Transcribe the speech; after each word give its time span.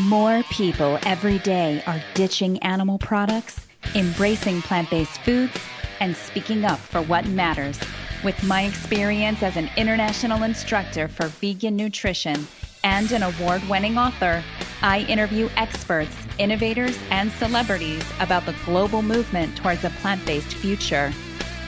More 0.00 0.42
people 0.50 0.98
every 1.06 1.38
day 1.38 1.82
are 1.86 2.02
ditching 2.12 2.58
animal 2.58 2.98
products, 2.98 3.66
embracing 3.94 4.60
plant 4.60 4.90
based 4.90 5.18
foods, 5.22 5.58
and 6.00 6.14
speaking 6.14 6.66
up 6.66 6.78
for 6.78 7.00
what 7.00 7.26
matters. 7.28 7.80
With 8.22 8.44
my 8.44 8.64
experience 8.64 9.42
as 9.42 9.56
an 9.56 9.70
international 9.78 10.42
instructor 10.42 11.08
for 11.08 11.28
vegan 11.28 11.76
nutrition 11.76 12.46
and 12.84 13.10
an 13.10 13.22
award 13.22 13.66
winning 13.70 13.96
author, 13.96 14.44
I 14.82 15.00
interview 15.08 15.48
experts, 15.56 16.14
innovators, 16.36 16.98
and 17.10 17.32
celebrities 17.32 18.04
about 18.20 18.44
the 18.44 18.54
global 18.66 19.00
movement 19.00 19.56
towards 19.56 19.84
a 19.84 19.90
plant 20.02 20.26
based 20.26 20.52
future. 20.52 21.10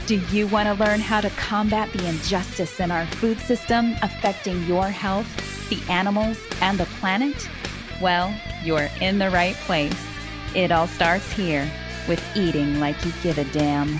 Do 0.04 0.20
you 0.30 0.48
want 0.48 0.68
to 0.68 0.84
learn 0.84 1.00
how 1.00 1.22
to 1.22 1.30
combat 1.30 1.90
the 1.94 2.06
injustice 2.06 2.78
in 2.78 2.90
our 2.90 3.06
food 3.06 3.38
system 3.40 3.94
affecting 4.02 4.64
your 4.64 4.88
health, 4.90 5.26
the 5.70 5.80
animals, 5.90 6.38
and 6.60 6.78
the 6.78 6.86
planet? 7.00 7.48
Well, 8.00 8.32
you're 8.62 8.88
in 9.00 9.18
the 9.18 9.28
right 9.30 9.56
place. 9.56 10.06
It 10.54 10.70
all 10.70 10.86
starts 10.86 11.32
here 11.32 11.68
with 12.06 12.22
Eating 12.36 12.78
Like 12.78 13.04
You 13.04 13.12
Give 13.24 13.38
a 13.38 13.44
Damn. 13.46 13.98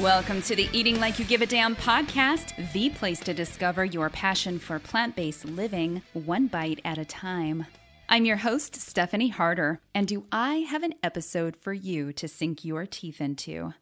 Welcome 0.00 0.40
to 0.42 0.56
the 0.56 0.70
Eating 0.72 0.98
Like 1.00 1.18
You 1.18 1.26
Give 1.26 1.42
a 1.42 1.46
Damn 1.46 1.76
podcast, 1.76 2.72
the 2.72 2.88
place 2.88 3.20
to 3.20 3.34
discover 3.34 3.84
your 3.84 4.08
passion 4.08 4.58
for 4.58 4.78
plant 4.78 5.16
based 5.16 5.44
living 5.44 6.00
one 6.14 6.46
bite 6.46 6.80
at 6.82 6.96
a 6.96 7.04
time. 7.04 7.66
I'm 8.08 8.24
your 8.24 8.38
host, 8.38 8.76
Stephanie 8.76 9.28
Harter, 9.28 9.82
and 9.94 10.08
do 10.08 10.24
I 10.32 10.56
have 10.70 10.82
an 10.82 10.94
episode 11.02 11.56
for 11.56 11.74
you 11.74 12.14
to 12.14 12.26
sink 12.28 12.64
your 12.64 12.86
teeth 12.86 13.20
into? 13.20 13.74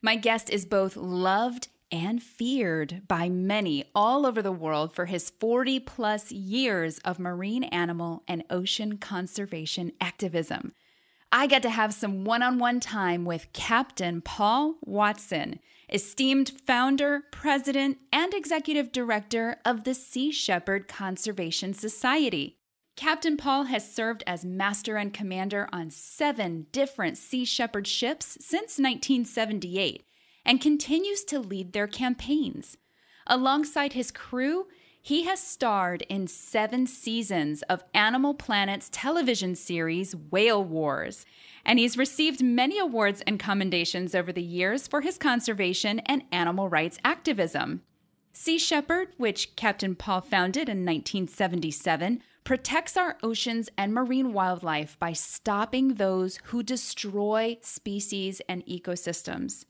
My 0.00 0.16
guest 0.16 0.48
is 0.48 0.64
both 0.64 0.96
loved 0.96 1.68
and 1.92 2.22
feared 2.22 3.02
by 3.06 3.28
many 3.28 3.84
all 3.94 4.24
over 4.24 4.40
the 4.40 4.50
world 4.50 4.94
for 4.94 5.04
his 5.04 5.28
40 5.28 5.78
plus 5.80 6.32
years 6.32 6.98
of 7.00 7.18
marine 7.18 7.64
animal 7.64 8.22
and 8.26 8.42
ocean 8.48 8.96
conservation 8.96 9.92
activism. 10.00 10.72
I 11.30 11.46
got 11.46 11.62
to 11.62 11.70
have 11.70 11.94
some 11.94 12.24
one 12.24 12.42
on 12.42 12.58
one 12.58 12.80
time 12.80 13.24
with 13.26 13.52
Captain 13.52 14.22
Paul 14.22 14.76
Watson, 14.82 15.60
esteemed 15.90 16.50
founder, 16.66 17.24
president, 17.30 17.98
and 18.12 18.32
executive 18.32 18.90
director 18.90 19.56
of 19.64 19.84
the 19.84 19.94
Sea 19.94 20.32
Shepherd 20.32 20.88
Conservation 20.88 21.74
Society. 21.74 22.58
Captain 22.96 23.36
Paul 23.36 23.64
has 23.64 23.90
served 23.90 24.22
as 24.26 24.44
master 24.44 24.96
and 24.96 25.14
commander 25.14 25.68
on 25.72 25.90
seven 25.90 26.66
different 26.72 27.16
Sea 27.16 27.44
Shepherd 27.44 27.86
ships 27.86 28.36
since 28.40 28.78
1978 28.78 30.04
and 30.44 30.60
continues 30.60 31.24
to 31.24 31.38
lead 31.38 31.72
their 31.72 31.86
campaigns. 31.86 32.76
Alongside 33.26 33.92
his 33.92 34.10
crew, 34.10 34.66
he 35.04 35.24
has 35.24 35.40
starred 35.40 36.02
in 36.08 36.28
seven 36.28 36.86
seasons 36.86 37.62
of 37.62 37.82
Animal 37.92 38.34
Planet's 38.34 38.88
television 38.92 39.56
series 39.56 40.14
Whale 40.14 40.62
Wars, 40.62 41.26
and 41.64 41.80
he's 41.80 41.98
received 41.98 42.40
many 42.40 42.78
awards 42.78 43.20
and 43.26 43.38
commendations 43.38 44.14
over 44.14 44.32
the 44.32 44.42
years 44.42 44.86
for 44.86 45.00
his 45.00 45.18
conservation 45.18 45.98
and 46.00 46.22
animal 46.30 46.68
rights 46.68 46.98
activism. 47.04 47.82
Sea 48.32 48.58
Shepherd, 48.58 49.08
which 49.18 49.56
Captain 49.56 49.96
Paul 49.96 50.20
founded 50.20 50.68
in 50.68 50.86
1977, 50.86 52.22
protects 52.44 52.96
our 52.96 53.18
oceans 53.24 53.68
and 53.76 53.92
marine 53.92 54.32
wildlife 54.32 54.96
by 55.00 55.12
stopping 55.12 55.94
those 55.94 56.38
who 56.44 56.62
destroy 56.62 57.58
species 57.60 58.40
and 58.48 58.64
ecosystems. 58.66 59.64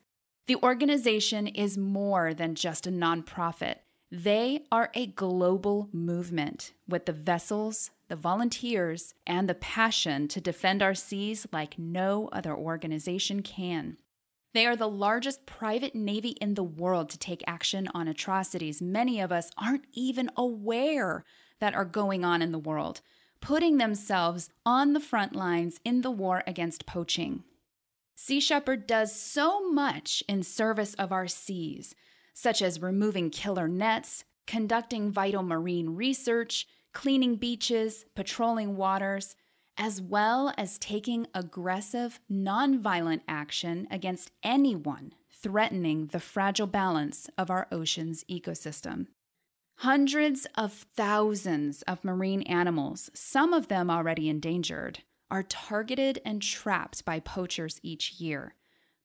The 0.46 0.56
organization 0.56 1.46
is 1.46 1.78
more 1.78 2.34
than 2.34 2.56
just 2.56 2.86
a 2.86 2.90
nonprofit. 2.90 3.76
They 4.10 4.64
are 4.72 4.90
a 4.94 5.06
global 5.06 5.88
movement 5.92 6.72
with 6.88 7.06
the 7.06 7.12
vessels, 7.12 7.90
the 8.08 8.16
volunteers, 8.16 9.14
and 9.26 9.48
the 9.48 9.54
passion 9.54 10.28
to 10.28 10.40
defend 10.40 10.82
our 10.82 10.94
seas 10.94 11.46
like 11.52 11.78
no 11.78 12.28
other 12.32 12.54
organization 12.54 13.42
can. 13.42 13.96
They 14.52 14.66
are 14.66 14.76
the 14.76 14.88
largest 14.88 15.46
private 15.46 15.94
navy 15.94 16.30
in 16.40 16.54
the 16.54 16.64
world 16.64 17.08
to 17.10 17.18
take 17.18 17.42
action 17.46 17.88
on 17.94 18.06
atrocities 18.08 18.82
many 18.82 19.20
of 19.20 19.32
us 19.32 19.50
aren't 19.56 19.86
even 19.92 20.28
aware 20.36 21.24
that 21.60 21.74
are 21.74 21.86
going 21.86 22.24
on 22.24 22.42
in 22.42 22.52
the 22.52 22.58
world, 22.58 23.00
putting 23.40 23.78
themselves 23.78 24.50
on 24.66 24.92
the 24.92 25.00
front 25.00 25.34
lines 25.34 25.80
in 25.84 26.02
the 26.02 26.10
war 26.10 26.42
against 26.46 26.84
poaching. 26.84 27.44
Sea 28.14 28.40
Shepherd 28.40 28.86
does 28.86 29.14
so 29.14 29.70
much 29.70 30.22
in 30.28 30.42
service 30.42 30.94
of 30.94 31.12
our 31.12 31.26
seas, 31.26 31.94
such 32.34 32.62
as 32.62 32.82
removing 32.82 33.30
killer 33.30 33.68
nets, 33.68 34.24
conducting 34.46 35.10
vital 35.10 35.42
marine 35.42 35.90
research, 35.96 36.66
cleaning 36.92 37.36
beaches, 37.36 38.04
patrolling 38.14 38.76
waters, 38.76 39.34
as 39.76 40.00
well 40.02 40.52
as 40.58 40.78
taking 40.78 41.26
aggressive, 41.34 42.20
nonviolent 42.30 43.22
action 43.26 43.88
against 43.90 44.30
anyone 44.42 45.14
threatening 45.42 46.06
the 46.06 46.20
fragile 46.20 46.66
balance 46.66 47.28
of 47.36 47.50
our 47.50 47.66
ocean's 47.72 48.24
ecosystem. 48.24 49.06
Hundreds 49.76 50.46
of 50.56 50.72
thousands 50.72 51.82
of 51.82 52.04
marine 52.04 52.42
animals, 52.42 53.10
some 53.14 53.52
of 53.52 53.66
them 53.68 53.90
already 53.90 54.28
endangered, 54.28 55.00
are 55.32 55.42
targeted 55.42 56.20
and 56.24 56.42
trapped 56.42 57.04
by 57.06 57.18
poachers 57.18 57.80
each 57.82 58.20
year. 58.20 58.54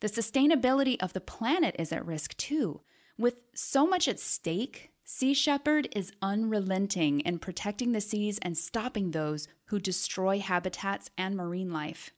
The 0.01 0.09
sustainability 0.09 0.97
of 1.01 1.13
the 1.13 1.21
planet 1.21 1.75
is 1.79 1.93
at 1.93 2.05
risk 2.05 2.35
too. 2.35 2.81
With 3.17 3.37
so 3.55 3.87
much 3.87 4.07
at 4.09 4.19
stake, 4.19 4.91
Sea 5.05 5.33
Shepherd 5.33 5.87
is 5.95 6.11
unrelenting 6.21 7.21
in 7.21 7.39
protecting 7.39 7.93
the 7.93 8.01
seas 8.01 8.39
and 8.39 8.57
stopping 8.57 9.11
those 9.11 9.47
who 9.67 9.79
destroy 9.79 10.39
habitats 10.39 11.09
and 11.17 11.35
marine 11.35 11.71
life. 11.71 12.11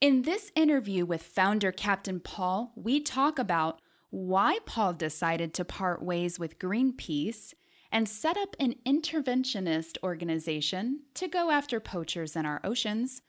In 0.00 0.22
this 0.22 0.52
interview 0.54 1.04
with 1.04 1.24
founder 1.24 1.72
Captain 1.72 2.20
Paul, 2.20 2.72
we 2.76 3.00
talk 3.00 3.40
about 3.40 3.80
why 4.10 4.60
Paul 4.66 4.92
decided 4.92 5.52
to 5.54 5.64
part 5.64 6.00
ways 6.00 6.38
with 6.38 6.60
Greenpeace 6.60 7.54
and 7.90 8.08
set 8.08 8.36
up 8.36 8.54
an 8.60 8.76
interventionist 8.86 9.98
organization 10.04 11.00
to 11.14 11.26
go 11.26 11.50
after 11.50 11.80
poachers 11.80 12.36
in 12.36 12.46
our 12.46 12.60
oceans, 12.62 13.22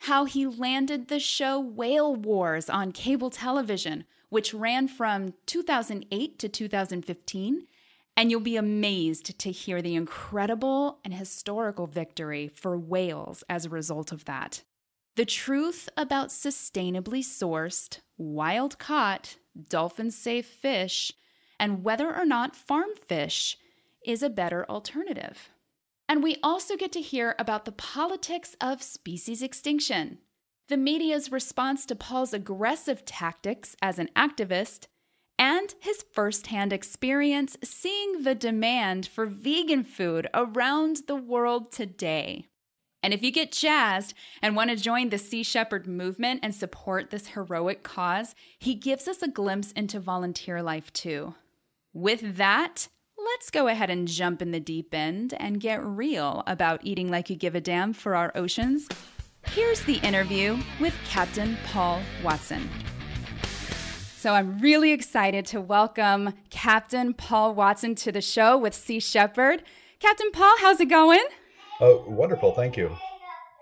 how 0.00 0.24
he 0.24 0.46
landed 0.46 1.08
the 1.08 1.18
show 1.18 1.58
Whale 1.58 2.14
Wars 2.14 2.70
on 2.70 2.92
cable 2.92 3.30
television, 3.30 4.04
which 4.28 4.54
ran 4.54 4.88
from 4.88 5.34
2008 5.46 6.38
to 6.38 6.48
2015. 6.48 7.66
And 8.16 8.30
you'll 8.30 8.40
be 8.40 8.56
amazed 8.56 9.38
to 9.38 9.50
hear 9.50 9.80
the 9.80 9.94
incredible 9.94 10.98
and 11.04 11.14
historical 11.14 11.86
victory 11.86 12.48
for 12.48 12.76
whales 12.76 13.44
as 13.48 13.64
a 13.64 13.70
result 13.70 14.10
of 14.10 14.24
that. 14.24 14.62
The 15.14 15.24
truth 15.24 15.88
about 15.96 16.28
sustainably 16.28 17.20
sourced, 17.20 18.00
wild 18.16 18.78
caught, 18.78 19.36
dolphin 19.68 20.10
safe 20.10 20.46
fish, 20.46 21.12
and 21.58 21.82
whether 21.82 22.14
or 22.14 22.24
not 22.24 22.54
farm 22.54 22.90
fish 23.06 23.56
is 24.04 24.22
a 24.22 24.30
better 24.30 24.64
alternative. 24.68 25.50
And 26.08 26.22
we 26.22 26.36
also 26.42 26.76
get 26.76 26.90
to 26.92 27.02
hear 27.02 27.34
about 27.38 27.64
the 27.64 27.72
politics 27.72 28.56
of 28.60 28.82
species 28.82 29.42
extinction, 29.42 30.18
the 30.68 30.76
media's 30.76 31.30
response 31.30 31.84
to 31.86 31.94
Paul's 31.94 32.32
aggressive 32.32 33.04
tactics 33.04 33.76
as 33.82 33.98
an 33.98 34.08
activist, 34.16 34.86
and 35.38 35.74
his 35.80 36.04
firsthand 36.12 36.72
experience 36.72 37.56
seeing 37.62 38.22
the 38.22 38.34
demand 38.34 39.06
for 39.06 39.26
vegan 39.26 39.84
food 39.84 40.28
around 40.34 41.02
the 41.06 41.16
world 41.16 41.70
today. 41.70 42.46
And 43.02 43.14
if 43.14 43.22
you 43.22 43.30
get 43.30 43.52
jazzed 43.52 44.14
and 44.42 44.56
want 44.56 44.70
to 44.70 44.76
join 44.76 45.10
the 45.10 45.18
Sea 45.18 45.44
Shepherd 45.44 45.86
movement 45.86 46.40
and 46.42 46.54
support 46.54 47.10
this 47.10 47.28
heroic 47.28 47.82
cause, 47.84 48.34
he 48.58 48.74
gives 48.74 49.06
us 49.06 49.22
a 49.22 49.28
glimpse 49.28 49.70
into 49.72 50.00
volunteer 50.00 50.62
life 50.62 50.92
too. 50.92 51.34
With 51.92 52.36
that, 52.38 52.88
let's 53.24 53.50
go 53.50 53.66
ahead 53.66 53.90
and 53.90 54.06
jump 54.06 54.40
in 54.40 54.52
the 54.52 54.60
deep 54.60 54.94
end 54.94 55.34
and 55.38 55.60
get 55.60 55.84
real 55.84 56.42
about 56.46 56.80
eating 56.84 57.10
like 57.10 57.28
you 57.28 57.36
give 57.36 57.54
a 57.54 57.60
damn 57.60 57.92
for 57.92 58.14
our 58.14 58.30
oceans. 58.34 58.88
Here's 59.46 59.82
the 59.82 59.96
interview 59.96 60.56
with 60.80 60.94
Captain 61.08 61.56
Paul 61.66 62.00
Watson. 62.22 62.68
So 64.16 64.34
I'm 64.34 64.58
really 64.58 64.92
excited 64.92 65.46
to 65.46 65.60
welcome 65.60 66.32
Captain 66.50 67.14
Paul 67.14 67.54
Watson 67.54 67.94
to 67.96 68.12
the 68.12 68.20
show 68.20 68.56
with 68.56 68.74
Sea 68.74 69.00
Shepherd. 69.00 69.62
Captain 70.00 70.30
Paul, 70.32 70.54
how's 70.60 70.80
it 70.80 70.86
going? 70.86 71.24
Oh, 71.80 72.04
wonderful. 72.06 72.52
Thank 72.52 72.76
you. 72.76 72.96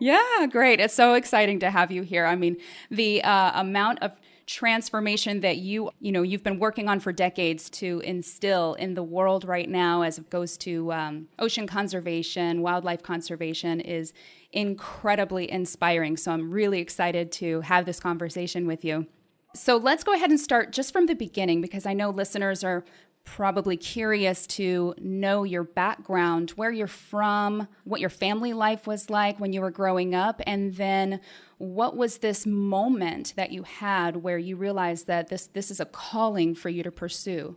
Yeah, 0.01 0.47
great. 0.51 0.81
It's 0.81 0.95
so 0.95 1.15
exciting 1.15 1.61
to 1.61 1.71
have 1.71 1.91
you 1.91 2.03
here. 2.03 2.27
I 2.27 2.37
mean, 2.37 2.59
the 2.91 3.23
uh, 3.23 3.61
amount 3.61 4.03
of 4.03 4.19
transformation 4.47 5.41
that 5.41 5.57
you 5.57 5.91
you 5.99 6.13
know 6.13 6.23
you've 6.23 6.45
been 6.45 6.61
working 6.61 6.89
on 6.89 7.01
for 7.01 7.13
decades 7.13 7.69
to 7.69 8.01
instill 8.05 8.75
in 8.75 8.95
the 8.95 9.03
world 9.03 9.45
right 9.45 9.69
now 9.69 10.03
as 10.03 10.19
it 10.19 10.31
goes 10.31 10.57
to 10.57 10.93
um, 10.93 11.27
ocean 11.41 11.67
conservation 11.67 12.63
wildlife 12.63 13.03
conservation 13.03 13.81
is 13.81 14.13
incredibly 14.53 15.51
inspiring. 15.51 16.17
So 16.17 16.31
i'm 16.31 16.51
really 16.51 16.81
excited 16.81 17.33
to 17.33 17.61
have 17.63 17.87
this 17.87 17.99
conversation 17.99 18.67
with 18.67 18.85
you. 18.85 19.07
So 19.55 19.79
let's 19.79 20.05
go 20.05 20.13
ahead 20.13 20.31
and 20.31 20.39
start 20.39 20.71
just 20.73 20.93
from 20.93 21.07
the 21.07 21.15
beginning 21.15 21.61
because 21.61 21.85
i 21.85 21.93
know 21.93 22.11
listeners 22.11 22.63
are 22.63 22.85
probably 23.27 23.77
curious 23.77 24.47
to 24.47 24.95
know 24.99 25.45
your 25.45 25.65
background, 25.65 26.51
where 26.53 26.71
you're 26.71 26.87
from, 26.87 27.69
what 27.85 28.01
your 28.01 28.09
family 28.09 28.55
life 28.55 28.87
was 28.87 29.11
like 29.11 29.39
when 29.39 29.53
you 29.53 29.61
were 29.61 29.71
growing 29.71 30.15
up, 30.15 30.41
and 30.47 30.75
then 30.77 31.21
what 31.59 31.97
was 31.97 32.19
this 32.19 32.47
moment 32.47 33.35
that 33.37 33.51
you 33.51 33.65
had 33.65 34.17
where 34.17 34.39
you 34.39 34.57
realized 34.57 35.07
that 35.09 35.29
this 35.29 35.49
this 35.49 35.71
is 35.71 35.81
a 35.81 35.85
calling 35.85 36.55
for 36.55 36.71
you 36.71 36.83
to 36.83 36.91
pursue? 36.91 37.57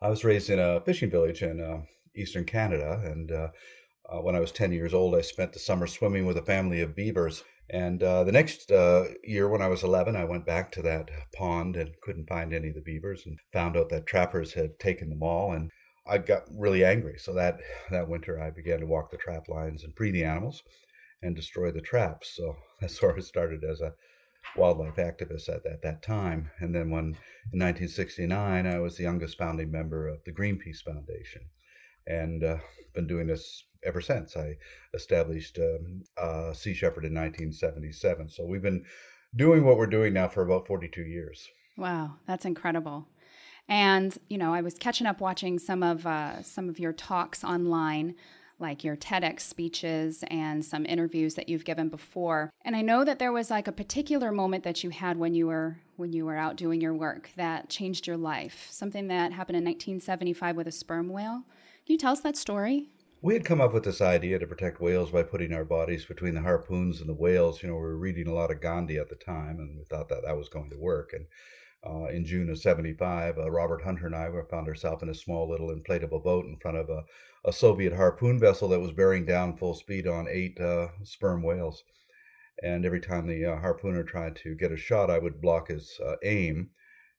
I 0.00 0.08
was 0.08 0.24
raised 0.24 0.48
in 0.48 0.58
a 0.58 0.80
fishing 0.80 1.10
village 1.10 1.42
in 1.42 1.60
uh, 1.60 1.82
eastern 2.16 2.44
Canada, 2.44 3.02
and 3.04 3.30
uh, 3.30 3.48
uh, 4.08 4.20
when 4.20 4.34
I 4.34 4.40
was 4.40 4.52
10 4.52 4.72
years 4.72 4.94
old, 4.94 5.14
I 5.14 5.20
spent 5.20 5.52
the 5.52 5.58
summer 5.58 5.86
swimming 5.86 6.26
with 6.26 6.38
a 6.38 6.42
family 6.42 6.80
of 6.80 6.96
beavers. 6.96 7.44
And 7.70 8.02
uh, 8.02 8.24
the 8.24 8.32
next 8.32 8.70
uh, 8.70 9.04
year, 9.24 9.48
when 9.48 9.62
I 9.62 9.68
was 9.68 9.82
11, 9.82 10.14
I 10.16 10.24
went 10.24 10.44
back 10.44 10.72
to 10.72 10.82
that 10.82 11.10
pond 11.34 11.76
and 11.76 11.98
couldn't 12.02 12.28
find 12.28 12.52
any 12.52 12.68
of 12.68 12.74
the 12.74 12.80
beavers 12.80 13.24
and 13.24 13.38
found 13.52 13.76
out 13.76 13.88
that 13.90 14.06
trappers 14.06 14.52
had 14.52 14.78
taken 14.78 15.08
them 15.08 15.22
all. 15.22 15.52
And 15.52 15.70
I 16.06 16.18
got 16.18 16.42
really 16.50 16.84
angry. 16.84 17.18
So 17.18 17.32
that, 17.34 17.60
that 17.90 18.08
winter, 18.08 18.40
I 18.40 18.50
began 18.50 18.80
to 18.80 18.86
walk 18.86 19.10
the 19.10 19.16
trap 19.16 19.48
lines 19.48 19.84
and 19.84 19.96
free 19.96 20.10
the 20.10 20.24
animals 20.24 20.62
and 21.22 21.36
destroy 21.36 21.70
the 21.70 21.80
traps. 21.80 22.34
So 22.36 22.56
that 22.80 22.90
sort 22.90 23.18
of 23.18 23.24
started 23.24 23.64
as 23.64 23.80
a 23.80 23.94
wildlife 24.56 24.96
activist 24.96 25.48
at, 25.48 25.64
at 25.64 25.82
that 25.82 26.02
time. 26.02 26.50
And 26.58 26.74
then 26.74 26.90
when 26.90 27.16
in 27.52 27.60
1969, 27.60 28.66
I 28.66 28.78
was 28.80 28.96
the 28.96 29.04
youngest 29.04 29.38
founding 29.38 29.70
member 29.70 30.08
of 30.08 30.22
the 30.24 30.32
Greenpeace 30.32 30.82
Foundation 30.84 31.42
and 32.06 32.42
uh, 32.42 32.56
been 32.94 33.06
doing 33.06 33.28
this 33.28 33.64
ever 33.84 34.00
since. 34.00 34.36
I 34.36 34.56
established 34.94 35.58
um, 35.58 36.02
uh, 36.16 36.52
Sea 36.52 36.74
Shepherd 36.74 37.04
in 37.04 37.14
1977. 37.14 38.30
So 38.30 38.46
we've 38.46 38.62
been 38.62 38.84
doing 39.34 39.64
what 39.64 39.76
we're 39.76 39.86
doing 39.86 40.12
now 40.12 40.28
for 40.28 40.42
about 40.42 40.66
42 40.66 41.02
years. 41.02 41.48
Wow, 41.76 42.16
that's 42.26 42.44
incredible. 42.44 43.08
And 43.68 44.16
you 44.28 44.38
know, 44.38 44.52
I 44.52 44.60
was 44.60 44.74
catching 44.74 45.06
up 45.06 45.20
watching 45.20 45.58
some 45.58 45.82
of 45.82 46.06
uh, 46.06 46.42
some 46.42 46.68
of 46.68 46.78
your 46.78 46.92
talks 46.92 47.44
online, 47.44 48.14
like 48.58 48.84
your 48.84 48.96
TEDx 48.96 49.40
speeches 49.40 50.24
and 50.28 50.64
some 50.64 50.84
interviews 50.84 51.34
that 51.36 51.48
you've 51.48 51.64
given 51.64 51.88
before. 51.88 52.50
And 52.64 52.76
I 52.76 52.82
know 52.82 53.04
that 53.04 53.18
there 53.18 53.32
was 53.32 53.50
like 53.50 53.68
a 53.68 53.72
particular 53.72 54.32
moment 54.32 54.64
that 54.64 54.84
you 54.84 54.90
had 54.90 55.16
when 55.16 55.34
you 55.34 55.46
were 55.46 55.78
when 55.96 56.12
you 56.12 56.26
were 56.26 56.36
out 56.36 56.56
doing 56.56 56.80
your 56.80 56.94
work 56.94 57.30
that 57.36 57.68
changed 57.68 58.06
your 58.06 58.16
life. 58.16 58.66
Something 58.70 59.08
that 59.08 59.32
happened 59.32 59.56
in 59.56 59.64
1975 59.64 60.56
with 60.56 60.66
a 60.66 60.72
sperm 60.72 61.08
whale. 61.08 61.44
Can 61.86 61.94
you 61.94 61.98
tell 61.98 62.12
us 62.12 62.20
that 62.20 62.36
story? 62.36 62.90
We 63.24 63.34
had 63.34 63.44
come 63.44 63.60
up 63.60 63.72
with 63.72 63.84
this 63.84 64.00
idea 64.00 64.40
to 64.40 64.48
protect 64.48 64.80
whales 64.80 65.12
by 65.12 65.22
putting 65.22 65.52
our 65.52 65.64
bodies 65.64 66.04
between 66.04 66.34
the 66.34 66.40
harpoons 66.40 66.98
and 66.98 67.08
the 67.08 67.14
whales. 67.14 67.62
You 67.62 67.68
know, 67.68 67.76
we 67.76 67.82
were 67.82 67.96
reading 67.96 68.26
a 68.26 68.34
lot 68.34 68.50
of 68.50 68.60
Gandhi 68.60 68.98
at 68.98 69.10
the 69.10 69.14
time, 69.14 69.60
and 69.60 69.78
we 69.78 69.84
thought 69.84 70.08
that 70.08 70.24
that 70.24 70.36
was 70.36 70.48
going 70.48 70.70
to 70.70 70.76
work. 70.76 71.12
And 71.12 71.26
uh, 71.86 72.08
in 72.08 72.24
June 72.24 72.50
of 72.50 72.58
75, 72.58 73.38
uh, 73.38 73.48
Robert 73.48 73.82
Hunter 73.84 74.06
and 74.06 74.16
I 74.16 74.28
found 74.50 74.66
ourselves 74.66 75.04
in 75.04 75.08
a 75.08 75.14
small 75.14 75.48
little 75.48 75.68
inflatable 75.68 76.24
boat 76.24 76.46
in 76.46 76.56
front 76.56 76.78
of 76.78 76.90
a, 76.90 77.04
a 77.44 77.52
Soviet 77.52 77.92
harpoon 77.92 78.40
vessel 78.40 78.66
that 78.70 78.80
was 78.80 78.90
bearing 78.90 79.24
down 79.24 79.56
full 79.56 79.74
speed 79.74 80.08
on 80.08 80.26
eight 80.28 80.58
uh, 80.58 80.88
sperm 81.04 81.44
whales. 81.44 81.84
And 82.60 82.84
every 82.84 83.00
time 83.00 83.28
the 83.28 83.44
uh, 83.44 83.60
harpooner 83.60 84.04
tried 84.04 84.34
to 84.42 84.56
get 84.56 84.72
a 84.72 84.76
shot, 84.76 85.10
I 85.10 85.18
would 85.18 85.40
block 85.40 85.68
his 85.68 85.96
uh, 86.04 86.16
aim 86.24 86.70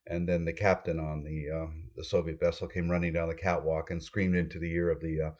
and 0.06 0.28
then 0.28 0.44
the 0.44 0.52
captain 0.52 1.00
on 1.00 1.24
the 1.24 1.48
uh, 1.50 1.70
the 1.96 2.04
Soviet 2.04 2.38
vessel 2.38 2.68
came 2.68 2.90
running 2.90 3.14
down 3.14 3.28
the 3.28 3.34
catwalk 3.34 3.90
and 3.90 4.02
screamed 4.02 4.36
into 4.36 4.58
the 4.58 4.70
ear 4.70 4.90
of 4.90 5.00
the 5.00 5.18
uh, 5.18 5.30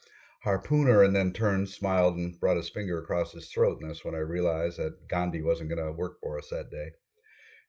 harpooner, 0.45 1.05
and 1.05 1.15
then 1.15 1.33
turned, 1.33 1.69
smiled, 1.69 2.17
and 2.17 2.39
brought 2.39 2.57
his 2.57 2.69
finger 2.69 2.99
across 2.99 3.33
his 3.33 3.49
throat. 3.49 3.81
And 3.81 3.91
that's 3.91 4.05
when 4.05 4.15
I 4.15 4.19
realized 4.19 4.79
that 4.79 5.09
Gandhi 5.09 5.43
wasn't 5.43 5.71
going 5.71 5.85
to 5.85 5.93
work 5.93 6.21
for 6.21 6.39
us 6.39 6.49
that 6.51 6.71
day. 6.71 6.93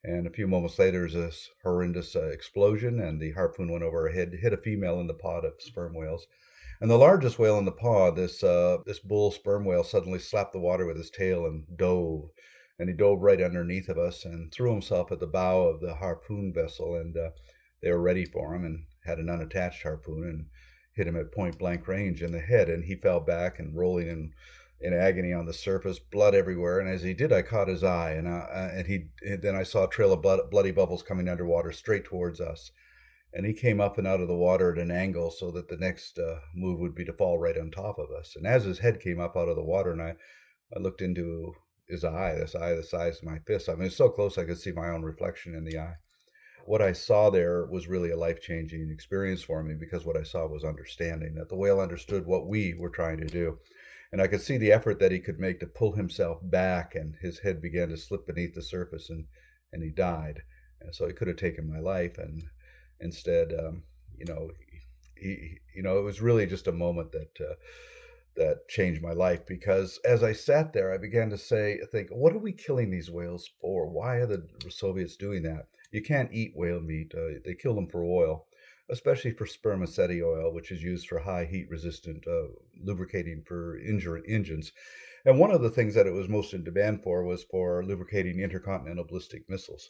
And 0.04 0.27
a 0.27 0.31
few 0.31 0.48
moments 0.48 0.77
later, 0.77 1.00
there's 1.00 1.13
this 1.13 1.50
horrendous 1.63 2.16
uh, 2.16 2.27
explosion, 2.27 3.00
and 3.00 3.19
the 3.19 3.31
harpoon 3.31 3.72
went 3.72 3.83
over 3.83 4.04
her 4.04 4.13
head, 4.13 4.33
hit 4.39 4.54
a 4.54 4.57
female 4.57 5.00
in 5.00 5.07
the 5.07 5.13
pod 5.13 5.45
of 5.45 5.54
sperm 5.60 5.95
whales. 5.95 6.27
And 6.81 6.92
the 6.92 6.98
largest 6.98 7.39
whale 7.39 7.57
in 7.57 7.66
the 7.66 7.72
pod, 7.72 8.16
this 8.16 8.44
uh, 8.44 8.78
this 8.86 9.00
bull 9.00 9.31
sperm 9.31 9.66
whale, 9.66 9.83
suddenly 9.83 10.19
slapped 10.19 10.54
the 10.54 10.60
water 10.60 10.86
with 10.86 10.98
his 10.98 11.10
tail 11.10 11.45
and 11.45 11.63
dove 11.78 12.30
and 12.78 12.89
he 12.89 12.95
dove 12.95 13.21
right 13.21 13.42
underneath 13.42 13.88
of 13.88 13.98
us 13.98 14.25
and 14.25 14.51
threw 14.51 14.71
himself 14.71 15.12
at 15.12 15.19
the 15.19 15.28
bow 15.28 15.62
of 15.62 15.80
the 15.80 15.95
harpoon 15.95 16.51
vessel. 16.54 16.95
And 16.95 17.16
uh, 17.16 17.30
they 17.81 17.92
were 17.92 18.01
ready 18.01 18.25
for 18.25 18.54
him 18.54 18.66
and 18.66 18.86
had 19.06 19.18
an 19.18 19.30
unattached 19.30 19.83
harpoon 19.83 20.24
and 20.24 20.45
hit 20.95 21.07
him 21.07 21.15
at 21.15 21.31
point 21.31 21.59
blank 21.59 21.88
range 21.88 22.24
in 22.24 22.31
the 22.31 22.39
head. 22.39 22.69
And 22.69 22.86
he 22.86 22.95
fell 22.95 23.19
back 23.19 23.59
and 23.59 23.75
rolling 23.75 24.07
in, 24.07 24.33
in 24.81 24.94
agony 24.94 25.33
on 25.33 25.45
the 25.45 25.53
surface, 25.53 26.00
blood 26.00 26.33
everywhere. 26.33 26.80
And 26.80 26.89
as 26.89 27.03
he 27.03 27.13
did, 27.13 27.31
I 27.31 27.42
caught 27.42 27.68
his 27.68 27.83
eye, 27.83 28.12
and 28.12 28.27
uh 28.27 28.45
and 28.51 28.88
he 28.88 29.07
and 29.21 29.42
then 29.42 29.56
I 29.56 29.63
saw 29.63 29.86
a 29.86 29.89
trail 29.89 30.13
of 30.13 30.21
blood, 30.21 30.50
bloody 30.50 30.71
bubbles 30.71 31.03
coming 31.03 31.30
underwater 31.30 31.71
straight 31.71 32.06
towards 32.06 32.39
us. 32.39 32.71
And 33.33 33.45
he 33.45 33.53
came 33.53 33.81
up 33.81 33.97
and 33.97 34.07
out 34.07 34.21
of 34.21 34.30
the 34.30 34.36
water 34.36 34.71
at 34.71 34.80
an 34.80 34.92
angle 34.92 35.30
so 35.30 35.51
that 35.51 35.68
the 35.68 35.75
next 35.75 36.18
uh, 36.18 36.39
move 36.56 36.80
would 36.80 36.95
be 36.95 37.03
to 37.03 37.12
fall 37.12 37.38
right 37.38 37.57
on 37.57 37.69
top 37.69 38.00
of 38.00 38.09
us. 38.09 38.33
And 38.38 38.47
as 38.47 38.63
his 38.63 38.80
head 38.80 39.01
came 39.01 39.19
up 39.19 39.36
out 39.36 39.50
of 39.50 39.57
the 39.57 39.63
water, 39.63 39.92
and 39.92 40.01
I, 40.01 40.15
I 40.74 40.80
looked 40.80 41.01
into 41.01 41.53
his 41.89 42.06
eye, 42.06 42.36
this 42.39 42.56
eye 42.56 42.74
the 42.74 42.83
size 42.83 43.18
of 43.18 43.25
my 43.25 43.39
fist. 43.45 43.68
I 43.68 43.75
mean, 43.75 43.89
so 43.89 44.07
close 44.07 44.38
I 44.38 44.45
could 44.45 44.59
see 44.59 44.71
my 44.71 44.89
own 44.89 45.03
reflection 45.03 45.53
in 45.53 45.65
the 45.65 45.77
eye. 45.77 45.95
What 46.65 46.81
I 46.81 46.94
saw 46.94 47.29
there 47.29 47.65
was 47.65 47.88
really 47.88 48.09
a 48.09 48.17
life 48.17 48.41
changing 48.41 48.89
experience 48.89 49.44
for 49.44 49.63
me 49.63 49.75
because 49.75 50.03
what 50.03 50.17
I 50.17 50.23
saw 50.23 50.47
was 50.47 50.63
understanding 50.63 51.35
that 51.35 51.47
the 51.47 51.56
whale 51.56 51.79
understood 51.79 52.25
what 52.25 52.47
we 52.47 52.73
were 52.73 52.89
trying 52.89 53.17
to 53.19 53.27
do. 53.27 53.59
And 54.12 54.19
I 54.19 54.27
could 54.27 54.41
see 54.41 54.57
the 54.57 54.71
effort 54.71 55.00
that 55.00 55.12
he 55.12 55.19
could 55.19 55.39
make 55.39 55.59
to 55.59 55.67
pull 55.67 55.91
himself 55.91 56.39
back, 56.41 56.95
and 56.95 57.15
his 57.21 57.39
head 57.39 57.62
began 57.62 57.89
to 57.89 57.97
slip 57.97 58.25
beneath 58.25 58.56
the 58.56 58.62
surface, 58.62 59.09
and, 59.09 59.25
and 59.73 59.83
he 59.83 59.89
died. 59.89 60.41
And 60.81 60.95
so 60.95 61.06
he 61.06 61.13
could 61.13 61.27
have 61.27 61.38
taken 61.38 61.71
my 61.71 61.79
life, 61.79 62.17
and 62.17 62.44
instead, 63.00 63.53
um, 63.53 63.83
you 64.18 64.25
know, 64.25 64.51
he, 65.15 65.59
you 65.75 65.83
know, 65.83 66.00
it 66.00 66.03
was 66.03 66.21
really 66.21 66.45
just 66.45 66.68
a 66.68 66.71
moment 66.71 67.11
that. 67.11 67.31
Uh, 67.39 67.56
that 68.35 68.68
changed 68.68 69.01
my 69.01 69.13
life 69.13 69.45
because 69.45 69.97
as 70.03 70.21
I 70.21 70.33
sat 70.33 70.73
there, 70.73 70.94
I 70.94 70.97
began 70.97 71.29
to 71.29 71.38
say, 71.38 71.79
think, 71.89 72.09
what 72.09 72.33
are 72.33 72.39
we 72.39 72.51
killing 72.51 72.91
these 72.91 73.09
whales 73.09 73.50
for? 73.61 73.88
Why 73.88 74.18
are 74.18 74.25
the 74.25 74.45
Soviets 74.69 75.15
doing 75.15 75.44
that? 75.44 75.68
You 75.95 76.01
can't 76.01 76.33
eat 76.33 76.51
whale 76.57 76.81
meat. 76.81 77.13
Uh, 77.15 77.39
they 77.45 77.56
kill 77.56 77.74
them 77.74 77.88
for 77.88 78.03
oil, 78.03 78.47
especially 78.89 79.31
for 79.31 79.45
spermaceti 79.45 80.21
oil, 80.21 80.53
which 80.53 80.69
is 80.69 80.83
used 80.83 81.07
for 81.07 81.19
high 81.19 81.45
heat 81.45 81.69
resistant 81.69 82.27
uh, 82.27 82.47
lubricating 82.83 83.44
for 83.47 83.80
engines. 84.27 84.74
And 85.24 85.39
one 85.39 85.51
of 85.51 85.62
the 85.62 85.69
things 85.69 85.94
that 85.94 86.06
it 86.06 86.12
was 86.12 86.27
most 86.27 86.53
in 86.53 86.65
demand 86.65 87.01
for 87.01 87.24
was 87.24 87.45
for 87.45 87.81
lubricating 87.81 88.42
intercontinental 88.42 89.06
ballistic 89.06 89.50
missiles. 89.50 89.89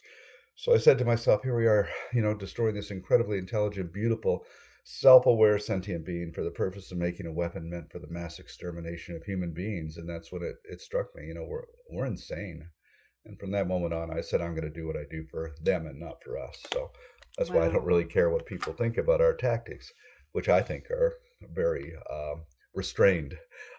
So 0.54 0.72
I 0.72 0.78
said 0.78 0.96
to 0.98 1.04
myself, 1.04 1.42
here 1.42 1.56
we 1.56 1.66
are, 1.66 1.88
you 2.12 2.22
know, 2.22 2.34
destroying 2.34 2.76
this 2.76 2.92
incredibly 2.92 3.38
intelligent, 3.38 3.92
beautiful, 3.92 4.46
self-aware 4.84 5.58
sentient 5.58 6.06
being 6.06 6.32
for 6.32 6.44
the 6.44 6.52
purpose 6.52 6.92
of 6.92 6.98
making 6.98 7.26
a 7.26 7.32
weapon 7.32 7.68
meant 7.68 7.90
for 7.90 7.98
the 7.98 8.06
mass 8.06 8.38
extermination 8.38 9.16
of 9.16 9.24
human 9.24 9.52
beings 9.52 9.96
and 9.96 10.08
that's 10.08 10.30
what 10.30 10.42
it, 10.42 10.54
it 10.70 10.80
struck 10.80 11.12
me 11.16 11.26
you 11.26 11.34
know 11.34 11.42
we're 11.42 11.64
we're 11.90 12.06
insane 12.06 12.68
and 13.26 13.38
from 13.38 13.50
that 13.50 13.68
moment 13.68 13.92
on 13.92 14.16
i 14.16 14.20
said 14.20 14.40
i'm 14.40 14.54
going 14.54 14.62
to 14.62 14.80
do 14.80 14.86
what 14.86 14.96
i 14.96 15.04
do 15.10 15.24
for 15.30 15.52
them 15.62 15.86
and 15.86 15.98
not 15.98 16.22
for 16.22 16.38
us. 16.38 16.62
So 16.72 16.90
that's 17.36 17.50
wow. 17.50 17.60
why 17.60 17.66
i 17.66 17.68
don't 17.68 17.84
really 17.84 18.04
care 18.04 18.30
what 18.30 18.46
people 18.46 18.72
think 18.72 18.96
about 18.96 19.20
our 19.20 19.34
tactics 19.34 19.92
which 20.32 20.48
i 20.48 20.62
think 20.62 20.90
are 20.90 21.14
very 21.54 21.92
um, 22.10 22.42
restrained. 22.74 23.36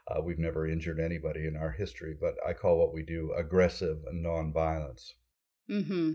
Uh, 0.07 0.21
we've 0.21 0.39
never 0.39 0.67
injured 0.67 0.99
anybody 0.99 1.47
in 1.47 1.55
our 1.55 1.71
history 1.71 2.15
but 2.19 2.35
i 2.47 2.53
call 2.53 2.77
what 2.77 2.93
we 2.93 3.03
do 3.03 3.33
aggressive 3.37 3.97
and 4.07 4.25
nonviolence. 4.25 5.13
Mm-hmm 5.69 6.13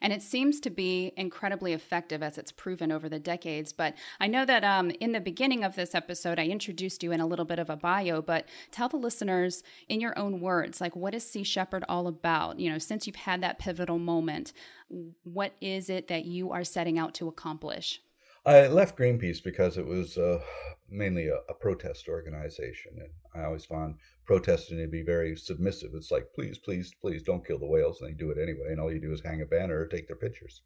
and 0.00 0.12
it 0.12 0.22
seems 0.22 0.60
to 0.60 0.70
be 0.70 1.12
incredibly 1.16 1.72
effective 1.72 2.22
as 2.22 2.38
it's 2.38 2.52
proven 2.52 2.92
over 2.92 3.08
the 3.08 3.18
decades. 3.18 3.72
But 3.72 3.94
I 4.20 4.26
know 4.26 4.44
that 4.44 4.64
um, 4.64 4.90
in 5.00 5.12
the 5.12 5.20
beginning 5.20 5.64
of 5.64 5.76
this 5.76 5.94
episode, 5.94 6.38
I 6.38 6.46
introduced 6.46 7.02
you 7.02 7.12
in 7.12 7.20
a 7.20 7.26
little 7.26 7.44
bit 7.44 7.58
of 7.58 7.70
a 7.70 7.76
bio, 7.76 8.22
but 8.22 8.46
tell 8.70 8.88
the 8.88 8.96
listeners 8.96 9.62
in 9.88 10.00
your 10.00 10.18
own 10.18 10.40
words, 10.40 10.80
like 10.80 10.96
what 10.96 11.14
is 11.14 11.28
Sea 11.28 11.44
Shepherd 11.44 11.84
all 11.88 12.06
about? 12.06 12.58
You 12.58 12.70
know, 12.70 12.78
since 12.78 13.06
you've 13.06 13.16
had 13.16 13.42
that 13.42 13.58
pivotal 13.58 13.98
moment, 13.98 14.52
what 15.24 15.52
is 15.60 15.90
it 15.90 16.08
that 16.08 16.24
you 16.24 16.52
are 16.52 16.64
setting 16.64 16.98
out 16.98 17.14
to 17.14 17.28
accomplish? 17.28 18.00
I 18.46 18.66
left 18.68 18.96
Greenpeace 18.96 19.42
because 19.42 19.76
it 19.76 19.86
was 19.86 20.16
uh, 20.16 20.40
mainly 20.88 21.28
a, 21.28 21.36
a, 21.50 21.54
protest 21.54 22.08
organization, 22.08 22.92
and 22.96 23.10
I 23.34 23.44
always 23.44 23.66
found 23.66 23.96
protesting 24.28 24.76
to 24.76 24.86
be 24.86 25.02
very 25.02 25.34
submissive. 25.34 25.92
It's 25.94 26.10
like, 26.10 26.34
please, 26.34 26.58
please, 26.58 26.94
please, 27.00 27.22
don't 27.22 27.46
kill 27.46 27.58
the 27.58 27.66
whales, 27.66 28.02
and 28.02 28.10
they 28.10 28.14
do 28.14 28.30
it 28.30 28.36
anyway, 28.36 28.68
and 28.68 28.78
all 28.78 28.92
you 28.92 29.00
do 29.00 29.10
is 29.10 29.22
hang 29.24 29.40
a 29.40 29.46
banner 29.46 29.80
or 29.80 29.86
take 29.86 30.06
their 30.06 30.16
pictures. 30.16 30.60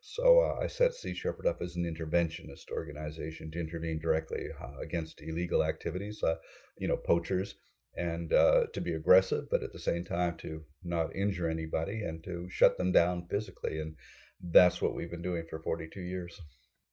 So 0.00 0.38
uh, 0.38 0.62
I 0.62 0.68
set 0.68 0.94
Sea 0.94 1.12
Shepherd 1.12 1.48
up 1.48 1.60
as 1.60 1.74
an 1.74 1.82
interventionist 1.82 2.70
organization 2.70 3.50
to 3.50 3.60
intervene 3.60 3.98
directly 3.98 4.46
uh, 4.60 4.78
against 4.80 5.20
illegal 5.20 5.64
activities, 5.64 6.22
uh, 6.22 6.36
you 6.78 6.86
know, 6.86 6.96
poachers, 6.96 7.56
and 7.96 8.32
uh, 8.32 8.66
to 8.72 8.80
be 8.80 8.94
aggressive, 8.94 9.50
but 9.50 9.64
at 9.64 9.72
the 9.72 9.80
same 9.80 10.04
time 10.04 10.36
to 10.38 10.62
not 10.84 11.14
injure 11.14 11.48
anybody 11.48 12.02
and 12.04 12.22
to 12.22 12.48
shut 12.50 12.78
them 12.78 12.92
down 12.92 13.26
physically. 13.28 13.80
And 13.80 13.96
that's 14.40 14.80
what 14.80 14.94
we've 14.94 15.10
been 15.10 15.22
doing 15.22 15.44
for 15.50 15.58
42 15.58 16.00
years. 16.00 16.40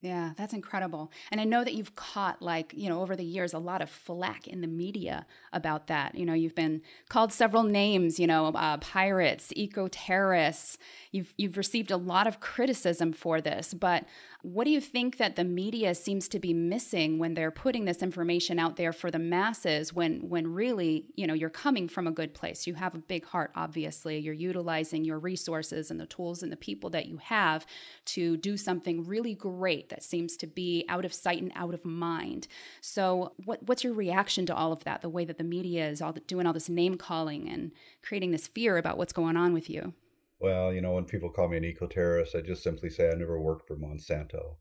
Yeah, 0.02 0.32
that's 0.38 0.54
incredible. 0.54 1.12
And 1.30 1.42
I 1.42 1.44
know 1.44 1.62
that 1.66 1.74
you've 1.74 1.94
caught, 1.96 2.42
like, 2.42 2.74
you 2.74 2.88
know, 2.88 3.02
over 3.02 3.18
the 3.18 3.24
years, 3.26 3.54
a 3.54 3.60
lot 3.60 3.82
of 3.82 3.90
flack 3.90 4.48
in 4.48 4.62
the 4.62 4.68
media 4.68 5.26
about 5.52 5.88
that. 5.88 6.16
You 6.16 6.26
know, 6.26 6.34
you've 6.34 6.56
been 6.56 6.82
called 7.10 7.34
several 7.34 7.64
names, 7.64 8.18
you 8.18 8.26
know, 8.26 8.48
uh, 8.48 8.78
pirates, 8.78 9.52
eco 9.58 9.90
terrorists. 9.90 10.78
You've, 11.12 11.34
you've 11.38 11.58
received 11.58 11.92
a 11.92 11.98
lot 11.98 12.28
of 12.28 12.40
criticism 12.40 13.12
for 13.12 13.42
this. 13.42 13.74
But 13.74 14.06
what 14.42 14.64
do 14.64 14.72
you 14.72 14.80
think 14.80 15.18
that 15.18 15.36
the 15.36 15.44
media 15.44 15.94
seems 15.94 16.30
to 16.30 16.40
be 16.40 16.54
missing 16.54 17.20
when 17.20 17.34
they're 17.34 17.52
putting 17.52 17.84
this 17.84 18.02
information 18.02 18.58
out 18.58 18.78
there 18.78 18.94
for 18.94 19.12
the 19.12 19.20
masses 19.20 19.92
when, 19.94 20.30
when 20.30 20.48
really, 20.48 21.08
you 21.16 21.28
know, 21.28 21.34
you're 21.34 21.50
coming 21.50 21.90
from 21.90 22.08
a 22.08 22.12
good 22.12 22.34
place? 22.34 22.66
You 22.66 22.74
have 22.76 22.96
a 22.96 23.00
big 23.00 23.26
heart, 23.26 23.52
obviously. 23.54 24.18
You're 24.20 24.34
utilizing 24.34 25.04
your 25.04 25.20
resources 25.20 25.92
and 25.92 26.00
the 26.00 26.06
tools 26.06 26.42
and 26.42 26.50
the 26.50 26.56
people 26.56 26.90
that 26.92 27.08
you 27.08 27.18
have 27.18 27.66
to 28.06 28.38
do 28.38 28.56
something 28.56 29.06
really 29.06 29.36
great 29.36 29.89
that 29.90 30.04
seems 30.04 30.38
to 30.38 30.48
be 30.48 30.86
out 30.90 31.06
of 31.06 31.14
sight 31.14 31.42
and 31.42 31.52
out 31.56 31.74
of 31.74 31.86
mind. 31.86 32.48
So, 32.82 33.34
what, 33.46 33.64
what's 33.64 33.84
your 33.84 33.94
reaction 33.94 34.46
to 34.48 34.56
all 34.56 34.72
of 34.72 34.84
that? 34.84 35.02
The 35.02 35.10
way 35.10 35.26
that 35.26 35.38
the 35.38 35.44
media 35.44 35.88
is 35.88 36.02
all 36.02 36.14
doing 36.14 36.48
all 36.48 36.54
this 36.54 36.70
name 36.70 36.96
calling 36.96 37.50
and 37.50 37.72
creating 38.02 38.32
this 38.32 38.48
fear 38.48 38.78
about 38.78 38.98
what's 38.98 39.14
going 39.14 39.38
on 39.38 39.54
with 39.54 39.70
you. 39.70 39.94
Well, 40.40 40.74
you 40.74 40.82
know, 40.82 40.94
when 40.94 41.06
people 41.06 41.30
call 41.30 41.50
me 41.50 41.58
an 41.58 41.66
eco 41.66 41.88
terrorist, 41.88 42.36
I 42.36 42.42
just 42.42 42.64
simply 42.64 42.90
say 42.90 43.10
I 43.10 43.16
never 43.16 43.40
worked 43.40 43.68
for 43.68 43.76
Monsanto. 43.76 44.56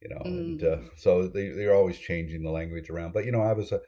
You 0.00 0.10
know, 0.10 0.22
mm. 0.24 0.26
and 0.26 0.64
uh, 0.64 0.78
so 0.96 1.28
they 1.28 1.48
they're 1.48 1.74
always 1.74 1.98
changing 1.98 2.42
the 2.42 2.50
language 2.50 2.90
around. 2.90 3.14
But 3.14 3.24
you 3.24 3.32
know, 3.32 3.42
I 3.42 3.52
was 3.52 3.72
a 3.72 3.80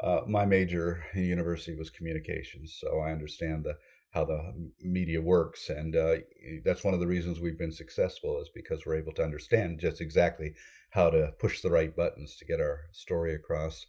uh, 0.00 0.22
my 0.28 0.44
major 0.44 1.04
in 1.14 1.24
university 1.24 1.76
was 1.76 1.90
communications, 1.90 2.76
so 2.80 3.00
I 3.00 3.12
understand 3.12 3.64
the 3.64 3.76
how 4.16 4.24
the 4.24 4.54
media 4.80 5.20
works, 5.20 5.68
and 5.68 5.94
uh, 5.94 6.16
that's 6.64 6.82
one 6.82 6.94
of 6.94 7.00
the 7.00 7.06
reasons 7.06 7.38
we've 7.38 7.58
been 7.58 7.70
successful 7.70 8.40
is 8.40 8.48
because 8.48 8.86
we're 8.86 8.96
able 8.96 9.12
to 9.12 9.22
understand 9.22 9.78
just 9.78 10.00
exactly 10.00 10.54
how 10.90 11.10
to 11.10 11.34
push 11.38 11.60
the 11.60 11.70
right 11.70 11.94
buttons 11.94 12.34
to 12.36 12.46
get 12.46 12.58
our 12.58 12.80
story 12.92 13.34
across. 13.34 13.84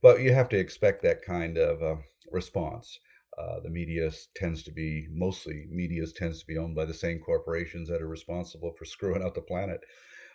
But 0.00 0.20
you 0.20 0.32
have 0.32 0.48
to 0.50 0.58
expect 0.58 1.02
that 1.02 1.22
kind 1.22 1.58
of 1.58 1.82
uh, 1.82 1.96
response. 2.30 3.00
Uh, 3.36 3.58
the 3.64 3.70
media 3.70 4.12
tends 4.36 4.62
to 4.62 4.70
be 4.70 5.08
mostly 5.10 5.66
media 5.68 6.06
tends 6.06 6.38
to 6.38 6.46
be 6.46 6.56
owned 6.56 6.76
by 6.76 6.84
the 6.84 6.94
same 6.94 7.18
corporations 7.18 7.88
that 7.88 8.00
are 8.00 8.06
responsible 8.06 8.72
for 8.78 8.84
screwing 8.84 9.24
out 9.24 9.34
the 9.34 9.40
planet. 9.40 9.80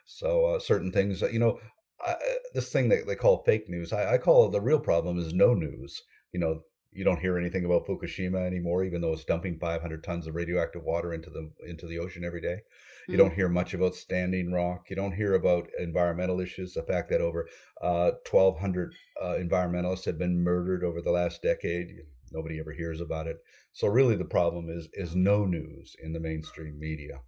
So 0.06 0.46
uh, 0.46 0.60
certain 0.60 0.92
things, 0.92 1.22
you 1.22 1.40
know, 1.40 1.60
I, 2.02 2.16
this 2.54 2.72
thing 2.74 2.90
that 2.90 3.08
they 3.08 3.16
call 3.16 3.44
fake 3.44 3.70
news, 3.70 3.94
I, 3.94 4.16
I 4.16 4.18
call 4.18 4.48
it 4.48 4.52
the 4.52 4.60
real 4.60 4.80
problem 4.80 5.18
is 5.18 5.34
no 5.34 5.54
news. 5.54 6.02
You 6.34 6.42
know, 6.42 6.64
you 6.92 7.04
don't 7.04 7.20
hear 7.20 7.38
anything 7.38 7.66
about 7.66 7.86
Fukushima 7.86 8.46
anymore, 8.46 8.84
even 8.84 9.02
though 9.02 9.14
it's 9.14 9.24
dumping 9.24 9.60
500 9.60 10.04
tons 10.04 10.26
of 10.26 10.36
radioactive 10.36 10.84
water 10.84 11.14
into 11.14 11.30
the 11.30 11.52
into 11.68 11.86
the 11.86 12.00
ocean 12.00 12.24
every 12.24 12.42
day. 12.42 12.62
You 13.08 13.16
mm. 13.16 13.20
don't 13.20 13.34
hear 13.34 13.48
much 13.48 13.74
about 13.74 13.96
Standing 13.96 14.52
Rock. 14.52 14.90
You 14.90 14.96
don't 14.96 15.16
hear 15.16 15.36
about 15.36 15.70
environmental 15.78 16.40
issues. 16.40 16.74
The 16.74 16.84
fact 16.84 17.10
that 17.10 17.22
over 17.22 17.48
uh, 17.82 18.12
1,200 18.30 18.94
uh, 19.22 19.26
environmentalists 19.40 20.06
have 20.06 20.18
been 20.18 20.44
murdered 20.44 20.84
over 20.84 21.02
the 21.02 21.12
last 21.12 21.44
decade. 21.44 21.92
Nobody 22.32 22.60
ever 22.60 22.74
hears 22.74 23.02
about 23.02 23.28
it. 23.28 23.38
So 23.72 23.88
really, 23.88 24.16
the 24.16 24.26
problem 24.26 24.70
is 24.70 24.90
is 24.94 25.16
no 25.16 25.46
news 25.46 25.96
in 26.02 26.14
the 26.14 26.20
mainstream 26.20 26.80
media. 26.80 27.22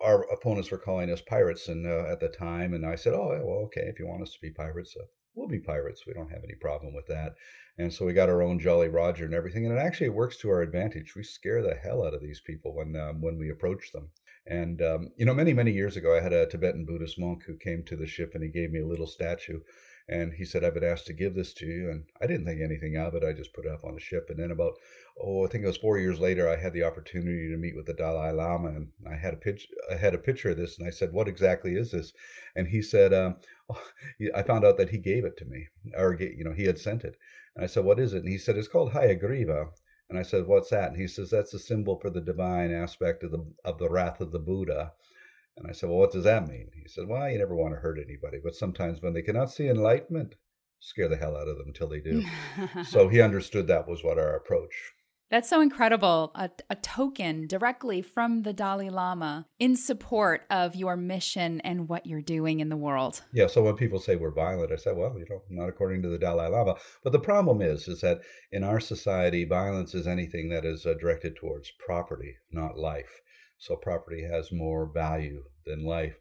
Our 0.00 0.22
opponents 0.30 0.70
were 0.70 0.78
calling 0.78 1.10
us 1.10 1.22
pirates, 1.22 1.66
and 1.66 1.86
uh, 1.86 2.06
at 2.12 2.20
the 2.20 2.28
time, 2.28 2.74
and 2.74 2.84
I 2.84 2.94
said, 2.94 3.14
"Oh, 3.14 3.28
well, 3.42 3.64
okay, 3.66 3.86
if 3.88 3.98
you 3.98 4.06
want 4.06 4.22
us 4.22 4.32
to 4.34 4.40
be 4.40 4.50
pirates, 4.50 4.94
uh, 4.96 5.06
we'll 5.38 5.48
be 5.48 5.60
pirates. 5.60 6.06
We 6.06 6.12
don't 6.12 6.30
have 6.30 6.44
any 6.44 6.54
problem 6.54 6.94
with 6.94 7.06
that." 7.06 7.34
And 7.78 7.92
so 7.92 8.04
we 8.04 8.12
got 8.12 8.28
our 8.28 8.42
own 8.42 8.58
Jolly 8.58 8.88
Roger 8.88 9.24
and 9.24 9.34
everything, 9.34 9.64
and 9.64 9.74
it 9.74 9.80
actually 9.80 10.08
works 10.08 10.36
to 10.38 10.50
our 10.50 10.62
advantage. 10.62 11.14
We 11.14 11.22
scare 11.22 11.62
the 11.62 11.76
hell 11.76 12.04
out 12.04 12.14
of 12.14 12.20
these 12.20 12.40
people 12.40 12.74
when 12.74 12.96
um, 12.96 13.20
when 13.20 13.38
we 13.38 13.50
approach 13.50 13.92
them. 13.92 14.10
And 14.46 14.82
um, 14.82 15.12
you 15.16 15.24
know, 15.24 15.34
many 15.34 15.52
many 15.52 15.72
years 15.72 15.96
ago, 15.96 16.16
I 16.16 16.20
had 16.20 16.32
a 16.32 16.46
Tibetan 16.46 16.84
Buddhist 16.84 17.18
monk 17.18 17.44
who 17.46 17.56
came 17.56 17.84
to 17.84 17.96
the 17.96 18.06
ship, 18.06 18.32
and 18.34 18.42
he 18.42 18.50
gave 18.50 18.70
me 18.70 18.80
a 18.80 18.86
little 18.86 19.06
statue 19.06 19.60
and 20.08 20.32
he 20.32 20.44
said, 20.46 20.64
I've 20.64 20.72
been 20.72 20.84
asked 20.84 21.06
to 21.08 21.12
give 21.12 21.34
this 21.34 21.52
to 21.54 21.66
you. 21.66 21.90
And 21.90 22.04
I 22.22 22.26
didn't 22.26 22.46
think 22.46 22.62
anything 22.62 22.96
of 22.96 23.14
it. 23.14 23.22
I 23.22 23.32
just 23.32 23.52
put 23.52 23.66
it 23.66 23.72
up 23.72 23.84
on 23.84 23.94
the 23.94 24.00
ship. 24.00 24.30
And 24.30 24.38
then 24.38 24.50
about, 24.50 24.72
oh, 25.20 25.44
I 25.44 25.48
think 25.48 25.64
it 25.64 25.66
was 25.66 25.76
four 25.76 25.98
years 25.98 26.18
later, 26.18 26.48
I 26.48 26.56
had 26.56 26.72
the 26.72 26.84
opportunity 26.84 27.50
to 27.50 27.58
meet 27.58 27.76
with 27.76 27.84
the 27.84 27.92
Dalai 27.92 28.32
Lama. 28.32 28.68
And 28.68 28.88
I 29.06 29.16
had 29.16 29.34
a 29.34 29.36
pitch, 29.36 29.68
I 29.90 29.96
had 29.96 30.14
a 30.14 30.18
picture 30.18 30.50
of 30.50 30.56
this. 30.56 30.78
And 30.78 30.86
I 30.86 30.90
said, 30.90 31.12
what 31.12 31.28
exactly 31.28 31.74
is 31.74 31.90
this? 31.90 32.14
And 32.56 32.66
he 32.68 32.80
said, 32.80 33.12
um, 33.12 33.36
oh, 33.70 33.82
I 34.34 34.42
found 34.42 34.64
out 34.64 34.78
that 34.78 34.90
he 34.90 34.98
gave 34.98 35.26
it 35.26 35.36
to 35.38 35.44
me 35.44 35.68
or, 35.94 36.16
you 36.18 36.42
know, 36.42 36.52
he 36.52 36.64
had 36.64 36.78
sent 36.78 37.04
it. 37.04 37.16
And 37.54 37.62
I 37.62 37.66
said, 37.66 37.84
what 37.84 38.00
is 38.00 38.14
it? 38.14 38.22
And 38.22 38.28
he 38.28 38.38
said, 38.38 38.56
it's 38.56 38.68
called 38.68 38.92
Hayagriva. 38.92 39.68
And 40.08 40.18
I 40.18 40.22
said, 40.22 40.46
what's 40.46 40.70
that? 40.70 40.92
And 40.92 40.96
he 40.96 41.06
says, 41.06 41.28
that's 41.28 41.52
a 41.52 41.58
symbol 41.58 41.98
for 42.00 42.08
the 42.08 42.22
divine 42.22 42.72
aspect 42.72 43.24
of 43.24 43.30
the, 43.30 43.44
of 43.62 43.78
the 43.78 43.90
wrath 43.90 44.22
of 44.22 44.32
the 44.32 44.38
Buddha. 44.38 44.92
And 45.58 45.68
I 45.68 45.72
said, 45.72 45.88
Well, 45.88 45.98
what 45.98 46.12
does 46.12 46.24
that 46.24 46.48
mean? 46.48 46.70
He 46.74 46.88
said, 46.88 47.08
Well, 47.08 47.28
you 47.30 47.38
never 47.38 47.54
want 47.54 47.74
to 47.74 47.80
hurt 47.80 47.98
anybody, 47.98 48.38
but 48.42 48.54
sometimes 48.54 49.02
when 49.02 49.12
they 49.12 49.22
cannot 49.22 49.50
see 49.50 49.68
enlightenment, 49.68 50.36
scare 50.80 51.08
the 51.08 51.16
hell 51.16 51.36
out 51.36 51.48
of 51.48 51.58
them 51.58 51.68
until 51.68 51.88
they 51.88 52.00
do. 52.00 52.24
so 52.84 53.08
he 53.08 53.20
understood 53.20 53.66
that 53.66 53.88
was 53.88 54.04
what 54.04 54.18
our 54.18 54.36
approach. 54.36 54.92
That's 55.30 55.50
so 55.50 55.60
incredible. 55.60 56.30
A, 56.34 56.48
a, 56.70 56.74
token 56.76 57.46
directly 57.46 58.00
from 58.00 58.44
the 58.44 58.54
Dalai 58.54 58.88
Lama 58.88 59.46
in 59.58 59.76
support 59.76 60.46
of 60.48 60.74
your 60.74 60.96
mission 60.96 61.60
and 61.60 61.86
what 61.86 62.06
you're 62.06 62.22
doing 62.22 62.60
in 62.60 62.70
the 62.70 62.78
world. 62.78 63.22
Yeah. 63.34 63.46
So 63.46 63.62
when 63.62 63.76
people 63.76 63.98
say 63.98 64.16
we're 64.16 64.30
violent, 64.30 64.72
I 64.72 64.76
say, 64.76 64.92
well, 64.92 65.14
you 65.18 65.26
know, 65.28 65.42
not 65.50 65.68
according 65.68 66.00
to 66.02 66.08
the 66.08 66.16
Dalai 66.16 66.48
Lama. 66.48 66.76
But 67.04 67.12
the 67.12 67.18
problem 67.18 67.60
is, 67.60 67.88
is 67.88 68.00
that 68.00 68.20
in 68.52 68.64
our 68.64 68.80
society, 68.80 69.44
violence 69.44 69.94
is 69.94 70.06
anything 70.06 70.48
that 70.48 70.64
is 70.64 70.86
uh, 70.86 70.94
directed 70.98 71.36
towards 71.36 71.72
property, 71.78 72.36
not 72.50 72.78
life. 72.78 73.20
So 73.58 73.76
property 73.76 74.22
has 74.22 74.52
more 74.52 74.86
value 74.86 75.44
than 75.66 75.84
life. 75.84 76.16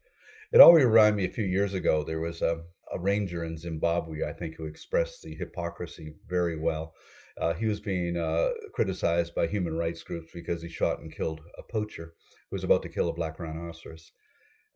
It 0.51 0.61
always 0.61 0.85
reminded 0.85 1.17
me 1.17 1.25
a 1.25 1.29
few 1.29 1.45
years 1.45 1.73
ago, 1.73 2.03
there 2.03 2.19
was 2.19 2.41
a, 2.41 2.63
a 2.91 2.99
ranger 2.99 3.43
in 3.43 3.57
Zimbabwe, 3.57 4.27
I 4.27 4.33
think, 4.33 4.55
who 4.55 4.65
expressed 4.65 5.21
the 5.21 5.35
hypocrisy 5.35 6.15
very 6.27 6.57
well. 6.57 6.93
Uh, 7.39 7.53
he 7.53 7.67
was 7.67 7.79
being 7.79 8.17
uh, 8.17 8.49
criticized 8.73 9.35
by 9.35 9.45
human 9.45 9.77
rights 9.77 10.01
groups 10.03 10.31
because 10.33 10.61
he 10.61 10.69
shot 10.69 10.99
and 10.99 11.15
killed 11.15 11.41
a 11.57 11.63
poacher 11.63 12.15
who 12.49 12.55
was 12.55 12.63
about 12.63 12.81
to 12.83 12.89
kill 12.89 13.09
a 13.09 13.13
black 13.13 13.39
rhinoceros. 13.39 14.11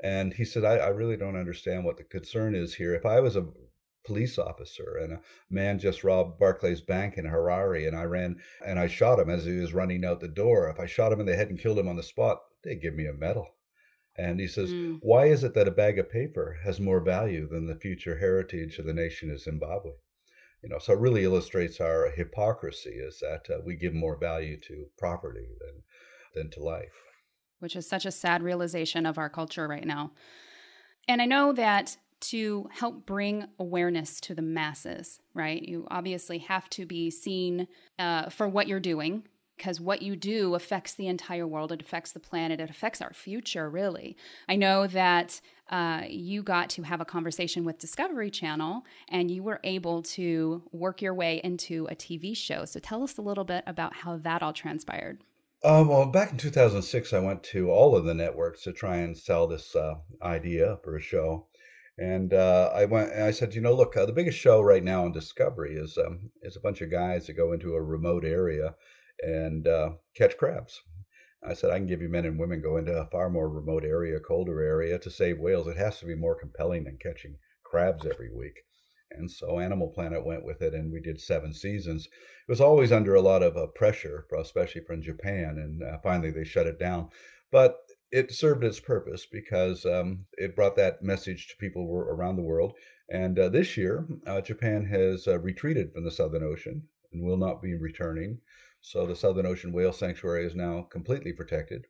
And 0.03 0.34
he 0.34 0.46
said, 0.46 0.63
I, 0.63 0.77
I 0.77 0.88
really 0.89 1.18
don't 1.18 1.38
understand 1.38 1.86
what 1.86 1.98
the 1.98 2.03
concern 2.03 2.53
is 2.53 2.75
here. 2.75 2.94
If 2.94 3.06
I 3.06 3.20
was 3.20 3.36
a 3.36 3.48
police 4.03 4.38
officer 4.38 4.98
and 5.01 5.13
a 5.13 5.22
man 5.50 5.79
just 5.79 6.03
robbed 6.03 6.39
Barclays 6.39 6.81
Bank 6.81 7.17
in 7.17 7.25
Harare 7.25 7.88
and 7.88 7.96
I 7.96 8.03
ran 8.03 8.38
and 8.65 8.79
I 8.79 8.88
shot 8.88 9.20
him 9.20 9.29
as 9.29 9.46
he 9.46 9.58
was 9.58 9.74
running 9.74 10.03
out 10.05 10.20
the 10.20 10.27
door. 10.27 10.70
If 10.70 10.79
I 10.79 10.86
shot 10.86 11.12
him 11.12 11.20
in 11.20 11.25
the 11.25 11.36
head 11.36 11.50
and 11.50 11.60
killed 11.60 11.79
him 11.79 11.88
on 11.88 11.98
the 11.98 12.03
spot, 12.03 12.39
they'd 12.63 12.81
give 12.81 12.96
me 12.96 13.05
a 13.05 13.13
medal. 13.13 13.48
And 14.17 14.39
he 14.39 14.48
says, 14.48 14.72
mm. 14.72 15.00
Why 15.01 15.27
is 15.27 15.43
it 15.43 15.53
that 15.53 15.67
a 15.67 15.72
bag 15.72 15.98
of 15.98 16.10
paper 16.10 16.58
has 16.63 16.79
more 16.79 17.00
value 17.00 17.48
than 17.48 17.67
the 17.67 17.75
future 17.75 18.17
heritage 18.17 18.77
of 18.77 18.86
the 18.86 18.93
nation 18.93 19.31
of 19.31 19.39
Zimbabwe? 19.39 19.91
You 20.62 20.70
know, 20.70 20.79
so 20.79 20.93
it 20.93 21.00
really 21.00 21.24
illustrates 21.24 21.79
our 21.79 22.12
hypocrisy 22.15 22.91
is 22.91 23.20
that 23.20 23.50
uh, 23.50 23.60
we 23.65 23.75
give 23.75 23.93
more 23.93 24.17
value 24.17 24.60
to 24.67 24.86
property 24.98 25.48
than, 25.60 25.84
than 26.36 26.51
to 26.51 26.63
life. 26.63 26.93
Which 27.60 27.75
is 27.75 27.88
such 27.88 28.05
a 28.05 28.12
sad 28.12 28.43
realization 28.43 29.05
of 29.05 29.17
our 29.17 29.29
culture 29.29 29.67
right 29.67 29.86
now. 29.86 30.12
And 31.08 31.22
I 31.22 31.25
know 31.25 31.51
that 31.53 31.98
to 32.21 32.69
help 32.71 33.05
bring 33.05 33.45
awareness 33.59 34.19
to 34.21 34.35
the 34.35 34.41
masses, 34.41 35.19
right? 35.33 35.61
You 35.61 35.87
obviously 35.89 36.39
have 36.39 36.69
to 36.71 36.85
be 36.85 37.09
seen 37.09 37.67
uh, 37.99 38.29
for 38.29 38.47
what 38.47 38.67
you're 38.67 38.79
doing 38.79 39.23
because 39.61 39.79
what 39.79 40.01
you 40.01 40.15
do 40.15 40.55
affects 40.55 40.95
the 40.95 41.05
entire 41.05 41.45
world. 41.45 41.71
It 41.71 41.81
affects 41.81 42.13
the 42.13 42.19
planet. 42.19 42.59
It 42.59 42.71
affects 42.71 42.99
our 42.99 43.13
future, 43.13 43.69
really. 43.69 44.17
I 44.49 44.55
know 44.55 44.87
that 44.87 45.39
uh, 45.69 46.01
you 46.07 46.41
got 46.41 46.71
to 46.71 46.81
have 46.81 46.99
a 46.99 47.05
conversation 47.05 47.63
with 47.63 47.77
Discovery 47.77 48.31
Channel 48.31 48.83
and 49.09 49.29
you 49.29 49.43
were 49.43 49.59
able 49.63 50.01
to 50.01 50.63
work 50.71 51.01
your 51.01 51.13
way 51.13 51.41
into 51.43 51.87
a 51.91 51.95
TV 51.95 52.35
show. 52.35 52.65
So 52.65 52.79
tell 52.79 53.03
us 53.03 53.19
a 53.19 53.21
little 53.21 53.43
bit 53.43 53.63
about 53.67 53.93
how 53.93 54.17
that 54.17 54.41
all 54.41 54.51
transpired. 54.51 55.19
Uh, 55.63 55.85
well, 55.87 56.07
back 56.07 56.31
in 56.31 56.37
2006, 56.37 57.13
I 57.13 57.19
went 57.19 57.43
to 57.43 57.69
all 57.69 57.95
of 57.95 58.03
the 58.03 58.15
networks 58.15 58.63
to 58.63 58.73
try 58.73 58.97
and 58.97 59.15
sell 59.15 59.45
this 59.45 59.75
uh, 59.75 59.95
idea 60.23 60.79
for 60.83 60.95
a 60.95 61.01
show. 61.01 61.45
And 61.98 62.33
uh, 62.33 62.71
I 62.74 62.86
went 62.86 63.12
and 63.12 63.24
I 63.24 63.31
said, 63.31 63.53
you 63.53 63.62
know, 63.62 63.74
look, 63.74 63.95
uh, 63.95 64.05
the 64.05 64.13
biggest 64.13 64.38
show 64.38 64.62
right 64.62 64.83
now 64.83 65.05
on 65.05 65.12
Discovery 65.12 65.75
is 65.75 65.98
um, 65.98 66.31
is 66.41 66.55
a 66.55 66.62
bunch 66.62 66.81
of 66.81 66.91
guys 66.91 67.27
that 67.27 67.33
go 67.33 67.51
into 67.53 67.74
a 67.74 67.81
remote 67.81 68.25
area 68.25 68.75
and 69.21 69.67
uh, 69.67 69.91
catch 70.15 70.38
crabs. 70.38 70.81
I 71.43 71.53
said, 71.53 71.71
I 71.71 71.77
can 71.77 71.88
give 71.88 72.01
you 72.01 72.10
men 72.10 72.25
and 72.25 72.39
women 72.39 72.62
go 72.62 72.77
into 72.77 72.93
a 72.93 73.07
far 73.07 73.29
more 73.29 73.50
remote 73.50 73.83
area, 73.83 74.19
colder 74.19 74.62
area 74.62 75.00
to 75.00 75.10
save 75.10 75.39
whales. 75.39 75.67
It 75.67 75.77
has 75.77 76.00
to 76.00 76.05
be 76.05 76.15
more 76.15 76.39
compelling 76.39 76.83
than 76.83 76.98
catching 77.01 77.38
crabs 77.63 78.05
every 78.05 78.31
week. 78.31 78.60
And 79.12 79.29
so 79.29 79.60
Animal 79.60 79.89
Planet 79.89 80.25
went 80.25 80.45
with 80.45 80.62
it, 80.62 80.74
and 80.74 80.91
we 80.91 81.01
did 81.01 81.19
seven 81.19 81.53
seasons. 81.53 82.05
It 82.05 82.51
was 82.51 82.62
always 82.62 82.91
under 82.91 83.15
a 83.15 83.21
lot 83.21 83.43
of 83.43 83.57
uh, 83.57 83.67
pressure, 83.67 84.25
especially 84.39 84.81
from 84.81 85.01
Japan, 85.01 85.57
and 85.57 85.83
uh, 85.83 85.98
finally 86.03 86.31
they 86.31 86.43
shut 86.43 86.67
it 86.67 86.79
down. 86.79 87.10
But 87.51 87.75
it 88.12 88.32
served 88.32 88.63
its 88.63 88.80
purpose 88.80 89.25
because 89.25 89.86
um, 89.86 90.25
it 90.34 90.56
brought 90.56 90.75
that 90.75 91.01
message 91.01 91.48
to 91.48 91.58
people 91.58 91.84
around 92.10 92.36
the 92.36 92.41
world. 92.41 92.74
And 93.10 93.38
uh, 93.39 93.50
this 93.50 93.77
year, 93.77 94.08
uh, 94.27 94.41
Japan 94.41 94.86
has 94.86 95.27
uh, 95.27 95.39
retreated 95.39 95.94
from 95.94 96.03
the 96.03 96.12
Southern 96.12 96.44
Ocean 96.44 96.84
and 97.12 97.24
will 97.24 97.38
not 97.38 97.62
be 97.62 97.75
returning. 97.75 98.39
So 98.82 99.06
the 99.06 99.15
Southern 99.15 99.46
Ocean 99.46 99.72
Whale 99.72 99.94
Sanctuary 99.94 100.46
is 100.46 100.56
now 100.56 100.88
completely 100.91 101.34
protected. 101.34 101.88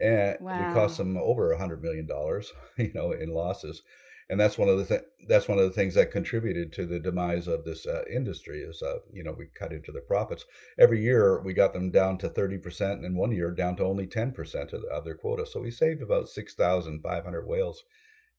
And 0.00 0.36
wow. 0.40 0.70
it 0.70 0.74
cost 0.74 0.98
them 0.98 1.16
over 1.16 1.52
a 1.52 1.58
hundred 1.58 1.82
million 1.82 2.06
dollars, 2.06 2.52
you 2.78 2.92
know, 2.94 3.12
in 3.12 3.30
losses. 3.30 3.82
And 4.30 4.38
that's 4.40 4.58
one 4.58 4.68
of 4.68 4.78
the 4.78 4.84
th- 4.84 5.08
that's 5.28 5.48
one 5.48 5.58
of 5.58 5.64
the 5.64 5.70
things 5.70 5.94
that 5.94 6.10
contributed 6.10 6.72
to 6.72 6.86
the 6.86 6.98
demise 6.98 7.46
of 7.46 7.64
this 7.64 7.86
uh, 7.86 8.02
industry 8.10 8.60
is 8.60 8.82
uh, 8.82 8.98
you 9.12 9.22
know 9.22 9.34
we 9.36 9.46
cut 9.58 9.72
into 9.72 9.92
the 9.92 10.00
profits. 10.00 10.44
Every 10.78 11.02
year 11.02 11.40
we 11.42 11.54
got 11.54 11.72
them 11.72 11.90
down 11.90 12.18
to 12.18 12.28
30% 12.28 12.92
and 12.92 13.04
in 13.04 13.14
one 13.14 13.32
year 13.32 13.50
down 13.50 13.76
to 13.76 13.84
only 13.84 14.06
10% 14.06 14.72
of, 14.72 14.82
the, 14.82 14.88
of 14.88 15.04
their 15.04 15.14
quota. 15.14 15.46
So 15.46 15.60
we 15.60 15.70
saved 15.70 16.02
about 16.02 16.28
6500 16.28 17.46
whales 17.46 17.84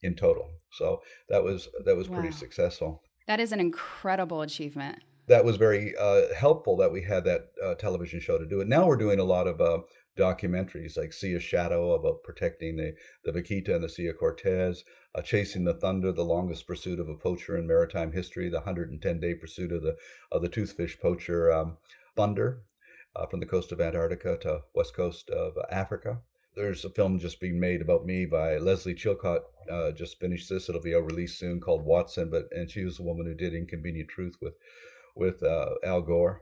in 0.02 0.16
total. 0.16 0.50
So 0.72 1.02
that 1.30 1.44
was 1.44 1.70
that 1.86 1.96
was 1.96 2.10
wow. 2.10 2.20
pretty 2.20 2.36
successful. 2.36 3.04
That 3.28 3.40
is 3.40 3.52
an 3.52 3.60
incredible 3.60 4.42
achievement 4.42 5.00
that 5.28 5.46
was 5.46 5.58
very 5.58 5.96
uh, 5.98 6.34
helpful 6.36 6.78
that 6.78 6.92
we 6.92 7.02
had 7.02 7.24
that 7.24 7.50
uh, 7.64 7.76
television 7.76 8.20
show 8.20 8.38
to 8.38 8.46
do 8.46 8.62
it 8.62 8.68
now 8.68 8.86
we're 8.86 8.98
doing 8.98 9.20
a 9.20 9.24
lot 9.24 9.48
of 9.48 9.60
uh, 9.62 9.80
documentaries 10.18 10.98
like 10.98 11.12
Sea 11.12 11.34
of 11.34 11.44
Shadow 11.44 11.92
about 11.92 12.24
protecting 12.24 12.78
the, 12.78 12.96
the 13.24 13.32
Vaquita 13.32 13.76
and 13.76 13.84
the 13.84 13.90
Sea 13.90 14.08
of 14.08 14.18
Cortez, 14.18 14.84
uh, 15.14 15.22
Chasing 15.22 15.66
the 15.66 15.74
Thunder, 15.74 16.12
the 16.12 16.24
longest 16.24 16.68
pursuit 16.68 17.00
of 17.00 17.10
a 17.10 17.16
poacher 17.16 17.58
in 17.58 17.68
maritime 17.68 18.12
history, 18.12 18.50
the 18.50 18.58
110 18.58 19.20
day 19.20 19.34
pursuit 19.34 19.72
of 19.72 19.82
the 19.82 19.98
of 20.32 20.42
the 20.42 20.50
toothfish 20.50 21.00
poacher 21.00 21.52
um, 21.52 21.78
Thunder 22.16 22.64
uh, 23.16 23.26
from 23.26 23.40
the 23.40 23.46
coast 23.46 23.72
of 23.72 23.82
Antarctica 23.82 24.38
to 24.42 24.62
west 24.74 24.96
coast 24.96 25.30
of 25.30 25.58
Africa. 25.70 26.20
There's 26.56 26.86
a 26.86 26.90
film 26.90 27.20
just 27.20 27.42
being 27.42 27.60
made 27.60 27.82
about 27.82 28.06
me 28.06 28.26
by 28.26 28.58
Leslie 28.58 28.96
Chilcott. 28.96 29.42
Uh, 29.70 29.92
just 29.92 30.20
finished 30.20 30.50
this; 30.50 30.70
it'll 30.70 30.82
be 30.82 30.94
a 30.94 31.02
release 31.02 31.38
soon, 31.38 31.60
called 31.60 31.84
Watson. 31.84 32.30
But 32.30 32.48
and 32.52 32.72
she 32.72 32.86
was 32.86 32.98
the 32.98 33.04
woman 33.04 33.26
who 33.26 33.34
did 33.34 33.54
Inconvenient 33.54 34.08
Truth 34.08 34.36
with 34.42 34.54
with 35.16 35.42
uh, 35.44 35.72
Al 35.84 36.02
Gore. 36.02 36.42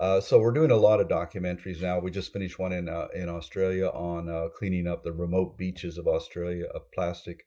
Uh, 0.00 0.20
so 0.20 0.38
we're 0.38 0.52
doing 0.52 0.70
a 0.70 0.76
lot 0.76 1.00
of 1.00 1.08
documentaries 1.08 1.82
now. 1.82 1.98
We 1.98 2.10
just 2.10 2.32
finished 2.32 2.58
one 2.58 2.72
in 2.72 2.88
uh, 2.88 3.08
in 3.14 3.28
Australia 3.28 3.88
on 3.88 4.50
cleaning 4.56 4.86
up 4.86 5.04
the 5.04 5.12
remote 5.12 5.58
beaches 5.58 5.98
of 5.98 6.06
Australia 6.06 6.66
of 6.74 6.90
plastic, 6.92 7.44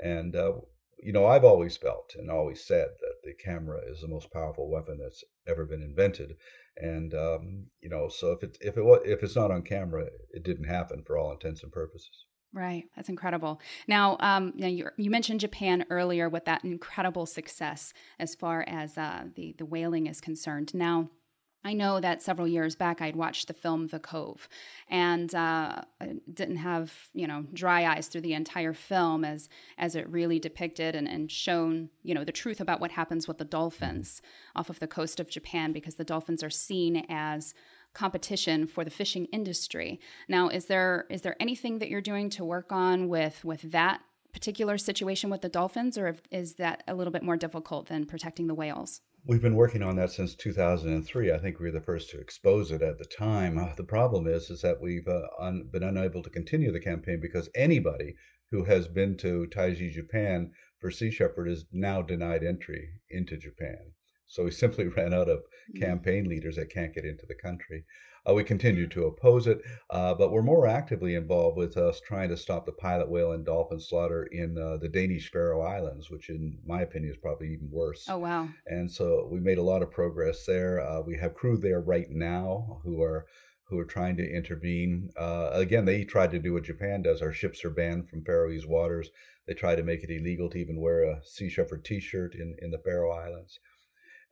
and 0.00 0.34
you 0.34 1.12
know 1.12 1.26
I've 1.26 1.44
always 1.44 1.76
felt 1.76 2.14
and 2.18 2.30
always 2.30 2.64
said 2.64 2.88
that 3.00 3.22
the 3.22 3.34
camera 3.34 3.80
is 3.86 4.00
the 4.00 4.08
most 4.08 4.32
powerful 4.32 4.68
weapon 4.68 4.98
that's 5.00 5.22
ever 5.46 5.64
been 5.64 5.82
invented, 5.82 6.34
and 6.76 7.14
um, 7.14 7.66
you 7.80 7.88
know 7.88 8.08
so 8.08 8.32
if 8.32 8.42
it 8.42 8.58
if 8.60 8.76
it 8.76 8.82
was 8.82 9.02
if 9.04 9.22
it's 9.22 9.36
not 9.36 9.52
on 9.52 9.62
camera, 9.62 10.06
it 10.32 10.42
didn't 10.42 10.64
happen 10.64 11.04
for 11.06 11.16
all 11.16 11.32
intents 11.32 11.62
and 11.62 11.70
purposes. 11.70 12.26
Right, 12.54 12.84
that's 12.94 13.08
incredible. 13.08 13.60
Now, 13.88 14.16
um, 14.20 14.52
you, 14.54 14.88
you, 14.96 15.10
mentioned 15.10 15.40
Japan 15.40 15.84
earlier 15.90 16.28
with 16.28 16.44
that 16.44 16.64
incredible 16.64 17.26
success 17.26 17.92
as 18.20 18.36
far 18.36 18.64
as 18.68 18.96
uh, 18.96 19.24
the 19.34 19.56
the 19.58 19.66
whaling 19.66 20.06
is 20.06 20.20
concerned. 20.20 20.72
Now 20.72 21.10
I 21.64 21.72
know 21.72 21.98
that 21.98 22.22
several 22.22 22.46
years 22.46 22.76
back 22.76 23.00
I'd 23.00 23.16
watched 23.16 23.48
the 23.48 23.54
film 23.54 23.88
The 23.88 23.98
Cove, 23.98 24.48
and 24.88 25.34
uh, 25.34 25.82
didn't 26.32 26.58
have 26.58 26.92
you 27.12 27.26
know 27.26 27.44
dry 27.52 27.86
eyes 27.86 28.06
through 28.06 28.20
the 28.20 28.34
entire 28.34 28.74
film 28.74 29.24
as 29.24 29.48
as 29.76 29.96
it 29.96 30.08
really 30.08 30.38
depicted 30.38 30.94
and, 30.94 31.08
and 31.08 31.32
shown 31.32 31.88
you 32.02 32.14
know 32.14 32.24
the 32.24 32.32
truth 32.32 32.60
about 32.60 32.80
what 32.80 32.92
happens 32.92 33.26
with 33.26 33.38
the 33.38 33.44
dolphins 33.44 34.22
off 34.54 34.70
of 34.70 34.78
the 34.78 34.86
coast 34.86 35.18
of 35.18 35.28
Japan 35.28 35.72
because 35.72 35.96
the 35.96 36.04
dolphins 36.04 36.44
are 36.44 36.50
seen 36.50 37.04
as 37.08 37.54
competition 37.94 38.66
for 38.66 38.84
the 38.84 38.90
fishing 38.90 39.24
industry. 39.26 40.00
Now, 40.28 40.48
is 40.48 40.66
there 40.66 41.06
is 41.08 41.22
there 41.22 41.36
anything 41.40 41.78
that 41.78 41.88
you're 41.88 42.00
doing 42.00 42.28
to 42.30 42.44
work 42.44 42.72
on 42.72 43.08
with 43.08 43.44
with 43.44 43.62
that 43.72 44.00
particular 44.32 44.76
situation 44.76 45.30
with 45.30 45.40
the 45.42 45.48
dolphins, 45.48 45.96
or 45.96 46.16
is 46.30 46.54
that 46.54 46.82
a 46.88 46.94
little 46.94 47.12
bit 47.12 47.22
more 47.22 47.36
difficult 47.36 47.86
than 47.86 48.04
protecting 48.04 48.48
the 48.48 48.54
whales? 48.54 49.00
We've 49.26 49.40
been 49.40 49.54
working 49.54 49.82
on 49.82 49.96
that 49.96 50.10
since 50.10 50.34
2003. 50.34 51.32
I 51.32 51.38
think 51.38 51.58
we 51.58 51.66
were 51.66 51.72
the 51.72 51.80
first 51.80 52.10
to 52.10 52.20
expose 52.20 52.70
it 52.70 52.82
at 52.82 52.98
the 52.98 53.06
time. 53.06 53.56
Uh, 53.56 53.74
the 53.74 53.84
problem 53.84 54.26
is, 54.26 54.50
is 54.50 54.60
that 54.60 54.82
we've 54.82 55.08
uh, 55.08 55.22
un- 55.40 55.68
been 55.72 55.82
unable 55.82 56.22
to 56.22 56.28
continue 56.28 56.70
the 56.70 56.80
campaign 56.80 57.20
because 57.22 57.48
anybody 57.54 58.16
who 58.50 58.64
has 58.64 58.86
been 58.86 59.16
to 59.18 59.46
Taiji, 59.50 59.90
Japan 59.90 60.50
for 60.78 60.90
Sea 60.90 61.10
Shepherd 61.10 61.48
is 61.48 61.64
now 61.72 62.02
denied 62.02 62.44
entry 62.44 62.90
into 63.08 63.38
Japan. 63.38 63.92
So 64.26 64.44
we 64.44 64.50
simply 64.50 64.88
ran 64.96 65.14
out 65.14 65.28
of 65.28 65.44
mm. 65.74 65.80
campaign 65.80 66.28
leaders 66.28 66.56
that 66.56 66.72
can't 66.72 66.94
get 66.94 67.04
into 67.04 67.26
the 67.26 67.34
country. 67.34 67.84
Uh, 68.26 68.32
we 68.32 68.42
continue 68.42 68.86
to 68.86 69.04
oppose 69.04 69.46
it, 69.46 69.60
uh, 69.90 70.14
but 70.14 70.32
we're 70.32 70.40
more 70.40 70.66
actively 70.66 71.14
involved 71.14 71.58
with 71.58 71.76
us 71.76 72.00
trying 72.00 72.30
to 72.30 72.36
stop 72.36 72.64
the 72.64 72.72
pilot 72.72 73.10
whale 73.10 73.32
and 73.32 73.44
dolphin 73.44 73.78
slaughter 73.78 74.24
in 74.32 74.56
uh, 74.56 74.78
the 74.78 74.88
Danish 74.88 75.30
Faroe 75.30 75.60
Islands, 75.60 76.10
which, 76.10 76.30
in 76.30 76.58
my 76.64 76.80
opinion, 76.80 77.12
is 77.12 77.18
probably 77.18 77.52
even 77.52 77.68
worse. 77.70 78.06
Oh, 78.08 78.16
wow. 78.16 78.48
And 78.66 78.90
so 78.90 79.28
we 79.30 79.40
made 79.40 79.58
a 79.58 79.62
lot 79.62 79.82
of 79.82 79.90
progress 79.90 80.46
there. 80.46 80.80
Uh, 80.80 81.02
we 81.02 81.18
have 81.18 81.34
crew 81.34 81.58
there 81.58 81.80
right 81.80 82.08
now 82.08 82.80
who 82.82 83.02
are 83.02 83.26
who 83.64 83.78
are 83.78 83.84
trying 83.84 84.16
to 84.16 84.30
intervene. 84.30 85.10
Uh, 85.18 85.50
again, 85.52 85.84
they 85.84 86.04
tried 86.04 86.30
to 86.30 86.38
do 86.38 86.52
what 86.52 86.64
Japan 86.64 87.02
does. 87.02 87.22
Our 87.22 87.32
ships 87.32 87.64
are 87.64 87.70
banned 87.70 88.08
from 88.08 88.22
Faroese 88.22 88.66
waters. 88.66 89.10
They 89.46 89.54
try 89.54 89.74
to 89.74 89.82
make 89.82 90.02
it 90.02 90.10
illegal 90.10 90.50
to 90.50 90.58
even 90.58 90.80
wear 90.80 91.02
a 91.02 91.20
Sea 91.24 91.48
Shepherd 91.48 91.84
T-shirt 91.84 92.34
in, 92.34 92.56
in 92.60 92.70
the 92.70 92.78
Faroe 92.78 93.10
Islands. 93.10 93.58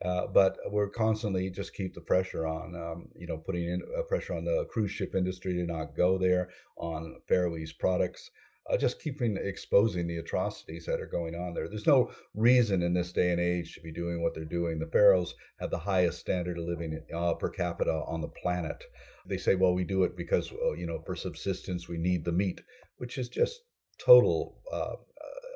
Uh, 0.05 0.27
but 0.27 0.59
we're 0.71 0.89
constantly 0.89 1.49
just 1.49 1.75
keep 1.75 1.95
the 1.95 2.01
pressure 2.01 2.45
on, 2.47 2.75
um, 2.75 3.09
you 3.15 3.27
know, 3.27 3.37
putting 3.37 3.65
in 3.65 3.81
uh, 3.97 4.03
pressure 4.03 4.35
on 4.35 4.45
the 4.45 4.67
cruise 4.69 4.91
ship 4.91 5.15
industry 5.15 5.53
to 5.53 5.65
not 5.65 5.97
go 5.97 6.19
there, 6.19 6.49
on 6.77 7.17
Faroese 7.29 7.73
products, 7.73 8.31
uh, 8.69 8.77
just 8.77 9.01
keeping 9.01 9.37
exposing 9.37 10.07
the 10.07 10.17
atrocities 10.17 10.87
that 10.87 11.01
are 11.01 11.07
going 11.07 11.35
on 11.35 11.55
there. 11.55 11.69
There's 11.69 11.87
no 11.87 12.11
reason 12.35 12.83
in 12.83 12.95
this 12.95 13.13
day 13.13 13.31
and 13.31 13.41
age 13.41 13.75
to 13.75 13.81
be 13.81 13.93
doing 13.93 14.23
what 14.23 14.35
they're 14.35 14.45
doing. 14.45 14.79
The 14.79 14.87
Faroes 14.87 15.35
have 15.61 15.71
the 15.71 15.79
highest 15.79 16.19
standard 16.19 16.59
of 16.59 16.65
living 16.65 17.01
uh, 17.15 17.35
per 17.35 17.51
capita 17.51 18.03
on 18.07 18.21
the 18.21 18.29
planet. 18.29 18.83
They 19.27 19.39
say, 19.39 19.55
well, 19.55 19.75
we 19.75 19.85
do 19.85 20.03
it 20.03 20.17
because, 20.17 20.51
you 20.77 20.87
know, 20.87 21.01
for 21.07 21.15
subsistence, 21.15 21.89
we 21.89 21.99
need 21.99 22.25
the 22.25 22.33
meat, 22.33 22.61
which 22.97 23.19
is 23.19 23.29
just 23.29 23.61
total 23.99 24.59
uh, 24.73 24.97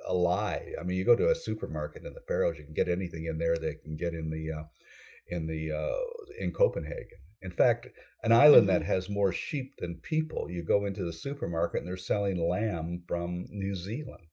a 0.06 0.14
lie. 0.14 0.72
I 0.80 0.82
mean, 0.84 0.96
you 0.96 1.04
go 1.04 1.16
to 1.16 1.30
a 1.30 1.34
supermarket 1.34 2.04
in 2.04 2.14
the 2.14 2.20
Faroes, 2.26 2.58
you 2.58 2.64
can 2.64 2.74
get 2.74 2.88
anything 2.88 3.26
in 3.26 3.38
there 3.38 3.56
that 3.56 3.82
can 3.82 3.96
get 3.96 4.14
in 4.14 4.30
the 4.30 4.52
uh, 4.52 4.64
in 5.28 5.46
the 5.46 5.72
uh, 5.72 6.42
in 6.42 6.52
Copenhagen. 6.52 7.18
In 7.42 7.50
fact, 7.50 7.88
an 8.22 8.32
island 8.32 8.68
that 8.68 8.82
mm-hmm. 8.82 8.90
has 8.90 9.08
more 9.08 9.32
sheep 9.32 9.76
than 9.78 9.96
people, 9.96 10.50
you 10.50 10.62
go 10.62 10.84
into 10.86 11.04
the 11.04 11.12
supermarket 11.12 11.80
and 11.80 11.88
they're 11.88 11.96
selling 11.96 12.38
lamb 12.38 13.02
from 13.06 13.46
New 13.50 13.74
Zealand 13.74 14.25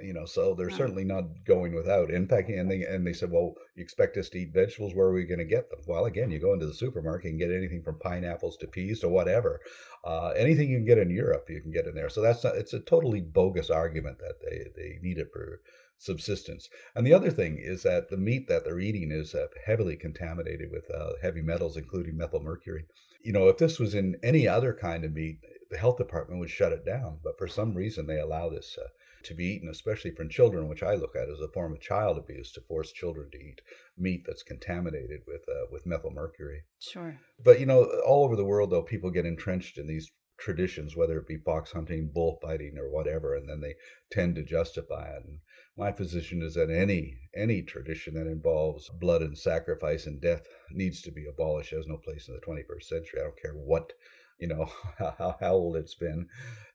you 0.00 0.12
know 0.12 0.24
so 0.24 0.54
they're 0.54 0.70
certainly 0.70 1.04
not 1.04 1.24
going 1.44 1.74
without. 1.74 2.10
In 2.10 2.26
fact 2.26 2.48
and 2.48 2.70
they 2.70 2.82
and 2.82 3.06
they 3.06 3.12
said 3.12 3.30
well 3.30 3.54
you 3.74 3.82
expect 3.82 4.16
us 4.16 4.28
to 4.30 4.38
eat 4.38 4.52
vegetables 4.52 4.94
where 4.94 5.06
are 5.06 5.12
we 5.12 5.24
going 5.24 5.38
to 5.38 5.44
get 5.44 5.70
them? 5.70 5.80
Well 5.86 6.06
again 6.06 6.30
you 6.30 6.38
go 6.38 6.52
into 6.52 6.66
the 6.66 6.74
supermarket 6.74 7.30
and 7.30 7.38
get 7.38 7.50
anything 7.50 7.82
from 7.82 7.98
pineapples 7.98 8.56
to 8.58 8.66
peas 8.66 9.00
to 9.00 9.08
whatever 9.08 9.60
uh, 10.04 10.30
anything 10.36 10.70
you 10.70 10.78
can 10.78 10.86
get 10.86 10.98
in 10.98 11.10
europe 11.10 11.46
you 11.48 11.60
can 11.60 11.72
get 11.72 11.86
in 11.86 11.94
there. 11.94 12.08
So 12.08 12.20
that's 12.20 12.44
not, 12.44 12.56
it's 12.56 12.72
a 12.72 12.80
totally 12.80 13.20
bogus 13.20 13.70
argument 13.70 14.18
that 14.18 14.40
they 14.42 14.70
they 14.76 14.98
need 15.02 15.18
it 15.18 15.28
for 15.32 15.60
subsistence. 15.98 16.68
And 16.94 17.06
the 17.06 17.14
other 17.14 17.30
thing 17.30 17.58
is 17.58 17.82
that 17.82 18.10
the 18.10 18.18
meat 18.18 18.48
that 18.48 18.64
they're 18.64 18.78
eating 18.78 19.10
is 19.10 19.34
uh, 19.34 19.46
heavily 19.64 19.96
contaminated 19.96 20.70
with 20.70 20.90
uh, 20.90 21.12
heavy 21.22 21.42
metals 21.42 21.76
including 21.76 22.16
methyl 22.16 22.42
mercury. 22.42 22.84
You 23.22 23.32
know 23.32 23.48
if 23.48 23.58
this 23.58 23.78
was 23.78 23.94
in 23.94 24.16
any 24.22 24.46
other 24.46 24.74
kind 24.74 25.04
of 25.04 25.12
meat 25.12 25.38
the 25.70 25.78
health 25.78 25.96
department 25.96 26.38
would 26.40 26.50
shut 26.50 26.72
it 26.72 26.84
down 26.84 27.18
but 27.24 27.38
for 27.38 27.48
some 27.48 27.74
reason 27.74 28.06
they 28.06 28.20
allow 28.20 28.48
this 28.48 28.78
uh, 28.80 28.88
to 29.26 29.34
be 29.34 29.44
eaten, 29.44 29.68
especially 29.68 30.10
from 30.10 30.28
children, 30.28 30.68
which 30.68 30.82
I 30.82 30.94
look 30.94 31.14
at 31.14 31.28
as 31.28 31.40
a 31.40 31.48
form 31.48 31.72
of 31.72 31.80
child 31.80 32.18
abuse 32.18 32.52
to 32.52 32.60
force 32.60 32.92
children 32.92 33.30
to 33.30 33.38
eat 33.38 33.60
meat 33.96 34.24
that's 34.26 34.42
contaminated 34.42 35.20
with 35.26 35.42
uh, 35.48 35.66
with 35.70 35.86
methyl 35.86 36.10
mercury. 36.10 36.62
Sure. 36.80 37.18
But 37.42 37.60
you 37.60 37.66
know, 37.66 37.84
all 38.06 38.24
over 38.24 38.36
the 38.36 38.44
world, 38.44 38.70
though, 38.70 38.82
people 38.82 39.10
get 39.10 39.26
entrenched 39.26 39.78
in 39.78 39.86
these 39.86 40.10
traditions, 40.38 40.96
whether 40.96 41.18
it 41.18 41.26
be 41.26 41.38
fox 41.38 41.72
hunting, 41.72 42.10
bullfighting, 42.12 42.76
or 42.78 42.90
whatever, 42.90 43.34
and 43.34 43.48
then 43.48 43.60
they 43.60 43.74
tend 44.10 44.34
to 44.36 44.42
justify 44.42 45.08
it. 45.08 45.24
And 45.24 45.38
my 45.76 45.90
position 45.90 46.42
is 46.42 46.54
that 46.54 46.70
any 46.70 47.18
any 47.34 47.62
tradition 47.62 48.14
that 48.14 48.26
involves 48.26 48.88
blood 49.00 49.22
and 49.22 49.36
sacrifice 49.36 50.06
and 50.06 50.20
death 50.20 50.46
needs 50.70 51.02
to 51.02 51.10
be 51.10 51.26
abolished. 51.26 51.72
Has 51.72 51.86
no 51.86 51.96
place 51.96 52.28
in 52.28 52.34
the 52.34 52.40
21st 52.40 52.82
century. 52.84 53.20
I 53.20 53.24
don't 53.24 53.40
care 53.40 53.54
what 53.54 53.92
you 54.38 54.48
know 54.48 54.68
how, 54.98 55.36
how 55.40 55.52
old 55.52 55.76
it's 55.76 55.94
been 55.94 56.28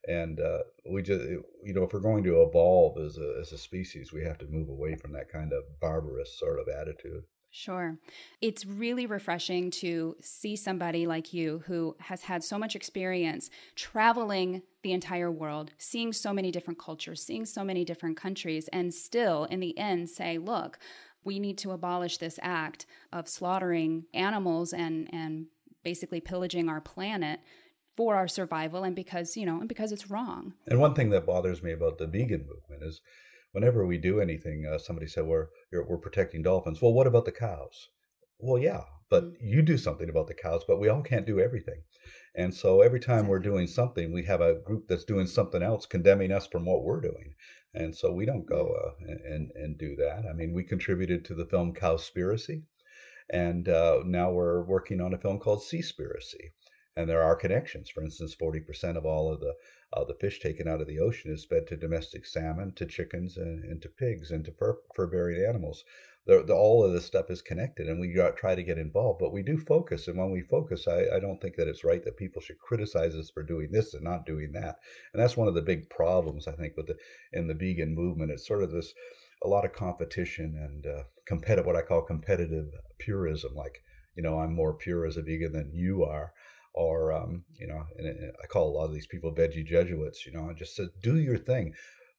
and 0.08 0.40
uh, 0.40 0.58
we 0.90 1.02
just 1.02 1.22
you 1.22 1.72
know 1.72 1.84
if 1.84 1.92
we're 1.92 2.00
going 2.00 2.24
to 2.24 2.42
evolve 2.42 2.98
as 2.98 3.18
a, 3.18 3.38
as 3.40 3.52
a 3.52 3.58
species 3.58 4.12
we 4.12 4.22
have 4.24 4.38
to 4.38 4.46
move 4.46 4.68
away 4.68 4.96
from 4.96 5.12
that 5.12 5.30
kind 5.30 5.52
of 5.52 5.62
barbarous 5.80 6.38
sort 6.38 6.58
of 6.58 6.68
attitude 6.68 7.22
Sure. 7.54 7.98
It's 8.40 8.64
really 8.64 9.04
refreshing 9.04 9.70
to 9.72 10.16
see 10.22 10.56
somebody 10.56 11.06
like 11.06 11.34
you 11.34 11.62
who 11.66 11.94
has 12.00 12.22
had 12.22 12.42
so 12.42 12.58
much 12.58 12.74
experience 12.74 13.50
traveling 13.76 14.62
the 14.82 14.92
entire 14.92 15.30
world, 15.30 15.72
seeing 15.76 16.14
so 16.14 16.32
many 16.32 16.50
different 16.50 16.78
cultures, 16.78 17.22
seeing 17.22 17.44
so 17.44 17.62
many 17.62 17.84
different 17.84 18.16
countries, 18.16 18.68
and 18.72 18.94
still 18.94 19.44
in 19.44 19.60
the 19.60 19.76
end 19.76 20.08
say, 20.08 20.38
look, 20.38 20.78
we 21.24 21.38
need 21.38 21.58
to 21.58 21.72
abolish 21.72 22.16
this 22.16 22.38
act 22.40 22.86
of 23.12 23.28
slaughtering 23.28 24.06
animals 24.14 24.72
and, 24.72 25.12
and 25.12 25.44
basically 25.82 26.20
pillaging 26.20 26.68
our 26.68 26.80
planet 26.80 27.40
for 27.96 28.14
our 28.16 28.28
survival 28.28 28.84
and 28.84 28.96
because 28.96 29.36
you 29.36 29.46
know 29.46 29.60
and 29.60 29.68
because 29.68 29.92
it's 29.92 30.10
wrong. 30.10 30.54
And 30.66 30.80
one 30.80 30.94
thing 30.94 31.10
that 31.10 31.26
bothers 31.26 31.62
me 31.62 31.72
about 31.72 31.98
the 31.98 32.06
vegan 32.06 32.46
movement 32.46 32.82
is 32.82 33.00
whenever 33.52 33.86
we 33.86 33.98
do 33.98 34.20
anything 34.20 34.66
uh, 34.70 34.78
somebody 34.78 35.06
said 35.06 35.24
we're 35.24 35.48
we're 35.72 35.98
protecting 35.98 36.42
dolphins. 36.42 36.80
Well 36.80 36.92
what 36.92 37.06
about 37.06 37.24
the 37.24 37.32
cows? 37.32 37.88
Well 38.38 38.60
yeah 38.60 38.82
but 39.10 39.24
mm-hmm. 39.24 39.46
you 39.46 39.62
do 39.62 39.76
something 39.76 40.08
about 40.08 40.26
the 40.26 40.34
cows 40.34 40.62
but 40.66 40.80
we 40.80 40.88
all 40.88 41.02
can't 41.02 41.26
do 41.26 41.40
everything. 41.40 41.82
And 42.34 42.54
so 42.54 42.80
every 42.80 42.98
time 42.98 43.26
exactly. 43.26 43.30
we're 43.30 43.38
doing 43.40 43.66
something 43.66 44.12
we 44.12 44.24
have 44.24 44.40
a 44.40 44.54
group 44.54 44.88
that's 44.88 45.04
doing 45.04 45.26
something 45.26 45.62
else 45.62 45.84
condemning 45.86 46.32
us 46.32 46.46
from 46.46 46.64
what 46.64 46.82
we're 46.82 47.00
doing. 47.00 47.34
And 47.74 47.96
so 47.96 48.12
we 48.12 48.26
don't 48.26 48.46
go 48.46 48.74
uh, 48.74 49.04
and, 49.24 49.50
and 49.54 49.78
do 49.78 49.96
that. 49.96 50.24
I 50.28 50.34
mean, 50.34 50.52
we 50.52 50.62
contributed 50.62 51.24
to 51.24 51.34
the 51.34 51.46
film 51.46 51.72
Cowspiracy, 51.72 52.64
and 53.30 53.68
uh, 53.68 54.00
now 54.04 54.30
we're 54.30 54.62
working 54.62 55.00
on 55.00 55.14
a 55.14 55.18
film 55.18 55.38
called 55.38 55.62
Seaspiracy. 55.62 56.52
And 56.94 57.08
there 57.08 57.22
are 57.22 57.34
connections. 57.34 57.88
For 57.88 58.02
instance, 58.02 58.36
40% 58.36 58.96
of 58.96 59.06
all 59.06 59.32
of 59.32 59.40
the 59.40 59.54
uh, 59.94 60.04
the 60.04 60.14
fish 60.14 60.40
taken 60.40 60.66
out 60.66 60.80
of 60.80 60.86
the 60.86 60.98
ocean 60.98 61.30
is 61.30 61.44
fed 61.44 61.66
to 61.66 61.76
domestic 61.76 62.24
salmon, 62.24 62.72
to 62.74 62.86
chickens, 62.86 63.36
and, 63.36 63.62
and 63.64 63.82
to 63.82 63.88
pigs, 63.90 64.30
and 64.30 64.44
to 64.44 64.52
fur, 64.52 64.78
fur-bearing 64.94 65.44
animals. 65.44 65.84
The, 66.24 66.42
the, 66.44 66.54
all 66.54 66.84
of 66.84 66.92
this 66.92 67.04
stuff 67.04 67.30
is 67.30 67.42
connected, 67.42 67.88
and 67.88 68.00
we 68.00 68.12
got, 68.12 68.36
try 68.36 68.54
to 68.54 68.62
get 68.62 68.78
involved. 68.78 69.18
But 69.18 69.32
we 69.32 69.42
do 69.42 69.58
focus, 69.58 70.08
and 70.08 70.16
when 70.16 70.30
we 70.30 70.40
focus, 70.42 70.88
I, 70.88 71.16
I 71.16 71.20
don't 71.20 71.40
think 71.42 71.56
that 71.56 71.68
it's 71.68 71.84
right 71.84 72.02
that 72.04 72.16
people 72.16 72.40
should 72.40 72.58
criticize 72.58 73.14
us 73.14 73.28
for 73.28 73.42
doing 73.42 73.70
this 73.70 73.92
and 73.92 74.04
not 74.04 74.24
doing 74.24 74.52
that. 74.52 74.76
And 75.12 75.22
that's 75.22 75.36
one 75.36 75.48
of 75.48 75.54
the 75.54 75.62
big 75.62 75.90
problems 75.90 76.46
I 76.46 76.52
think 76.52 76.76
with 76.76 76.86
the 76.86 76.96
in 77.32 77.48
the 77.48 77.54
vegan 77.54 77.94
movement. 77.94 78.30
It's 78.30 78.46
sort 78.46 78.62
of 78.62 78.70
this 78.70 78.94
a 79.44 79.48
lot 79.48 79.64
of 79.64 79.72
competition 79.72 80.54
and 80.56 80.86
uh, 80.86 81.02
competitive, 81.26 81.66
what 81.66 81.76
I 81.76 81.82
call 81.82 82.02
competitive 82.02 82.68
purism. 82.98 83.54
Like, 83.54 83.82
you 84.14 84.22
know, 84.22 84.38
I'm 84.38 84.54
more 84.54 84.74
pure 84.74 85.06
as 85.06 85.16
a 85.16 85.22
vegan 85.22 85.52
than 85.52 85.72
you 85.72 86.04
are 86.04 86.32
or 86.74 87.12
um, 87.12 87.44
you 87.58 87.66
know, 87.66 87.84
I 88.42 88.46
call 88.46 88.68
a 88.68 88.76
lot 88.76 88.86
of 88.86 88.94
these 88.94 89.06
people 89.06 89.34
veggie 89.34 89.66
Jesuits. 89.66 90.26
You 90.26 90.32
know, 90.32 90.48
and 90.48 90.56
just 90.56 90.76
said, 90.76 90.88
do 91.02 91.16
your 91.16 91.38
thing. 91.38 91.74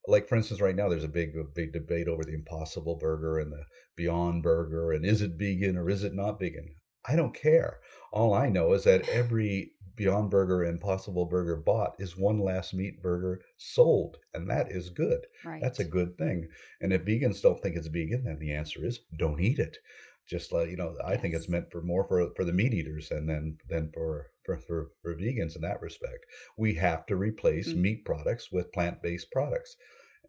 Like 0.06 0.28
for 0.28 0.36
instance, 0.36 0.60
right 0.60 0.76
now 0.76 0.88
there's 0.88 1.04
a 1.04 1.08
big, 1.08 1.34
big 1.54 1.72
debate 1.72 2.08
over 2.08 2.24
the 2.24 2.34
Impossible 2.34 2.96
Burger 2.96 3.38
and 3.38 3.52
the 3.52 3.64
Beyond 3.96 4.42
Burger, 4.42 4.92
and 4.92 5.04
is 5.04 5.22
it 5.22 5.32
vegan 5.38 5.76
or 5.76 5.88
is 5.88 6.04
it 6.04 6.14
not 6.14 6.38
vegan? 6.38 6.74
I 7.06 7.16
don't 7.16 7.34
care. 7.34 7.80
All 8.12 8.32
I 8.32 8.48
know 8.48 8.72
is 8.72 8.84
that 8.84 9.08
every 9.08 9.72
Beyond 9.96 10.30
Burger 10.30 10.62
and 10.62 10.74
Impossible 10.74 11.26
Burger 11.26 11.56
bought 11.56 11.94
is 11.98 12.16
one 12.16 12.38
last 12.38 12.74
meat 12.74 13.00
burger 13.00 13.40
sold, 13.56 14.16
and 14.32 14.50
that 14.50 14.70
is 14.70 14.90
good. 14.90 15.26
Right. 15.44 15.60
That's 15.62 15.78
a 15.78 15.84
good 15.84 16.18
thing. 16.18 16.48
And 16.80 16.92
if 16.92 17.04
vegans 17.04 17.40
don't 17.40 17.62
think 17.62 17.76
it's 17.76 17.86
vegan, 17.86 18.24
then 18.24 18.38
the 18.38 18.52
answer 18.52 18.84
is 18.84 19.00
don't 19.16 19.40
eat 19.40 19.58
it 19.58 19.78
just 20.26 20.52
like 20.52 20.70
you 20.70 20.76
know 20.76 20.96
i 21.04 21.12
yes. 21.12 21.20
think 21.20 21.34
it's 21.34 21.48
meant 21.48 21.70
for 21.70 21.82
more 21.82 22.04
for 22.04 22.30
for 22.34 22.44
the 22.44 22.52
meat 22.52 22.72
eaters 22.72 23.10
and 23.10 23.28
then 23.28 23.58
than 23.68 23.90
for 23.92 24.30
for, 24.44 24.58
for, 24.58 24.90
for 25.02 25.14
vegans 25.14 25.56
in 25.56 25.62
that 25.62 25.80
respect 25.80 26.24
we 26.56 26.74
have 26.74 27.04
to 27.06 27.16
replace 27.16 27.68
mm-hmm. 27.68 27.82
meat 27.82 28.04
products 28.04 28.50
with 28.50 28.72
plant-based 28.72 29.30
products 29.30 29.76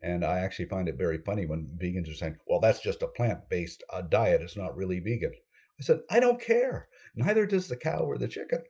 and 0.01 0.25
i 0.25 0.39
actually 0.39 0.65
find 0.65 0.89
it 0.89 0.97
very 0.97 1.17
funny 1.19 1.45
when 1.45 1.69
vegans 1.82 2.10
are 2.10 2.15
saying 2.15 2.36
well 2.47 2.60
that's 2.60 2.82
just 2.82 3.01
a 3.01 3.08
plant-based 3.08 3.84
uh, 3.91 4.01
diet 4.01 4.41
it's 4.41 4.58
not 4.58 4.75
really 4.75 4.99
vegan 4.99 5.34
i 5.80 5.84
said 5.84 5.99
i 6.10 6.19
don't 6.19 6.41
care 6.41 6.88
neither 7.15 7.45
does 7.45 7.67
the 7.67 7.78
cow 7.78 7.99
or 7.99 8.17
the 8.17 8.28
chicken 8.28 8.62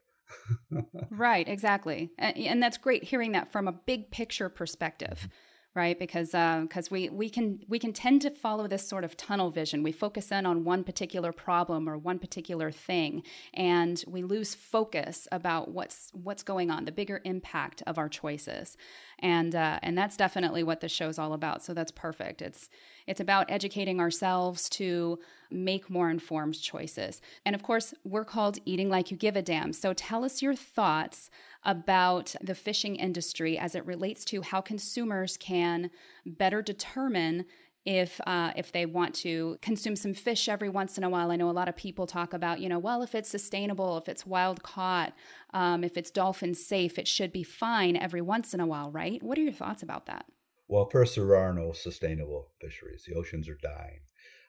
right 1.10 1.48
exactly. 1.48 2.12
And, 2.18 2.38
and, 2.38 2.64
that's 2.64 2.78
great 2.78 3.04
hearing 3.04 3.34
that 3.34 3.52
from 3.52 3.68
a 3.68 3.72
big 3.72 4.12
picture 4.12 4.50
perspective 4.50 5.28
right? 5.76 6.00
Because 6.00 6.30
because 6.30 6.88
uh, 6.88 6.92
we 6.92 7.10
we 7.10 7.30
can 7.30 7.60
we 7.68 7.78
can 7.78 7.92
tend 7.92 8.22
to 8.22 8.32
follow 8.32 8.66
this 8.66 8.88
sort 8.88 9.04
of 9.04 9.18
tunnel 9.18 9.52
vision. 9.52 9.84
We 9.84 9.92
focus 9.92 10.32
in 10.32 10.46
on 10.46 10.64
one 10.64 10.86
particular 10.86 11.34
problem 11.34 11.90
or 11.90 11.98
one 11.98 12.18
particular 12.18 12.72
thing 12.72 13.24
and 13.54 14.02
we 14.08 14.24
lose 14.24 14.56
focus 14.56 15.28
about 15.34 15.72
what's 15.72 16.12
what's 16.14 16.44
going 16.44 16.72
on 16.72 16.86
the 16.86 16.94
bigger 16.94 17.22
impact 17.26 17.84
of 17.86 17.98
our 17.98 18.08
choices. 18.08 18.78
And 19.20 19.54
uh, 19.54 19.80
and 19.84 19.98
that's 19.98 20.16
definitely 20.16 20.64
what 20.64 20.80
this 20.80 20.94
show's 20.94 21.20
all 21.20 21.34
about 21.34 21.62
so 21.62 21.74
that's 21.74 21.92
perfect. 21.92 22.42
It's 22.42 22.70
it's 23.06 23.20
about 23.20 23.52
educating 23.52 24.00
ourselves 24.00 24.70
to 24.70 25.20
make 25.52 25.90
more 25.90 26.10
informed 26.10 26.60
choices. 26.60 27.22
And 27.46 27.54
of 27.54 27.64
course 27.64 27.94
we're 28.06 28.26
called 28.26 28.60
eating 28.66 28.90
like 28.90 29.12
you 29.12 29.18
give 29.18 29.36
a 29.36 29.42
damn. 29.42 29.74
So 29.74 29.94
tell 29.94 30.24
us 30.24 30.42
your 30.42 30.56
thoughts 30.56 31.30
about 31.66 32.36
the 32.42 32.56
fishing 32.56 32.96
industry 32.96 33.58
as 33.58 33.76
it 33.76 33.86
relates 33.86 34.24
to 34.26 34.42
how 34.42 34.62
consumers 34.62 35.38
can 35.38 35.90
better 36.26 36.62
determine 36.62 37.46
if 37.86 38.20
uh, 38.26 38.52
if 38.56 38.72
they 38.72 38.86
want 38.86 39.14
to 39.14 39.58
consume 39.62 39.96
some 39.96 40.14
fish 40.14 40.50
every 40.50 40.70
once 40.70 40.98
in 40.98 41.04
a 41.04 41.10
while. 41.10 41.32
I 41.32 41.36
know 41.36 41.50
a 41.50 41.52
lot 41.52 41.70
of 41.70 41.76
people 41.76 42.08
talk 42.08 42.34
about, 42.34 42.60
you 42.60 42.68
know, 42.68 42.80
well, 42.80 43.04
if 43.04 43.14
it's 43.14 43.30
sustainable, 43.30 43.98
if 43.98 44.10
it's 44.10 44.26
wild 44.26 44.64
caught, 44.64 45.14
um, 45.54 45.84
if 45.84 45.96
it's 45.96 46.10
dolphin 46.10 46.56
safe, 46.56 46.98
it 46.98 47.08
should 47.08 47.32
be 47.32 47.44
fine 47.44 47.96
every 47.96 48.22
once 48.22 48.54
in 48.54 48.60
a 48.60 48.66
while, 48.66 48.90
right? 48.92 49.22
What 49.22 49.38
are 49.38 49.42
your 49.42 49.54
thoughts 49.54 49.84
about 49.84 50.08
that? 50.08 50.26
Well, 50.68 50.90
first, 50.90 51.16
there 51.16 51.36
are 51.36 51.54
no 51.54 51.74
sustainable 51.74 52.48
fisheries. 52.60 53.06
The 53.08 53.14
oceans 53.14 53.48
are 53.48 53.60
dying. 53.62 54.00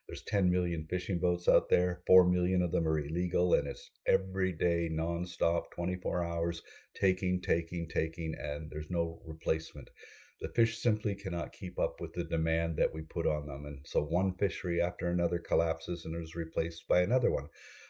There's 0.09 0.23
10 0.23 0.53
million 0.53 0.87
fishing 0.87 1.19
boats 1.19 1.49
out 1.49 1.69
there. 1.69 2.01
4 2.07 2.25
million 2.29 2.63
of 2.63 2.71
them 2.71 2.87
are 2.87 2.99
illegal, 2.99 3.55
and 3.55 3.67
it's 3.67 3.91
every 4.07 4.53
day, 4.53 4.89
nonstop, 4.89 5.71
24 5.73 6.23
hours, 6.23 6.63
taking, 6.95 7.41
taking, 7.41 7.89
taking, 7.89 8.37
and 8.39 8.71
there's 8.71 8.89
no 8.89 9.21
replacement. 9.25 9.91
The 10.41 10.49
fish 10.49 10.79
simply 10.79 11.17
cannot 11.17 11.53
keep 11.53 11.77
up 11.79 12.01
with 12.01 12.13
the 12.13 12.23
demand 12.23 12.77
that 12.77 12.95
we 12.95 13.03
put 13.03 13.27
on 13.27 13.47
them. 13.47 13.65
And 13.65 13.81
so 13.85 14.01
one 14.01 14.35
fishery 14.35 14.81
after 14.81 15.09
another 15.09 15.41
collapses 15.41 16.05
and 16.05 16.15
is 16.23 16.37
replaced 16.37 16.87
by 16.87 17.01
another 17.01 17.33
one. 17.33 17.49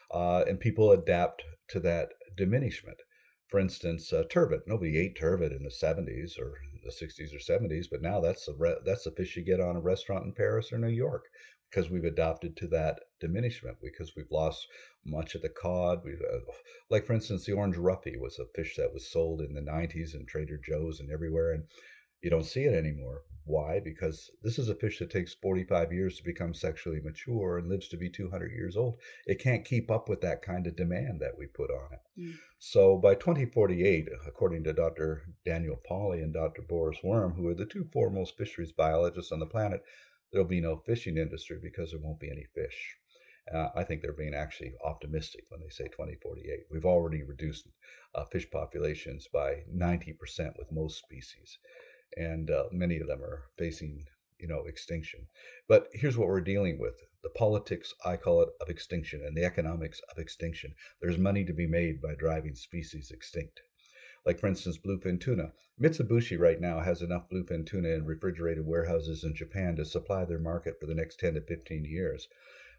Uh, 0.09 0.43
and 0.47 0.59
people 0.59 0.91
adapt 0.91 1.43
to 1.67 1.79
that 1.81 2.13
diminishment. 2.35 3.01
For 3.47 3.59
instance, 3.59 4.11
uh, 4.11 4.23
turbot. 4.29 4.63
Nobody 4.65 4.97
ate 4.97 5.15
turbot 5.15 5.51
in 5.51 5.63
the 5.63 5.69
70s 5.69 6.39
or 6.39 6.57
the 6.83 6.91
60s 6.91 7.33
or 7.33 7.39
70s, 7.39 7.87
but 7.91 8.01
now 8.01 8.19
that's 8.19 8.45
the 8.45 8.53
re- 8.53 8.79
that's 8.83 9.05
a 9.05 9.11
fish 9.11 9.35
you 9.35 9.43
get 9.43 9.59
on 9.59 9.75
a 9.75 9.81
restaurant 9.81 10.25
in 10.25 10.33
Paris 10.33 10.71
or 10.73 10.77
New 10.77 10.87
York 10.87 11.25
because 11.69 11.89
we've 11.89 12.03
adopted 12.03 12.55
to 12.57 12.67
that 12.67 12.99
diminishment 13.19 13.77
because 13.81 14.15
we've 14.15 14.31
lost 14.31 14.67
much 15.05 15.35
of 15.35 15.41
the 15.41 15.49
cod. 15.49 16.01
We've, 16.03 16.21
uh, 16.21 16.39
like 16.89 17.05
for 17.05 17.13
instance, 17.13 17.45
the 17.45 17.53
orange 17.53 17.75
roughy 17.75 18.19
was 18.19 18.39
a 18.39 18.45
fish 18.55 18.75
that 18.77 18.93
was 18.93 19.09
sold 19.09 19.41
in 19.41 19.53
the 19.53 19.61
90s 19.61 20.13
in 20.13 20.25
Trader 20.25 20.59
Joe's 20.63 20.99
and 20.99 21.11
everywhere, 21.11 21.51
and 21.51 21.63
you 22.21 22.29
don't 22.29 22.45
see 22.45 22.63
it 22.63 22.73
anymore. 22.73 23.21
Why? 23.45 23.79
Because 23.79 24.29
this 24.43 24.59
is 24.59 24.67
a 24.67 24.75
fish 24.75 24.99
that 24.99 25.09
takes 25.09 25.33
45 25.35 25.93
years 25.93 26.17
to 26.17 26.23
become 26.23 26.53
sexually 26.53 26.99
mature 26.99 27.57
and 27.57 27.69
lives 27.69 27.87
to 27.89 27.97
be 27.97 28.09
200 28.09 28.51
years 28.51 28.75
old. 28.75 28.99
It 29.25 29.39
can't 29.39 29.63
keep 29.63 29.89
up 29.89 30.09
with 30.09 30.19
that 30.21 30.41
kind 30.41 30.67
of 30.67 30.75
demand 30.75 31.21
that 31.21 31.37
we 31.37 31.47
put 31.47 31.71
on 31.71 31.93
it. 31.93 32.21
Mm. 32.21 32.33
So 32.59 32.97
by 32.97 33.15
2048, 33.15 34.09
according 34.25 34.65
to 34.65 34.73
Dr. 34.73 35.23
Daniel 35.45 35.79
Pauly 35.89 36.21
and 36.23 36.33
Dr. 36.33 36.63
Boris 36.63 36.97
Worm, 37.03 37.35
who 37.35 37.47
are 37.47 37.53
the 37.53 37.65
two 37.65 37.87
foremost 37.93 38.37
fisheries 38.37 38.73
biologists 38.73 39.31
on 39.31 39.39
the 39.39 39.45
planet, 39.45 39.81
there'll 40.31 40.47
be 40.47 40.61
no 40.61 40.77
fishing 40.77 41.17
industry 41.17 41.57
because 41.61 41.91
there 41.91 41.99
won't 41.99 42.19
be 42.19 42.29
any 42.29 42.45
fish. 42.53 42.97
Uh, 43.53 43.69
I 43.75 43.83
think 43.83 44.01
they're 44.01 44.11
being 44.11 44.33
actually 44.33 44.73
optimistic 44.83 45.45
when 45.49 45.61
they 45.61 45.69
say 45.69 45.85
2048. 45.85 46.65
We've 46.69 46.85
already 46.85 47.23
reduced 47.23 47.67
uh, 48.13 48.25
fish 48.25 48.49
populations 48.51 49.27
by 49.31 49.63
90% 49.73 50.57
with 50.57 50.71
most 50.71 50.99
species, 50.99 51.57
and 52.17 52.51
uh, 52.51 52.65
many 52.71 52.97
of 52.97 53.07
them 53.07 53.23
are 53.23 53.45
facing, 53.57 54.05
you 54.37 54.47
know, 54.47 54.65
extinction. 54.65 55.27
But 55.69 55.87
here's 55.93 56.17
what 56.17 56.27
we're 56.27 56.41
dealing 56.41 56.77
with: 56.77 56.99
the 57.23 57.29
politics, 57.29 57.93
I 58.05 58.17
call 58.17 58.41
it, 58.41 58.49
of 58.59 58.69
extinction, 58.69 59.23
and 59.25 59.35
the 59.35 59.45
economics 59.45 60.01
of 60.11 60.17
extinction. 60.17 60.75
There's 60.99 61.17
money 61.17 61.45
to 61.45 61.53
be 61.53 61.67
made 61.67 62.01
by 62.01 62.15
driving 62.15 62.55
species 62.55 63.11
extinct 63.11 63.61
like 64.27 64.39
for 64.39 64.47
instance 64.47 64.77
bluefin 64.77 65.19
tuna. 65.19 65.53
Mitsubishi 65.81 66.37
right 66.37 66.59
now 66.59 66.81
has 66.81 67.01
enough 67.01 67.29
bluefin 67.29 67.65
tuna 67.65 67.87
in 67.87 68.05
refrigerated 68.05 68.65
warehouses 68.65 69.23
in 69.23 69.33
Japan 69.33 69.77
to 69.77 69.85
supply 69.85 70.25
their 70.25 70.37
market 70.37 70.75
for 70.81 70.85
the 70.85 70.93
next 70.93 71.17
10 71.17 71.35
to 71.35 71.41
15 71.41 71.85
years. 71.85 72.27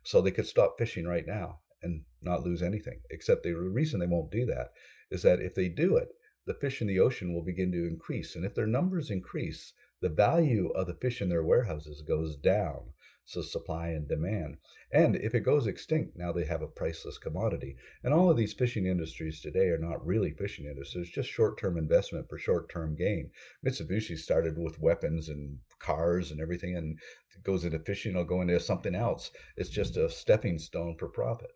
So 0.03 0.21
they 0.21 0.31
could 0.31 0.47
stop 0.47 0.77
fishing 0.77 1.07
right 1.07 1.27
now 1.27 1.61
and 1.83 2.03
not 2.21 2.45
lose 2.45 2.63
anything. 2.63 3.01
Except 3.09 3.45
the 3.45 3.55
reason 3.55 3.99
they 3.99 4.07
won't 4.07 4.31
do 4.31 4.45
that 4.45 4.73
is 5.11 5.23
that 5.23 5.41
if 5.41 5.55
they 5.55 5.71
do 5.71 5.97
it, 5.97 6.09
the 6.45 6.53
fish 6.53 6.83
in 6.83 6.87
the 6.87 7.01
ocean 7.01 7.33
will 7.33 7.45
begin 7.45 7.73
to 7.73 7.87
increase. 7.87 8.37
And 8.37 8.45
if 8.45 8.55
their 8.55 8.67
numbers 8.67 9.11
increase, 9.11 9.73
the 10.03 10.11
value 10.11 10.69
of 10.69 10.87
the 10.87 10.95
fish 10.95 11.23
in 11.23 11.31
their 11.31 11.43
warehouses 11.43 12.03
goes 12.03 12.37
down. 12.37 12.93
So 13.31 13.43
supply 13.43 13.89
and 13.89 14.09
demand. 14.09 14.57
And 14.91 15.15
if 15.15 15.35
it 15.35 15.41
goes 15.41 15.67
extinct, 15.67 16.17
now 16.17 16.33
they 16.33 16.47
have 16.47 16.63
a 16.63 16.67
priceless 16.67 17.19
commodity. 17.19 17.77
And 18.03 18.15
all 18.15 18.31
of 18.31 18.39
these 18.39 18.55
fishing 18.55 18.87
industries 18.87 19.43
today 19.43 19.67
are 19.67 19.77
not 19.77 20.07
really 20.07 20.31
fishing 20.31 20.65
industries, 20.65 21.11
just 21.11 21.29
short 21.29 21.59
term 21.59 21.77
investment 21.77 22.31
for 22.31 22.39
short 22.39 22.71
term 22.71 22.95
gain. 22.97 23.31
Mitsubishi 23.63 24.17
started 24.17 24.57
with 24.57 24.81
weapons 24.81 25.29
and 25.29 25.59
cars 25.79 26.31
and 26.31 26.41
everything 26.41 26.75
and 26.75 26.99
goes 27.43 27.67
into 27.67 27.79
fishing, 27.81 28.13
it'll 28.13 28.25
go 28.25 28.41
into 28.41 28.59
something 28.59 28.95
else. 28.95 29.31
It's 29.59 29.69
just 29.69 29.99
a 29.99 30.09
stepping 30.09 30.59
stone 30.59 30.97
for 30.97 31.09
profit. 31.09 31.51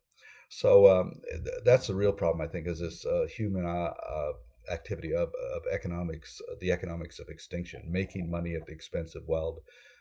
So 0.50 0.87
um, 0.94 1.22
th- 1.30 1.64
that's 1.64 1.87
the 1.87 1.94
real 1.94 2.12
problem, 2.12 2.46
I 2.46 2.52
think, 2.52 2.66
is 2.66 2.80
this 2.80 3.06
uh, 3.06 3.26
human 3.35 3.64
uh, 3.64 3.94
uh, 3.94 4.32
activity 4.70 5.14
of, 5.14 5.32
of 5.54 5.62
economics, 5.72 6.42
the 6.61 6.70
economics 6.70 7.18
of 7.18 7.30
extinction, 7.30 7.90
making 7.90 8.30
money 8.30 8.56
at 8.56 8.66
the 8.66 8.72
expense 8.72 9.14
of 9.14 9.26
wild 9.26 9.61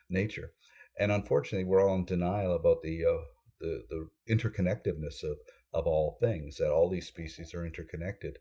nature 0.10 0.52
and 1.00 1.12
unfortunately, 1.12 1.66
we're 1.66 1.88
all 1.88 1.96
in 1.96 2.06
denial 2.06 2.56
about 2.56 2.82
the 2.82 3.06
uh, 3.06 3.24
the, 3.60 3.84
the 3.90 4.10
interconnectedness 4.34 5.24
of 5.24 5.38
of 5.74 5.88
all 5.88 6.18
things. 6.20 6.58
That 6.58 6.72
all 6.72 6.90
these 6.90 7.08
species 7.08 7.54
are 7.54 7.66
interconnected. 7.66 8.40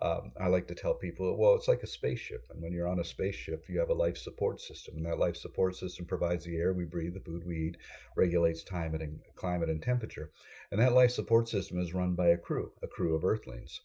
Um, 0.00 0.32
I 0.40 0.48
like 0.48 0.66
to 0.66 0.74
tell 0.74 0.94
people, 0.94 1.36
well, 1.38 1.54
it's 1.54 1.68
like 1.68 1.84
a 1.84 1.86
spaceship, 1.86 2.46
and 2.50 2.60
when 2.60 2.72
you're 2.72 2.88
on 2.88 2.98
a 2.98 3.04
spaceship, 3.04 3.66
you 3.68 3.78
have 3.78 3.90
a 3.90 3.94
life 3.94 4.16
support 4.18 4.60
system, 4.60 4.96
and 4.96 5.06
that 5.06 5.18
life 5.18 5.36
support 5.36 5.76
system 5.76 6.06
provides 6.06 6.44
the 6.44 6.56
air 6.56 6.72
we 6.72 6.84
breathe, 6.84 7.14
the 7.14 7.20
food 7.20 7.46
we 7.46 7.68
eat, 7.68 7.76
regulates 8.16 8.64
climate 8.64 9.00
and 9.00 9.20
climate 9.36 9.68
and 9.68 9.80
temperature, 9.80 10.32
and 10.72 10.80
that 10.80 10.94
life 10.94 11.12
support 11.12 11.48
system 11.48 11.78
is 11.78 11.94
run 11.94 12.14
by 12.14 12.28
a 12.28 12.38
crew, 12.38 12.72
a 12.82 12.88
crew 12.88 13.14
of 13.14 13.24
Earthlings. 13.24 13.80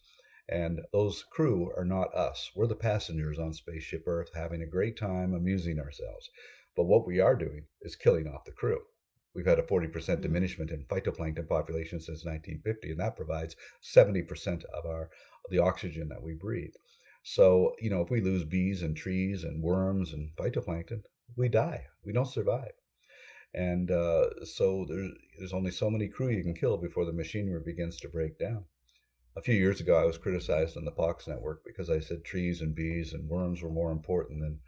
And 0.48 0.80
those 0.92 1.22
crew 1.22 1.70
are 1.76 1.84
not 1.84 2.14
us. 2.14 2.50
We're 2.56 2.66
the 2.66 2.74
passengers 2.74 3.38
on 3.38 3.52
Spaceship 3.52 4.04
Earth 4.06 4.30
having 4.34 4.62
a 4.62 4.66
great 4.66 4.96
time 4.96 5.34
amusing 5.34 5.78
ourselves. 5.78 6.30
But 6.78 6.84
what 6.84 7.08
we 7.08 7.18
are 7.18 7.34
doing 7.34 7.66
is 7.82 7.96
killing 7.96 8.28
off 8.28 8.44
the 8.44 8.52
crew. 8.52 8.78
We've 9.34 9.46
had 9.46 9.58
a 9.58 9.64
40% 9.64 9.90
Mm-hmm. 9.90 10.22
diminishment 10.22 10.70
in 10.70 10.84
phytoplankton 10.84 11.48
population 11.48 11.98
since 11.98 12.24
1950, 12.24 12.92
and 12.92 13.00
that 13.00 13.16
provides 13.16 13.56
70% 13.82 14.62
of 14.66 14.86
our 14.86 15.10
the 15.50 15.58
oxygen 15.58 16.08
that 16.10 16.22
we 16.22 16.34
breathe. 16.34 16.76
So, 17.24 17.74
you 17.80 17.90
know, 17.90 18.00
if 18.02 18.10
we 18.10 18.20
lose 18.20 18.44
bees 18.44 18.82
and 18.82 18.96
trees 18.96 19.42
and 19.42 19.60
worms 19.60 20.12
and 20.12 20.30
phytoplankton, 20.36 21.02
we 21.36 21.48
die. 21.48 21.88
We 22.04 22.12
don't 22.12 22.28
survive. 22.28 22.74
And 23.52 23.90
uh, 23.90 24.44
so 24.44 24.86
there's, 24.88 25.10
there's 25.36 25.52
only 25.52 25.72
so 25.72 25.90
many 25.90 26.06
crew 26.06 26.28
you 26.28 26.44
can 26.44 26.54
kill 26.54 26.76
before 26.76 27.06
the 27.06 27.12
machinery 27.12 27.60
begins 27.64 27.96
to 27.96 28.08
break 28.08 28.38
down. 28.38 28.66
A 29.36 29.42
few 29.42 29.56
years 29.56 29.80
ago, 29.80 29.96
I 30.00 30.04
was 30.04 30.16
criticized 30.16 30.76
on 30.76 30.84
the 30.84 30.92
Fox 30.92 31.26
network 31.26 31.64
because 31.64 31.90
I 31.90 31.98
said 31.98 32.24
trees 32.24 32.60
and 32.60 32.72
bees 32.72 33.14
and 33.14 33.28
worms 33.28 33.62
were 33.62 33.68
more 33.68 33.90
important 33.90 34.42
than, 34.42 34.60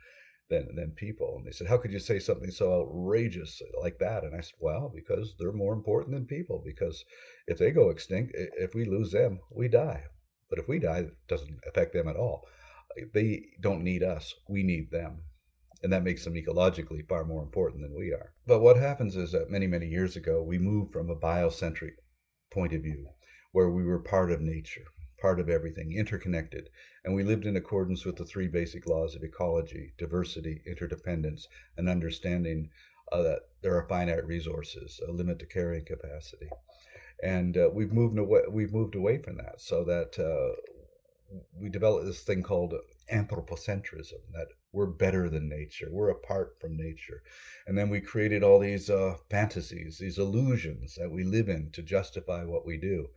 than, 0.50 0.74
than 0.74 0.90
people. 0.90 1.36
And 1.36 1.46
they 1.46 1.52
said, 1.52 1.68
How 1.68 1.78
could 1.78 1.92
you 1.92 1.98
say 1.98 2.18
something 2.18 2.50
so 2.50 2.82
outrageous 2.82 3.62
like 3.80 3.98
that? 4.00 4.24
And 4.24 4.34
I 4.34 4.40
said, 4.40 4.58
Well, 4.60 4.92
because 4.94 5.34
they're 5.38 5.52
more 5.52 5.72
important 5.72 6.14
than 6.14 6.26
people. 6.26 6.62
Because 6.64 7.04
if 7.46 7.58
they 7.58 7.70
go 7.70 7.90
extinct, 7.90 8.32
if 8.34 8.74
we 8.74 8.84
lose 8.84 9.12
them, 9.12 9.40
we 9.50 9.68
die. 9.68 10.04
But 10.50 10.58
if 10.58 10.68
we 10.68 10.78
die, 10.78 10.98
it 10.98 11.16
doesn't 11.28 11.60
affect 11.66 11.92
them 11.92 12.08
at 12.08 12.16
all. 12.16 12.46
They 13.14 13.44
don't 13.60 13.84
need 13.84 14.02
us, 14.02 14.34
we 14.48 14.64
need 14.64 14.90
them 14.90 15.22
and 15.82 15.92
that 15.92 16.04
makes 16.04 16.24
them 16.24 16.34
ecologically 16.34 17.06
far 17.08 17.24
more 17.24 17.42
important 17.42 17.82
than 17.82 17.96
we 17.96 18.12
are. 18.12 18.34
But 18.46 18.60
what 18.60 18.76
happens 18.76 19.16
is 19.16 19.32
that 19.32 19.50
many, 19.50 19.66
many 19.66 19.86
years 19.86 20.14
ago, 20.16 20.42
we 20.42 20.58
moved 20.58 20.92
from 20.92 21.08
a 21.08 21.16
biocentric 21.16 21.92
point 22.52 22.74
of 22.74 22.82
view 22.82 23.06
where 23.52 23.70
we 23.70 23.84
were 23.84 23.98
part 23.98 24.30
of 24.30 24.40
nature, 24.40 24.84
part 25.20 25.40
of 25.40 25.48
everything, 25.48 25.92
interconnected, 25.92 26.70
and 27.04 27.14
we 27.14 27.22
lived 27.22 27.46
in 27.46 27.56
accordance 27.56 28.04
with 28.04 28.16
the 28.16 28.24
three 28.24 28.48
basic 28.48 28.86
laws 28.86 29.14
of 29.14 29.22
ecology 29.22 29.92
diversity, 29.98 30.62
interdependence, 30.66 31.48
and 31.76 31.88
understanding 31.88 32.70
uh, 33.12 33.22
that 33.22 33.40
there 33.62 33.76
are 33.76 33.88
finite 33.88 34.26
resources, 34.26 35.00
a 35.06 35.10
limit 35.10 35.38
to 35.38 35.46
carrying 35.46 35.84
capacity. 35.84 36.48
And 37.22 37.56
uh, 37.56 37.68
we've 37.72 37.92
moved 37.92 38.18
away. 38.18 38.42
We've 38.48 38.72
moved 38.72 38.94
away 38.94 39.18
from 39.18 39.36
that, 39.36 39.60
so 39.60 39.84
that 39.84 40.18
uh, 40.18 40.56
we 41.60 41.68
developed 41.68 42.06
this 42.06 42.22
thing 42.22 42.42
called 42.42 42.74
anthropocentrism 43.12 44.20
that 44.32 44.48
we're 44.72 44.86
better 44.86 45.28
than 45.28 45.48
nature 45.48 45.88
we're 45.90 46.10
apart 46.10 46.56
from 46.60 46.76
nature 46.76 47.22
and 47.66 47.76
then 47.76 47.88
we 47.88 48.00
created 48.00 48.42
all 48.42 48.58
these 48.58 48.90
uh, 48.90 49.14
fantasies 49.28 49.98
these 49.98 50.18
illusions 50.18 50.94
that 50.96 51.10
we 51.10 51.22
live 51.24 51.48
in 51.48 51.70
to 51.70 51.82
justify 51.82 52.44
what 52.44 52.66
we 52.66 52.76
do 52.76 53.08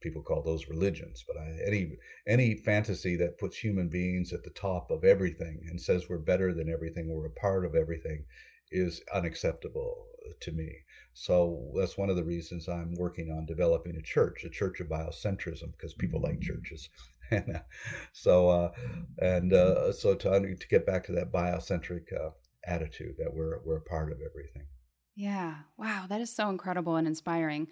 people 0.00 0.22
call 0.22 0.42
those 0.42 0.68
religions 0.68 1.24
but 1.26 1.36
I, 1.36 1.58
any 1.66 1.96
any 2.26 2.54
fantasy 2.54 3.16
that 3.16 3.38
puts 3.38 3.56
human 3.56 3.88
beings 3.88 4.32
at 4.32 4.42
the 4.42 4.50
top 4.50 4.90
of 4.90 5.04
everything 5.04 5.60
and 5.68 5.80
says 5.80 6.08
we're 6.08 6.18
better 6.18 6.52
than 6.52 6.70
everything 6.70 7.08
we're 7.08 7.26
a 7.26 7.30
part 7.30 7.64
of 7.64 7.74
everything 7.74 8.24
is 8.70 9.02
unacceptable 9.14 10.06
to 10.40 10.52
me 10.52 10.70
so 11.14 11.72
that's 11.76 11.96
one 11.96 12.10
of 12.10 12.16
the 12.16 12.24
reasons 12.24 12.68
i'm 12.68 12.94
working 12.96 13.30
on 13.30 13.46
developing 13.46 13.96
a 13.96 14.02
church 14.02 14.44
a 14.44 14.50
church 14.50 14.80
of 14.80 14.88
biocentrism 14.88 15.72
because 15.72 15.94
people 15.94 16.20
like 16.20 16.40
churches 16.40 16.90
and 17.30 17.60
so 18.12 18.48
uh, 18.48 18.72
and 19.18 19.52
uh, 19.52 19.92
so 19.92 20.14
to 20.14 20.54
to 20.56 20.68
get 20.68 20.86
back 20.86 21.04
to 21.04 21.12
that 21.12 21.32
biocentric 21.32 22.12
uh, 22.12 22.30
attitude 22.66 23.16
that 23.18 23.32
we're 23.32 23.60
we're 23.64 23.78
a 23.78 23.82
part 23.82 24.12
of 24.12 24.18
everything. 24.20 24.66
Yeah, 25.14 25.56
wow, 25.76 26.06
that 26.08 26.20
is 26.20 26.34
so 26.34 26.48
incredible 26.48 26.94
and 26.94 27.08
inspiring. 27.08 27.66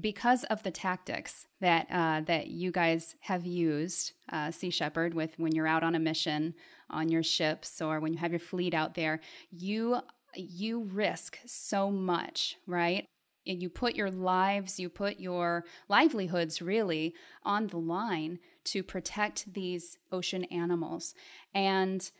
Because 0.00 0.42
of 0.44 0.62
the 0.64 0.72
tactics 0.72 1.46
that 1.60 1.86
uh, 1.90 2.20
that 2.22 2.48
you 2.48 2.72
guys 2.72 3.14
have 3.20 3.46
used, 3.46 4.12
uh, 4.32 4.50
Sea 4.50 4.70
Shepherd, 4.70 5.14
with 5.14 5.38
when 5.38 5.54
you're 5.54 5.66
out 5.66 5.84
on 5.84 5.94
a 5.94 6.00
mission 6.00 6.54
on 6.90 7.08
your 7.08 7.22
ships 7.22 7.80
or 7.80 8.00
when 8.00 8.12
you 8.12 8.18
have 8.18 8.32
your 8.32 8.40
fleet 8.40 8.74
out 8.74 8.94
there, 8.94 9.20
you 9.50 10.00
you 10.34 10.82
risk 10.82 11.38
so 11.46 11.90
much, 11.90 12.56
right? 12.66 13.06
And 13.46 13.62
you 13.62 13.68
put 13.68 13.94
your 13.94 14.10
lives, 14.10 14.80
you 14.80 14.88
put 14.88 15.20
your 15.20 15.64
livelihoods 15.88 16.60
really 16.60 17.14
on 17.44 17.68
the 17.68 17.78
line 17.78 18.40
to 18.64 18.82
protect 18.82 19.52
these 19.54 19.98
ocean 20.10 20.44
animals. 20.44 21.14
And 21.54 22.10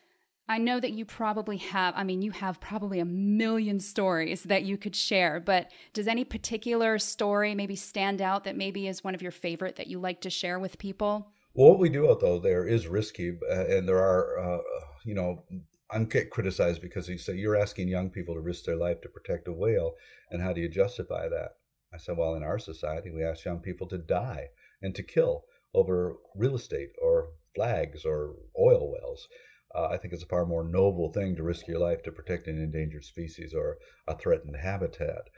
I 0.48 0.58
know 0.58 0.78
that 0.78 0.92
you 0.92 1.04
probably 1.04 1.56
have, 1.56 1.94
I 1.96 2.04
mean, 2.04 2.22
you 2.22 2.30
have 2.30 2.60
probably 2.60 3.00
a 3.00 3.04
million 3.04 3.80
stories 3.80 4.44
that 4.44 4.62
you 4.62 4.78
could 4.78 4.94
share, 4.94 5.40
but 5.40 5.72
does 5.92 6.06
any 6.06 6.24
particular 6.24 6.98
story 7.00 7.54
maybe 7.54 7.74
stand 7.74 8.22
out 8.22 8.44
that 8.44 8.56
maybe 8.56 8.86
is 8.86 9.02
one 9.02 9.14
of 9.14 9.22
your 9.22 9.32
favorite 9.32 9.74
that 9.76 9.88
you 9.88 9.98
like 9.98 10.20
to 10.20 10.30
share 10.30 10.60
with 10.60 10.78
people? 10.78 11.32
Well, 11.54 11.70
what 11.70 11.80
we 11.80 11.88
do 11.88 12.08
out 12.08 12.20
though 12.20 12.38
there 12.38 12.64
is 12.66 12.86
risky, 12.86 13.36
uh, 13.50 13.64
and 13.66 13.88
there 13.88 13.98
are, 13.98 14.38
uh, 14.38 14.62
you 15.04 15.14
know, 15.14 15.42
I'm 15.90 16.04
get 16.04 16.30
criticized 16.30 16.80
because 16.80 17.08
you 17.08 17.18
say 17.18 17.34
you're 17.34 17.56
asking 17.56 17.88
young 17.88 18.10
people 18.10 18.34
to 18.34 18.40
risk 18.40 18.64
their 18.64 18.76
life 18.76 19.00
to 19.00 19.08
protect 19.08 19.48
a 19.48 19.52
whale, 19.52 19.94
and 20.30 20.42
how 20.42 20.52
do 20.52 20.60
you 20.60 20.68
justify 20.68 21.28
that? 21.28 21.56
I 21.92 21.98
said, 21.98 22.18
well, 22.18 22.34
in 22.34 22.42
our 22.42 22.58
society, 22.58 23.10
we 23.10 23.24
ask 23.24 23.44
young 23.44 23.60
people 23.60 23.88
to 23.88 23.98
die 23.98 24.48
and 24.82 24.94
to 24.94 25.02
kill 25.02 25.44
over 25.74 26.16
real 26.34 26.54
estate 26.54 26.90
or 27.02 27.30
flags 27.54 28.04
or 28.04 28.34
oil 28.60 28.92
wells. 28.92 29.28
Uh, 29.76 29.88
I 29.90 29.98
think 29.98 30.14
it's 30.14 30.22
a 30.22 30.26
far 30.26 30.46
more 30.46 30.64
noble 30.64 31.12
thing 31.12 31.36
to 31.36 31.42
risk 31.42 31.68
your 31.68 31.78
life 31.78 32.02
to 32.04 32.12
protect 32.12 32.46
an 32.46 32.56
endangered 32.56 33.04
species 33.04 33.52
or 33.52 33.76
a 34.08 34.16
threatened 34.16 34.56
habitat. 34.56 35.28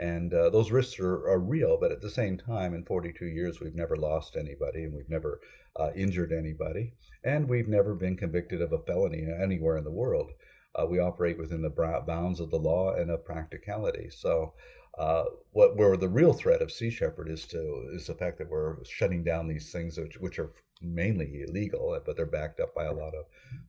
And 0.00 0.32
uh, 0.32 0.48
those 0.48 0.70
risks 0.70 0.98
are, 0.98 1.28
are, 1.28 1.38
real, 1.38 1.78
but 1.78 1.92
at 1.92 2.00
the 2.00 2.10
same 2.10 2.38
time, 2.38 2.74
in 2.74 2.84
42 2.84 3.26
years, 3.26 3.60
we've 3.60 3.74
never 3.74 3.96
lost 3.96 4.36
anybody 4.36 4.84
and 4.84 4.94
we've 4.94 5.10
never 5.10 5.40
uh, 5.78 5.90
injured 5.94 6.32
anybody, 6.32 6.94
and 7.22 7.48
we've 7.48 7.68
never 7.68 7.94
been 7.94 8.16
convicted 8.16 8.62
of 8.62 8.72
a 8.72 8.78
felony 8.78 9.26
anywhere 9.42 9.76
in 9.76 9.84
the 9.84 9.90
world. 9.90 10.30
Uh, 10.74 10.86
we 10.86 10.98
operate 10.98 11.38
within 11.38 11.60
the 11.60 12.02
bounds 12.06 12.40
of 12.40 12.50
the 12.50 12.58
law 12.58 12.94
and 12.94 13.10
of 13.10 13.24
practicality. 13.24 14.08
So, 14.10 14.54
uh, 14.98 15.24
what 15.52 15.76
where 15.76 15.96
the 15.96 16.08
real 16.08 16.32
threat 16.32 16.60
of 16.60 16.70
Sea 16.72 16.90
Shepherd 16.90 17.28
is 17.30 17.46
to 17.46 17.90
is 17.94 18.06
the 18.06 18.14
fact 18.14 18.38
that 18.38 18.50
we're 18.50 18.82
shutting 18.84 19.24
down 19.24 19.48
these 19.48 19.72
things 19.72 19.98
which, 19.98 20.18
which 20.18 20.38
are 20.38 20.52
mainly 20.82 21.44
illegal, 21.46 21.98
but 22.04 22.16
they're 22.16 22.26
backed 22.26 22.60
up 22.60 22.74
by 22.74 22.84
a 22.84 22.92
lot 22.92 23.14
of 23.14 23.24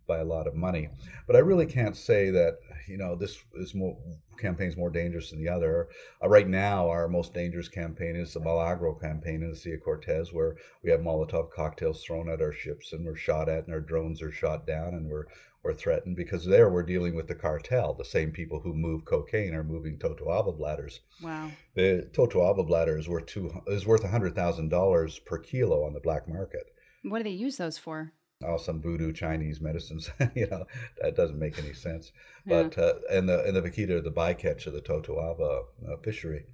by 0.08 0.20
a 0.20 0.26
lot 0.26 0.48
of 0.48 0.56
money. 0.56 0.90
But 1.28 1.36
I 1.36 1.40
really 1.40 1.66
can't 1.66 1.96
say 1.96 2.30
that 2.32 2.60
you 2.88 2.98
know 2.98 3.16
this 3.16 3.38
is 3.56 3.74
more 3.74 3.98
campaign 4.38 4.70
is 4.70 4.78
more 4.78 4.90
dangerous 4.90 5.30
than 5.30 5.44
the 5.44 5.50
other. 5.50 5.90
Uh, 6.22 6.28
right 6.28 6.48
now, 6.48 6.90
our 6.90 7.08
most 7.08 7.34
dangerous 7.34 7.70
campaign 7.70 8.16
is 8.16 8.34
the 8.34 8.40
Milagro 8.40 8.94
campaign 8.94 9.44
in 9.44 9.50
the 9.50 9.56
Sea 9.56 9.74
of 9.74 9.84
Cortez, 9.84 10.34
where 10.34 10.56
we 10.84 10.92
have 10.92 11.00
Molotov 11.02 11.52
cocktails 11.52 12.04
thrown 12.04 12.30
at 12.30 12.42
our 12.42 12.54
ships 12.54 12.94
and 12.94 13.06
we're 13.06 13.16
shot 13.16 13.50
at, 13.50 13.66
and 13.66 13.74
our 13.74 13.82
drones 13.82 14.22
are 14.22 14.32
shot 14.32 14.66
down, 14.68 14.94
and 14.94 15.10
we're 15.10 15.26
we're 15.64 15.74
threatened 15.74 16.18
because 16.18 16.46
there 16.46 16.70
we're 16.70 16.84
dealing 16.84 17.16
with 17.16 17.28
the 17.28 17.36
cartel. 17.36 17.94
The 17.94 18.04
same 18.04 18.32
people 18.32 18.60
who 18.60 18.74
move 18.74 19.06
cocaine 19.06 19.54
are 19.54 19.64
moving 19.64 19.98
totoaba 19.98 20.58
bladders. 20.58 21.00
Wow. 21.22 21.52
The 21.76 22.10
totoaba 22.12 22.68
bladder 22.68 22.98
is 22.98 23.08
worth 23.08 23.28
two 23.28 23.50
is 23.68 23.88
worth 23.88 24.04
hundred 24.04 24.36
thousand 24.36 24.70
dollars 24.70 25.20
per 25.20 25.38
kilo 25.38 25.86
on 25.86 25.94
the 25.94 26.02
black 26.02 26.28
market. 26.28 26.73
What 27.04 27.20
do 27.20 27.24
they 27.24 27.30
use 27.32 27.58
those 27.58 27.78
for? 27.78 28.14
Oh, 28.46 28.58
some 28.58 28.82
voodoo 28.82 29.14
Chinese 29.14 29.62
medicines. 29.62 30.10
you 30.36 30.48
know 30.48 30.66
that 31.02 31.16
doesn't 31.16 31.40
make 31.40 31.58
any 31.60 31.74
sense. 31.74 32.12
But 32.46 32.76
yeah. 32.78 32.84
uh, 32.84 32.94
and 33.10 33.30
the 33.30 33.44
and 33.44 33.56
the 33.56 33.62
vaquita, 33.62 34.04
the 34.04 34.12
bycatch 34.12 34.68
of 34.68 34.74
the 34.74 34.82
totoaba 34.82 35.64
uh, 35.88 35.98
fishery, 36.04 36.46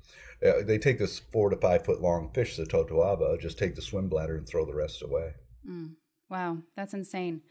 uh, 0.46 0.64
they 0.64 0.78
take 0.78 1.00
this 1.00 1.20
four 1.20 1.50
to 1.50 1.58
five 1.58 1.86
foot 1.86 2.02
long 2.02 2.32
fish, 2.34 2.58
the 2.58 2.66
totoaba, 2.66 3.40
just 3.40 3.58
take 3.58 3.76
the 3.76 3.82
swim 3.82 4.10
bladder 4.10 4.36
and 4.36 4.48
throw 4.48 4.66
the 4.66 4.76
rest 4.76 5.02
away. 5.02 5.34
Mm. 5.68 5.94
Wow, 6.30 6.60
that's 6.76 6.94
insane. 6.94 7.42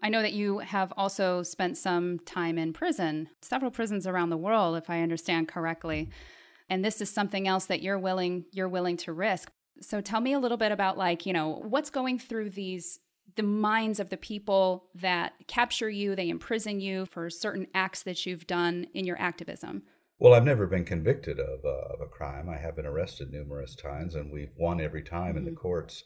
I 0.00 0.10
know 0.10 0.22
that 0.22 0.32
you 0.32 0.58
have 0.58 0.92
also 0.96 1.42
spent 1.42 1.76
some 1.76 2.20
time 2.20 2.56
in 2.56 2.72
prison, 2.72 3.30
several 3.42 3.72
prisons 3.72 4.06
around 4.06 4.30
the 4.30 4.36
world, 4.36 4.76
if 4.76 4.88
I 4.88 5.02
understand 5.02 5.48
correctly. 5.48 6.08
And 6.70 6.84
this 6.84 7.00
is 7.00 7.10
something 7.10 7.48
else 7.48 7.66
that 7.66 7.82
you're 7.82 7.98
willing 7.98 8.44
you're 8.52 8.68
willing 8.68 8.96
to 8.98 9.12
risk. 9.12 9.50
So 9.80 10.00
tell 10.00 10.20
me 10.20 10.32
a 10.32 10.38
little 10.38 10.56
bit 10.56 10.72
about 10.72 10.98
like, 10.98 11.26
you 11.26 11.32
know, 11.32 11.62
what's 11.68 11.90
going 11.90 12.18
through 12.18 12.50
these 12.50 13.00
the 13.36 13.42
minds 13.44 14.00
of 14.00 14.08
the 14.10 14.16
people 14.16 14.86
that 14.96 15.32
capture 15.46 15.88
you, 15.88 16.16
they 16.16 16.28
imprison 16.28 16.80
you 16.80 17.06
for 17.06 17.30
certain 17.30 17.68
acts 17.72 18.02
that 18.02 18.26
you've 18.26 18.48
done 18.48 18.86
in 18.94 19.04
your 19.04 19.20
activism. 19.20 19.82
Well, 20.18 20.34
I've 20.34 20.44
never 20.44 20.66
been 20.66 20.84
convicted 20.84 21.38
of, 21.38 21.64
uh, 21.64 21.94
of 21.94 22.00
a 22.00 22.06
crime. 22.06 22.48
I 22.48 22.56
have 22.56 22.74
been 22.74 22.86
arrested 22.86 23.30
numerous 23.30 23.76
times, 23.76 24.16
and 24.16 24.32
we've 24.32 24.50
won 24.58 24.80
every 24.80 25.04
time 25.04 25.28
mm-hmm. 25.28 25.38
in 25.38 25.44
the 25.44 25.50
mm-hmm. 25.52 25.60
courts. 25.60 26.02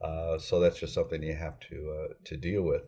Uh, 0.00 0.38
so 0.38 0.60
that's 0.60 0.78
just 0.78 0.94
something 0.94 1.22
you 1.24 1.34
have 1.34 1.58
to 1.58 2.06
uh, 2.10 2.14
to 2.24 2.36
deal 2.36 2.62
with 2.62 2.82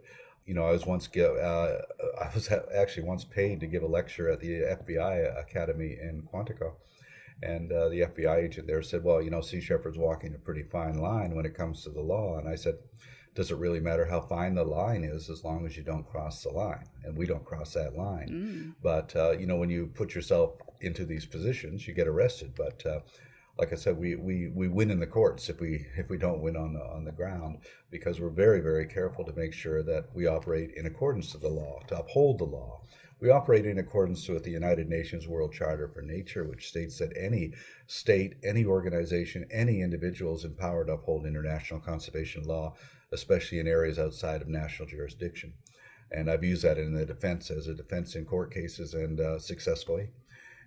you 0.48 0.54
know, 0.54 0.66
I 0.66 0.72
was 0.72 0.86
once 0.86 1.06
give, 1.06 1.36
uh, 1.36 1.76
I 2.18 2.30
was 2.34 2.48
actually 2.74 3.02
once 3.02 3.22
paid 3.22 3.60
to 3.60 3.66
give 3.66 3.82
a 3.82 3.86
lecture 3.86 4.30
at 4.30 4.40
the 4.40 4.62
FBI 4.62 5.38
Academy 5.38 5.98
in 6.00 6.22
Quantico, 6.32 6.72
and 7.42 7.70
uh, 7.72 7.88
the 7.88 8.00
FBI 8.00 8.44
agent 8.44 8.66
there 8.66 8.82
said, 8.82 9.04
"Well, 9.04 9.22
you 9.22 9.30
know, 9.30 9.40
Sea 9.40 9.60
Shepherd's 9.60 9.98
walking 9.98 10.34
a 10.34 10.38
pretty 10.38 10.62
fine 10.62 10.98
line 10.98 11.34
when 11.34 11.46
it 11.46 11.54
comes 11.54 11.82
to 11.84 11.90
the 11.90 12.00
law." 12.00 12.38
And 12.38 12.48
I 12.48 12.54
said, 12.54 12.78
"Does 13.34 13.50
it 13.50 13.58
really 13.58 13.80
matter 13.80 14.06
how 14.06 14.20
fine 14.20 14.54
the 14.54 14.64
line 14.64 15.04
is, 15.04 15.30
as 15.30 15.44
long 15.44 15.66
as 15.66 15.76
you 15.76 15.82
don't 15.82 16.08
cross 16.08 16.42
the 16.42 16.50
line?" 16.50 16.86
And 17.04 17.16
we 17.16 17.26
don't 17.26 17.44
cross 17.44 17.74
that 17.74 17.96
line. 17.96 18.28
Mm. 18.28 18.74
But 18.82 19.14
uh, 19.14 19.32
you 19.32 19.46
know, 19.46 19.56
when 19.56 19.70
you 19.70 19.86
put 19.86 20.14
yourself 20.14 20.54
into 20.80 21.04
these 21.04 21.26
positions, 21.26 21.86
you 21.86 21.94
get 21.94 22.08
arrested. 22.08 22.54
But 22.56 22.84
uh, 22.84 23.00
like 23.58 23.72
I 23.72 23.76
said, 23.76 23.98
we, 23.98 24.14
we, 24.14 24.48
we 24.54 24.68
win 24.68 24.90
in 24.90 25.00
the 25.00 25.06
courts 25.06 25.48
if 25.48 25.60
we 25.60 25.86
if 25.96 26.08
we 26.08 26.16
don't 26.16 26.40
win 26.40 26.56
on 26.56 26.74
the 26.74 26.80
on 26.80 27.04
the 27.04 27.12
ground 27.12 27.58
because 27.90 28.20
we're 28.20 28.30
very 28.30 28.60
very 28.60 28.86
careful 28.86 29.24
to 29.24 29.32
make 29.32 29.52
sure 29.52 29.82
that 29.82 30.06
we 30.14 30.26
operate 30.26 30.70
in 30.76 30.86
accordance 30.86 31.32
to 31.32 31.38
the 31.38 31.48
law 31.48 31.80
to 31.88 31.98
uphold 31.98 32.38
the 32.38 32.44
law. 32.44 32.80
We 33.20 33.30
operate 33.30 33.66
in 33.66 33.78
accordance 33.78 34.28
with 34.28 34.44
the 34.44 34.52
United 34.52 34.88
Nations 34.88 35.26
World 35.26 35.52
Charter 35.52 35.88
for 35.88 36.02
Nature, 36.02 36.44
which 36.44 36.68
states 36.68 36.98
that 36.98 37.16
any 37.16 37.52
state, 37.88 38.36
any 38.44 38.64
organization, 38.64 39.44
any 39.50 39.80
individual 39.80 40.36
is 40.36 40.44
empowered 40.44 40.86
to 40.86 40.92
uphold 40.92 41.26
international 41.26 41.80
conservation 41.80 42.44
law, 42.44 42.74
especially 43.10 43.58
in 43.58 43.66
areas 43.66 43.98
outside 43.98 44.40
of 44.40 44.46
national 44.48 44.88
jurisdiction. 44.88 45.54
And 46.12 46.30
I've 46.30 46.44
used 46.44 46.62
that 46.62 46.78
in 46.78 46.94
the 46.94 47.04
defense 47.04 47.50
as 47.50 47.66
a 47.66 47.74
defense 47.74 48.14
in 48.14 48.24
court 48.24 48.54
cases 48.54 48.94
and 48.94 49.20
uh, 49.20 49.38
successfully. 49.40 50.10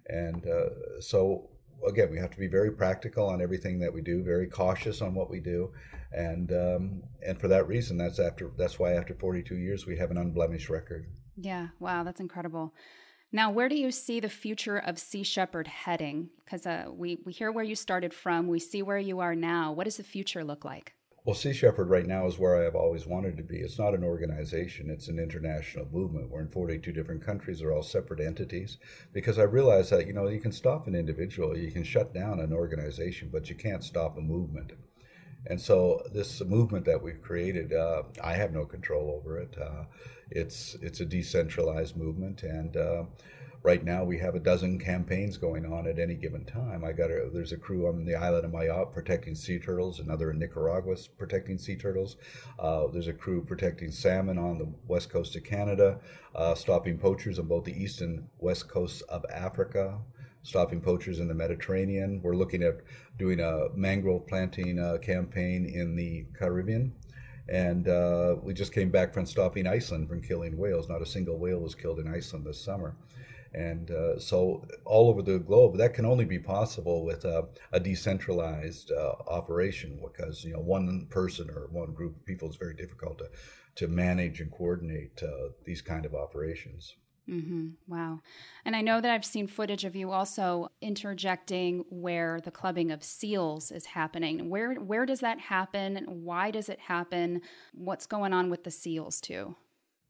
And 0.07 0.45
uh, 0.45 0.99
so 0.99 1.49
again, 1.87 2.11
we 2.11 2.19
have 2.19 2.31
to 2.31 2.39
be 2.39 2.47
very 2.47 2.71
practical 2.71 3.27
on 3.27 3.41
everything 3.41 3.79
that 3.79 3.93
we 3.93 4.01
do, 4.01 4.23
very 4.23 4.47
cautious 4.47 5.01
on 5.01 5.13
what 5.13 5.29
we 5.29 5.39
do, 5.39 5.71
and 6.11 6.51
um, 6.51 7.03
and 7.25 7.39
for 7.39 7.47
that 7.47 7.67
reason, 7.67 7.97
that's 7.97 8.19
after 8.19 8.51
that's 8.57 8.77
why 8.77 8.93
after 8.93 9.13
42 9.13 9.55
years 9.55 9.85
we 9.85 9.97
have 9.97 10.11
an 10.11 10.17
unblemished 10.17 10.69
record. 10.69 11.07
Yeah, 11.41 11.69
wow, 11.79 12.03
that's 12.03 12.19
incredible. 12.19 12.73
Now, 13.31 13.49
where 13.49 13.69
do 13.69 13.75
you 13.75 13.91
see 13.91 14.19
the 14.19 14.29
future 14.29 14.77
of 14.77 14.99
Sea 14.99 15.23
Shepherd 15.23 15.67
heading? 15.67 16.29
Because 16.43 16.65
uh, 16.65 16.85
we 16.91 17.17
we 17.25 17.31
hear 17.31 17.51
where 17.51 17.63
you 17.63 17.75
started 17.75 18.13
from, 18.13 18.47
we 18.47 18.59
see 18.59 18.81
where 18.81 18.99
you 18.99 19.19
are 19.19 19.35
now. 19.35 19.71
What 19.71 19.85
does 19.85 19.97
the 19.97 20.03
future 20.03 20.43
look 20.43 20.65
like? 20.65 20.93
Well, 21.23 21.35
Sea 21.35 21.53
Shepherd 21.53 21.89
right 21.89 22.07
now 22.07 22.25
is 22.25 22.39
where 22.39 22.59
I 22.59 22.63
have 22.63 22.75
always 22.75 23.05
wanted 23.05 23.37
to 23.37 23.43
be. 23.43 23.57
It's 23.57 23.77
not 23.77 23.93
an 23.93 24.03
organization, 24.03 24.89
it's 24.89 25.07
an 25.07 25.19
international 25.19 25.87
movement. 25.91 26.29
We're 26.29 26.41
in 26.41 26.49
42 26.49 26.91
different 26.91 27.23
countries, 27.23 27.59
they're 27.59 27.71
all 27.71 27.83
separate 27.83 28.19
entities. 28.19 28.79
Because 29.13 29.37
I 29.37 29.43
realize 29.43 29.91
that, 29.91 30.07
you 30.07 30.13
know, 30.13 30.27
you 30.27 30.39
can 30.39 30.51
stop 30.51 30.87
an 30.87 30.95
individual, 30.95 31.55
you 31.55 31.71
can 31.71 31.83
shut 31.83 32.11
down 32.11 32.39
an 32.39 32.51
organization, 32.51 33.29
but 33.31 33.49
you 33.49 33.55
can't 33.55 33.83
stop 33.83 34.17
a 34.17 34.21
movement. 34.21 34.71
And 35.47 35.59
so 35.59 36.03
this 36.13 36.41
movement 36.43 36.85
that 36.85 37.01
we've 37.01 37.21
created, 37.21 37.73
uh, 37.73 38.03
I 38.23 38.33
have 38.33 38.53
no 38.53 38.65
control 38.65 39.19
over 39.19 39.39
it. 39.39 39.57
Uh, 39.59 39.85
it's 40.29 40.75
it's 40.81 40.99
a 41.01 41.05
decentralized 41.05 41.97
movement, 41.97 42.43
and 42.43 42.77
uh, 42.77 43.03
right 43.63 43.83
now 43.83 44.03
we 44.03 44.17
have 44.17 44.35
a 44.35 44.39
dozen 44.39 44.79
campaigns 44.79 45.37
going 45.37 45.65
on 45.65 45.87
at 45.87 45.99
any 45.99 46.15
given 46.15 46.45
time. 46.45 46.83
I 46.83 46.93
got 46.93 47.11
a, 47.11 47.29
there's 47.33 47.51
a 47.51 47.57
crew 47.57 47.87
on 47.87 48.05
the 48.05 48.15
island 48.15 48.45
of 48.45 48.51
Mayotte 48.51 48.93
protecting 48.93 49.35
sea 49.35 49.59
turtles, 49.59 49.99
another 49.99 50.31
in 50.31 50.39
Nicaragua 50.39 50.95
protecting 51.17 51.57
sea 51.57 51.75
turtles. 51.75 52.17
Uh, 52.59 52.87
there's 52.87 53.07
a 53.07 53.13
crew 53.13 53.43
protecting 53.43 53.91
salmon 53.91 54.37
on 54.37 54.57
the 54.57 54.71
west 54.87 55.09
coast 55.09 55.35
of 55.35 55.43
Canada, 55.43 55.99
uh, 56.35 56.55
stopping 56.55 56.97
poachers 56.97 57.39
on 57.39 57.47
both 57.47 57.65
the 57.65 57.83
east 57.83 58.01
and 58.01 58.27
west 58.39 58.69
coasts 58.69 59.01
of 59.01 59.25
Africa. 59.31 59.99
Stopping 60.43 60.81
poachers 60.81 61.19
in 61.19 61.27
the 61.27 61.33
Mediterranean. 61.33 62.21
We're 62.23 62.35
looking 62.35 62.63
at 62.63 62.81
doing 63.17 63.39
a 63.39 63.67
mangrove 63.75 64.27
planting 64.27 64.79
uh, 64.79 64.97
campaign 64.97 65.65
in 65.65 65.95
the 65.95 66.25
Caribbean. 66.37 66.93
And 67.47 67.87
uh, 67.87 68.37
we 68.41 68.53
just 68.53 68.73
came 68.73 68.89
back 68.89 69.13
from 69.13 69.25
stopping 69.25 69.67
Iceland 69.67 70.07
from 70.09 70.21
killing 70.21 70.57
whales. 70.57 70.87
Not 70.89 71.01
a 71.01 71.05
single 71.05 71.37
whale 71.37 71.59
was 71.59 71.75
killed 71.75 71.99
in 71.99 72.07
Iceland 72.07 72.45
this 72.45 72.63
summer. 72.63 72.95
And 73.53 73.91
uh, 73.91 74.17
so, 74.17 74.65
all 74.85 75.09
over 75.09 75.21
the 75.21 75.37
globe, 75.37 75.77
that 75.77 75.93
can 75.93 76.05
only 76.05 76.23
be 76.23 76.39
possible 76.39 77.03
with 77.03 77.25
a, 77.25 77.49
a 77.73 77.81
decentralized 77.81 78.91
uh, 78.91 79.15
operation 79.27 79.99
because 80.01 80.45
you 80.45 80.53
know 80.53 80.61
one 80.61 81.07
person 81.09 81.49
or 81.49 81.67
one 81.69 81.93
group 81.93 82.15
of 82.15 82.25
people 82.25 82.49
is 82.49 82.55
very 82.55 82.73
difficult 82.73 83.17
to 83.17 83.29
to 83.75 83.87
manage 83.89 84.39
and 84.39 84.51
coordinate 84.51 85.21
uh, 85.21 85.49
these 85.65 85.81
kind 85.81 86.05
of 86.05 86.15
operations. 86.15 86.95
Mm-hmm. 87.31 87.69
Wow. 87.87 88.19
And 88.65 88.75
I 88.75 88.81
know 88.81 88.99
that 88.99 89.09
I've 89.09 89.23
seen 89.23 89.47
footage 89.47 89.85
of 89.85 89.95
you 89.95 90.11
also 90.11 90.69
interjecting 90.81 91.85
where 91.89 92.41
the 92.43 92.51
clubbing 92.51 92.91
of 92.91 93.03
seals 93.03 93.71
is 93.71 93.85
happening. 93.85 94.49
Where 94.49 94.73
where 94.75 95.05
does 95.05 95.21
that 95.21 95.39
happen? 95.39 96.03
Why 96.07 96.51
does 96.51 96.67
it 96.67 96.79
happen? 96.79 97.41
What's 97.73 98.05
going 98.05 98.33
on 98.33 98.49
with 98.49 98.65
the 98.65 98.71
seals 98.71 99.21
too? 99.21 99.55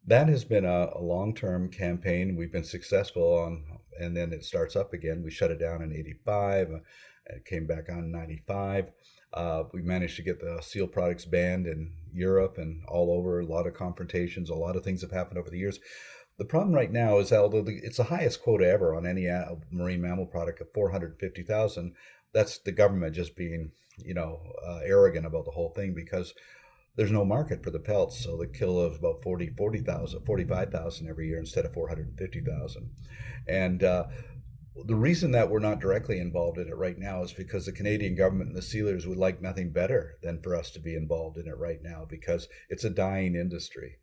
that 0.08 0.28
has 0.30 0.44
been 0.44 0.66
a, 0.66 0.90
a 0.96 1.02
long-term 1.02 1.70
campaign. 1.70 2.36
We've 2.36 2.52
been 2.52 2.64
successful 2.64 3.38
on, 3.38 3.64
and 4.00 4.16
then 4.16 4.34
it 4.34 4.44
starts 4.44 4.76
up 4.76 4.94
again. 4.94 5.22
We 5.24 5.32
shut 5.32 5.52
it 5.52 5.60
down 5.60 5.82
in 5.82 5.94
'85. 5.94 6.72
Uh, 6.72 6.78
it 7.28 7.46
came 7.46 7.68
back 7.68 7.90
on 7.90 8.12
'95. 8.12 8.92
Uh, 9.34 9.64
we 9.74 9.82
managed 9.82 10.16
to 10.18 10.24
get 10.24 10.42
the 10.42 10.60
seal 10.62 10.88
products 10.88 11.26
banned 11.26 11.68
in 11.68 11.94
Europe 12.12 12.58
and 12.58 12.82
all 12.88 13.12
over. 13.12 13.40
A 13.40 13.46
lot 13.46 13.68
of 13.68 13.74
confrontations, 13.74 14.50
a 14.50 14.56
lot 14.56 14.76
of 14.76 14.84
things 14.84 15.02
have 15.02 15.12
happened 15.12 15.38
over 15.38 15.50
the 15.50 15.60
years. 15.60 15.80
The 16.38 16.46
problem 16.46 16.74
right 16.74 16.91
now 16.91 17.20
is 17.20 17.32
although 17.32 17.65
it's 17.67 17.98
the 17.98 18.06
highest 18.06 18.41
quota 18.41 18.67
ever 18.67 18.96
on 18.96 19.06
any 19.06 19.28
marine 19.70 20.02
mammal 20.02 20.26
product 20.26 20.62
of 20.62 20.74
450,000, 20.74 21.94
that's 22.34 22.58
the 22.60 22.72
government 22.72 23.15
just 23.15 23.36
being, 23.36 23.72
you 23.98 24.13
know, 24.13 24.41
uh, 24.65 24.80
arrogant 24.84 25.26
about 25.26 25.46
the 25.46 25.52
whole 25.52 25.70
thing 25.70 25.94
because 25.94 26.34
there's 26.96 27.12
no 27.12 27.24
market 27.24 27.63
for 27.63 27.72
the 27.72 27.80
pelts, 27.80 28.24
so 28.24 28.38
the 28.38 28.48
kill 28.48 28.80
of 28.80 28.96
about 28.96 29.24
40, 29.24 29.52
40,000, 29.58 30.26
45,000 30.26 31.08
every 31.08 31.28
year 31.28 31.39
instead 31.39 31.65
of 31.65 31.74
450,000. 31.74 32.89
And 33.48 33.84
uh, 33.84 34.06
the 34.86 34.96
reason 34.96 35.32
that 35.32 35.50
we're 35.50 35.60
not 35.60 35.80
directly 35.80 36.20
involved 36.20 36.58
in 36.58 36.67
it 36.67 36.76
right 36.76 36.98
now 36.98 37.24
is 37.24 37.34
because 37.34 37.65
the 37.65 37.72
Canadian 37.72 38.15
government 38.15 38.50
and 38.50 38.58
the 38.58 38.62
sealers 38.62 39.08
would 39.08 39.17
like 39.17 39.41
nothing 39.41 39.72
better 39.72 40.17
than 40.22 40.41
for 40.41 40.56
us 40.56 40.72
to 40.72 40.80
be 40.80 40.96
involved 40.96 41.38
in 41.38 41.48
it 41.48 41.58
right 41.58 41.82
now 41.82 42.06
because 42.10 42.48
it's 42.70 42.84
a 42.84 42.89
dying 42.89 43.36
industry 43.36 43.98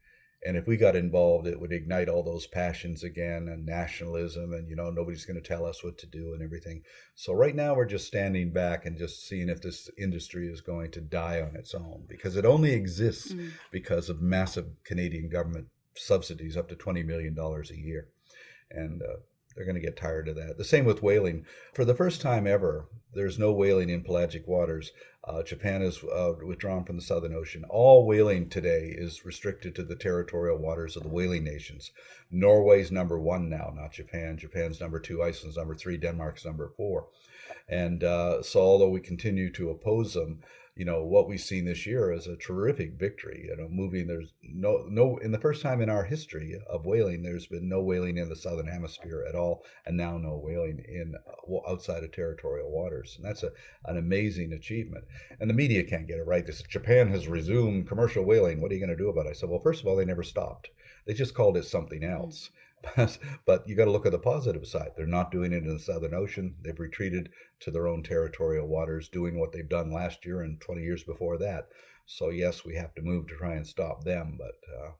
and 0.44 0.56
if 0.56 0.66
we 0.66 0.76
got 0.76 0.96
involved 0.96 1.46
it 1.46 1.60
would 1.60 1.72
ignite 1.72 2.08
all 2.08 2.22
those 2.22 2.46
passions 2.46 3.02
again 3.02 3.48
and 3.48 3.66
nationalism 3.66 4.52
and 4.52 4.68
you 4.68 4.76
know 4.76 4.90
nobody's 4.90 5.24
going 5.24 5.40
to 5.40 5.46
tell 5.46 5.64
us 5.64 5.82
what 5.82 5.98
to 5.98 6.06
do 6.06 6.32
and 6.32 6.42
everything 6.42 6.82
so 7.14 7.32
right 7.32 7.54
now 7.54 7.74
we're 7.74 7.84
just 7.84 8.06
standing 8.06 8.52
back 8.52 8.86
and 8.86 8.98
just 8.98 9.26
seeing 9.26 9.48
if 9.48 9.60
this 9.60 9.90
industry 9.98 10.48
is 10.48 10.60
going 10.60 10.90
to 10.90 11.00
die 11.00 11.40
on 11.40 11.56
its 11.56 11.74
own 11.74 12.04
because 12.08 12.36
it 12.36 12.44
only 12.44 12.72
exists 12.72 13.32
mm. 13.32 13.50
because 13.70 14.08
of 14.08 14.20
massive 14.20 14.66
canadian 14.84 15.28
government 15.28 15.66
subsidies 15.96 16.56
up 16.56 16.68
to 16.68 16.76
20 16.76 17.02
million 17.02 17.34
dollars 17.34 17.70
a 17.70 17.76
year 17.76 18.08
and 18.70 19.02
uh, 19.02 19.16
they're 19.58 19.66
going 19.66 19.74
to 19.74 19.84
get 19.84 19.96
tired 19.96 20.28
of 20.28 20.36
that. 20.36 20.56
The 20.56 20.62
same 20.62 20.84
with 20.84 21.02
whaling. 21.02 21.44
For 21.74 21.84
the 21.84 21.94
first 21.94 22.20
time 22.20 22.46
ever, 22.46 22.86
there's 23.12 23.40
no 23.40 23.52
whaling 23.52 23.90
in 23.90 24.04
pelagic 24.04 24.46
waters. 24.46 24.92
Uh, 25.24 25.42
Japan 25.42 25.82
is 25.82 26.00
uh, 26.04 26.34
withdrawn 26.46 26.84
from 26.84 26.94
the 26.94 27.02
Southern 27.02 27.34
Ocean. 27.34 27.64
All 27.68 28.06
whaling 28.06 28.48
today 28.48 28.94
is 28.96 29.24
restricted 29.24 29.74
to 29.74 29.82
the 29.82 29.96
territorial 29.96 30.58
waters 30.58 30.96
of 30.96 31.02
the 31.02 31.08
whaling 31.08 31.42
nations. 31.42 31.90
Norway's 32.30 32.92
number 32.92 33.18
one 33.18 33.50
now, 33.50 33.72
not 33.74 33.90
Japan. 33.90 34.36
Japan's 34.38 34.80
number 34.80 35.00
two, 35.00 35.24
Iceland's 35.24 35.56
number 35.56 35.74
three, 35.74 35.96
Denmark's 35.96 36.44
number 36.44 36.70
four. 36.76 37.08
And 37.68 38.04
uh, 38.04 38.44
so, 38.44 38.60
although 38.60 38.90
we 38.90 39.00
continue 39.00 39.50
to 39.54 39.70
oppose 39.70 40.14
them, 40.14 40.38
you 40.78 40.84
know 40.84 41.02
what 41.02 41.28
we've 41.28 41.40
seen 41.40 41.64
this 41.64 41.86
year 41.86 42.12
is 42.12 42.28
a 42.28 42.36
terrific 42.36 42.92
victory. 42.92 43.46
You 43.48 43.56
know, 43.56 43.68
moving 43.68 44.06
there's 44.06 44.32
no 44.42 44.86
no 44.88 45.16
in 45.16 45.32
the 45.32 45.40
first 45.40 45.60
time 45.60 45.80
in 45.80 45.90
our 45.90 46.04
history 46.04 46.56
of 46.70 46.86
whaling, 46.86 47.24
there's 47.24 47.48
been 47.48 47.68
no 47.68 47.82
whaling 47.82 48.16
in 48.16 48.28
the 48.28 48.36
southern 48.36 48.68
hemisphere 48.68 49.26
at 49.28 49.34
all, 49.34 49.64
and 49.84 49.96
now 49.96 50.16
no 50.18 50.36
whaling 50.36 50.84
in 50.88 51.16
uh, 51.16 51.68
outside 51.68 52.04
of 52.04 52.12
territorial 52.12 52.70
waters, 52.70 53.16
and 53.16 53.24
that's 53.24 53.42
a 53.42 53.50
an 53.86 53.96
amazing 53.96 54.52
achievement. 54.52 55.04
And 55.40 55.50
the 55.50 55.54
media 55.54 55.82
can't 55.82 56.06
get 56.06 56.18
it 56.18 56.26
right. 56.26 56.46
This 56.46 56.62
Japan 56.62 57.08
has 57.08 57.26
resumed 57.26 57.88
commercial 57.88 58.24
whaling. 58.24 58.60
What 58.60 58.70
are 58.70 58.74
you 58.74 58.80
going 58.80 58.96
to 58.96 59.02
do 59.02 59.08
about 59.08 59.26
it? 59.26 59.30
I 59.30 59.32
said, 59.32 59.48
well, 59.48 59.60
first 59.60 59.80
of 59.80 59.88
all, 59.88 59.96
they 59.96 60.04
never 60.04 60.22
stopped. 60.22 60.70
They 61.06 61.14
just 61.14 61.34
called 61.34 61.56
it 61.56 61.64
something 61.64 62.04
else. 62.04 62.50
But 63.46 63.68
you 63.68 63.74
got 63.74 63.86
to 63.86 63.90
look 63.90 64.06
at 64.06 64.12
the 64.12 64.18
positive 64.18 64.66
side. 64.66 64.90
They're 64.96 65.06
not 65.06 65.30
doing 65.30 65.52
it 65.52 65.64
in 65.64 65.68
the 65.68 65.78
Southern 65.78 66.14
Ocean. 66.14 66.56
They've 66.62 66.78
retreated 66.78 67.30
to 67.60 67.70
their 67.70 67.88
own 67.88 68.02
territorial 68.02 68.68
waters, 68.68 69.08
doing 69.08 69.38
what 69.38 69.52
they've 69.52 69.68
done 69.68 69.92
last 69.92 70.24
year 70.24 70.42
and 70.42 70.60
20 70.60 70.82
years 70.82 71.04
before 71.04 71.38
that. 71.38 71.68
So, 72.06 72.30
yes, 72.30 72.64
we 72.64 72.74
have 72.76 72.94
to 72.94 73.02
move 73.02 73.26
to 73.28 73.36
try 73.36 73.54
and 73.54 73.66
stop 73.66 74.04
them, 74.04 74.38
but 74.38 74.56
uh, 74.74 74.92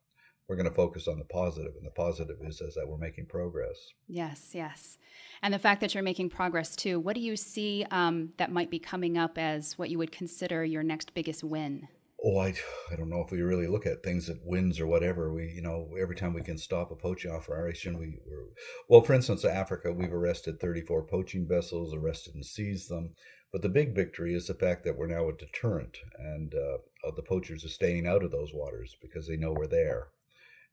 we're 0.48 0.56
going 0.56 0.68
to 0.68 0.74
focus 0.74 1.08
on 1.08 1.18
the 1.18 1.24
positive, 1.26 1.72
and 1.76 1.86
the 1.86 1.90
positive 1.90 2.36
is, 2.42 2.60
is 2.60 2.74
that 2.74 2.88
we're 2.88 2.98
making 2.98 3.26
progress. 3.26 3.76
Yes, 4.06 4.50
yes. 4.54 4.98
And 5.42 5.52
the 5.52 5.58
fact 5.58 5.80
that 5.82 5.94
you're 5.94 6.02
making 6.02 6.30
progress 6.30 6.74
too, 6.74 6.98
what 6.98 7.14
do 7.14 7.20
you 7.20 7.36
see 7.36 7.84
um, 7.90 8.30
that 8.38 8.50
might 8.50 8.70
be 8.70 8.78
coming 8.78 9.18
up 9.18 9.36
as 9.36 9.78
what 9.78 9.90
you 9.90 9.98
would 9.98 10.12
consider 10.12 10.64
your 10.64 10.82
next 10.82 11.14
biggest 11.14 11.44
win? 11.44 11.88
Oh, 12.24 12.38
I, 12.38 12.54
I 12.90 12.96
don't 12.96 13.10
know 13.10 13.22
if 13.24 13.30
we 13.30 13.40
really 13.42 13.66
look 13.66 13.86
at 13.86 14.02
things 14.02 14.28
at 14.28 14.44
wins 14.44 14.80
or 14.80 14.86
whatever. 14.86 15.32
We, 15.32 15.52
you 15.54 15.62
know, 15.62 15.90
every 16.00 16.16
time 16.16 16.32
we 16.32 16.42
can 16.42 16.58
stop 16.58 16.90
a 16.90 16.96
poaching 16.96 17.30
operation, 17.30 17.98
we, 17.98 18.18
we're, 18.26 18.46
well, 18.88 19.02
for 19.02 19.14
instance, 19.14 19.44
Africa, 19.44 19.92
we've 19.92 20.12
arrested 20.12 20.60
34 20.60 21.04
poaching 21.04 21.46
vessels, 21.46 21.94
arrested 21.94 22.34
and 22.34 22.44
seized 22.44 22.88
them. 22.88 23.14
But 23.52 23.62
the 23.62 23.68
big 23.68 23.94
victory 23.94 24.34
is 24.34 24.46
the 24.46 24.54
fact 24.54 24.84
that 24.84 24.98
we're 24.98 25.06
now 25.06 25.28
a 25.28 25.32
deterrent, 25.32 25.98
and 26.18 26.54
uh, 26.54 27.10
the 27.16 27.22
poachers 27.22 27.64
are 27.64 27.68
staying 27.68 28.06
out 28.06 28.22
of 28.22 28.30
those 28.30 28.52
waters 28.52 28.96
because 29.00 29.26
they 29.26 29.36
know 29.36 29.52
we're 29.52 29.66
there. 29.66 30.08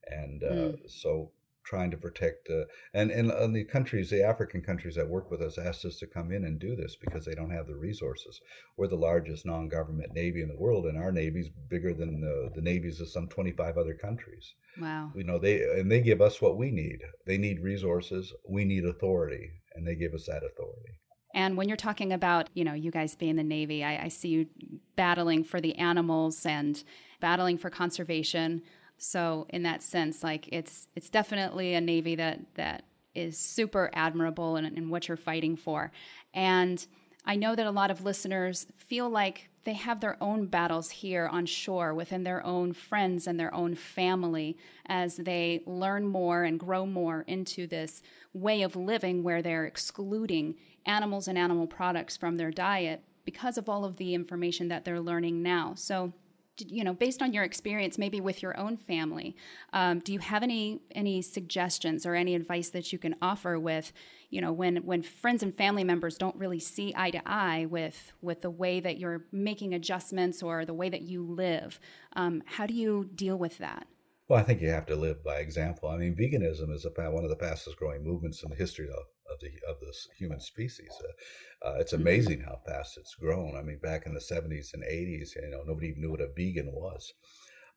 And 0.08 0.44
uh, 0.44 0.48
mm. 0.48 0.78
so 0.88 1.32
trying 1.66 1.92
to 1.92 1.98
protect 1.98 2.50
uh, 2.50 2.64
and, 2.94 3.12
and 3.12 3.32
and 3.32 3.56
the 3.56 3.64
countries 3.64 4.10
the 4.10 4.24
african 4.24 4.62
countries 4.62 4.96
that 4.96 5.08
work 5.08 5.32
with 5.32 5.42
us 5.42 5.58
asked 5.58 5.86
us 5.86 5.98
to 5.98 6.08
come 6.08 6.32
in 6.32 6.46
and 6.46 6.60
do 6.60 6.76
this 6.76 6.96
because 6.96 7.26
they 7.26 7.34
don't 7.34 7.52
have 7.52 7.68
the 7.68 7.76
resources. 7.76 8.40
We're 8.78 8.88
the 8.88 8.96
largest 8.96 9.46
non-government 9.46 10.14
navy 10.14 10.42
in 10.42 10.50
the 10.50 10.58
world 10.58 10.86
and 10.86 10.98
our 10.98 11.12
navy's 11.12 11.50
bigger 11.70 11.94
than 11.94 12.22
the, 12.22 12.52
the 12.54 12.62
navies 12.62 13.02
of 13.02 13.10
some 13.10 13.28
25 13.28 13.78
other 13.78 13.94
countries. 13.94 14.54
Wow. 14.80 15.12
You 15.16 15.24
know 15.24 15.40
they 15.40 15.62
and 15.80 15.92
they 15.92 16.02
give 16.02 16.22
us 16.22 16.42
what 16.42 16.58
we 16.58 16.72
need. 16.72 17.00
They 17.26 17.38
need 17.38 17.60
resources 17.60 18.34
we 18.48 18.66
need 18.66 18.86
authority 18.86 19.52
and 19.74 19.88
they 19.88 19.96
give 19.96 20.14
us 20.14 20.26
that 20.28 20.44
authority. 20.44 21.00
And 21.36 21.58
when 21.58 21.68
you're 21.68 21.76
talking 21.76 22.14
about, 22.14 22.50
you 22.54 22.64
know, 22.64 22.74
you 22.74 22.92
guys 22.92 23.14
being 23.14 23.36
the 23.36 23.44
Navy, 23.44 23.84
I, 23.84 24.06
I 24.06 24.08
see 24.08 24.30
you 24.30 24.48
battling 24.96 25.44
for 25.44 25.60
the 25.60 25.76
animals 25.78 26.46
and 26.46 26.82
battling 27.20 27.58
for 27.58 27.70
conservation. 27.70 28.62
So 28.98 29.46
in 29.50 29.64
that 29.64 29.84
sense, 29.84 30.24
like 30.24 30.48
it's 30.52 30.88
it's 30.96 31.10
definitely 31.10 31.74
a 31.74 31.82
Navy 31.82 32.16
that 32.16 32.40
that 32.56 32.86
is 33.14 33.38
super 33.38 33.90
admirable 33.94 34.58
in, 34.58 34.66
in 34.66 34.90
what 34.90 35.08
you're 35.08 35.18
fighting 35.18 35.56
for. 35.56 35.92
And 36.34 36.86
I 37.26 37.36
know 37.36 37.56
that 37.56 37.66
a 37.66 37.72
lot 37.72 37.92
of 37.92 38.04
listeners 38.04 38.68
feel 38.78 39.10
like 39.10 39.50
they 39.64 39.74
have 39.74 40.00
their 40.00 40.16
own 40.22 40.46
battles 40.46 40.92
here 40.92 41.28
on 41.28 41.48
shore 41.48 41.94
within 41.94 42.24
their 42.24 42.46
own 42.46 42.72
friends 42.72 43.26
and 43.26 43.40
their 43.40 43.54
own 43.54 43.74
family 43.74 44.58
as 44.86 45.18
they 45.18 45.64
learn 45.66 46.06
more 46.06 46.44
and 46.44 46.60
grow 46.60 46.86
more 46.86 47.24
into 47.28 47.66
this 47.66 48.04
way 48.34 48.62
of 48.62 48.76
living 48.76 49.24
where 49.24 49.42
they're 49.42 49.66
excluding 49.66 50.56
animals 50.86 51.28
and 51.28 51.38
animal 51.38 51.66
products 51.66 52.16
from 52.16 52.36
their 52.36 52.52
diet 52.52 53.02
because 53.26 53.58
of 53.58 53.68
all 53.68 53.86
of 53.86 53.98
the 53.98 54.14
information 54.14 54.68
that 54.68 54.86
they're 54.86 55.00
learning 55.02 55.42
now. 55.42 55.74
So, 55.76 56.14
you 56.58 56.84
know, 56.84 56.94
based 56.94 57.22
on 57.22 57.34
your 57.34 57.44
experience, 57.44 57.98
maybe 57.98 58.22
with 58.22 58.42
your 58.42 58.58
own 58.58 58.78
family, 58.78 59.36
um, 59.74 60.00
do 60.00 60.14
you 60.14 60.20
have 60.20 60.44
any 60.44 60.82
any 60.92 61.22
suggestions 61.22 62.06
or 62.06 62.16
any 62.16 62.36
advice 62.36 62.70
that 62.70 62.94
you 62.94 63.00
can 63.00 63.16
offer 63.22 63.60
with, 63.60 63.92
you 64.30 64.42
know, 64.42 64.52
when 64.52 64.78
when 64.78 65.02
friends 65.02 65.44
and 65.44 65.56
family 65.56 65.84
members 65.84 66.18
don't 66.18 66.36
really 66.36 66.60
see 66.60 66.94
eye 66.96 67.12
to 67.12 67.22
eye 67.26 67.66
with 67.70 68.14
with 68.22 68.42
the 68.42 68.50
way 68.50 68.80
that 68.80 68.98
you're 68.98 69.26
making 69.32 69.74
adjustments 69.74 70.42
or 70.42 70.66
the 70.66 70.74
way 70.74 70.90
that 70.90 71.02
you 71.02 71.24
live? 71.24 71.80
Um, 72.14 72.44
how 72.46 72.66
do 72.66 72.74
you 72.74 73.10
deal 73.16 73.38
with 73.38 73.58
that? 73.58 73.88
Well, 74.28 74.40
I 74.40 74.44
think 74.44 74.62
you 74.62 74.70
have 74.70 74.88
to 74.88 74.96
live 74.96 75.24
by 75.24 75.38
example. 75.38 75.90
I 75.90 75.98
mean, 75.98 76.16
veganism 76.16 76.74
is 76.74 76.86
a, 76.86 77.12
one 77.12 77.24
of 77.24 77.30
the 77.30 77.36
fastest 77.36 77.78
growing 77.78 78.04
movements 78.04 78.42
in 78.42 78.50
the 78.50 78.56
history 78.56 78.88
of, 78.90 79.04
of 79.36 79.42
the 79.42 79.52
of 79.70 79.80
this 79.80 80.08
human 80.18 80.40
species. 80.40 80.92
Uh, 81.04 81.68
uh, 81.68 81.76
it's 81.80 81.94
amazing 81.94 82.42
how 82.42 82.60
fast 82.66 82.98
it's 82.98 83.16
grown. 83.16 83.56
I 83.58 83.62
mean, 83.62 83.80
back 83.82 84.06
in 84.06 84.14
the 84.14 84.20
'70s 84.20 84.74
and 84.74 84.84
'80s, 84.84 85.36
you 85.36 85.50
know, 85.50 85.64
nobody 85.66 85.88
even 85.90 86.02
knew 86.02 86.12
what 86.12 86.22
a 86.22 86.30
vegan 86.36 86.72
was, 86.72 87.14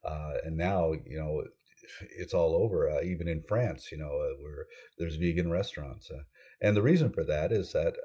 uh, 0.03 0.33
and 0.43 0.57
now, 0.57 0.93
you 1.05 1.17
know, 1.17 1.43
it's 2.17 2.33
all 2.33 2.55
over. 2.55 2.89
Uh, 2.89 3.01
even 3.03 3.27
in 3.27 3.43
France, 3.43 3.91
you 3.91 3.97
know, 3.97 4.11
uh, 4.11 4.41
where 4.41 4.65
there's 4.97 5.15
vegan 5.15 5.49
restaurants, 5.49 6.09
uh, 6.11 6.23
and 6.61 6.75
the 6.75 6.81
reason 6.81 7.11
for 7.11 7.23
that 7.23 7.51
is 7.51 7.73
that, 7.73 7.95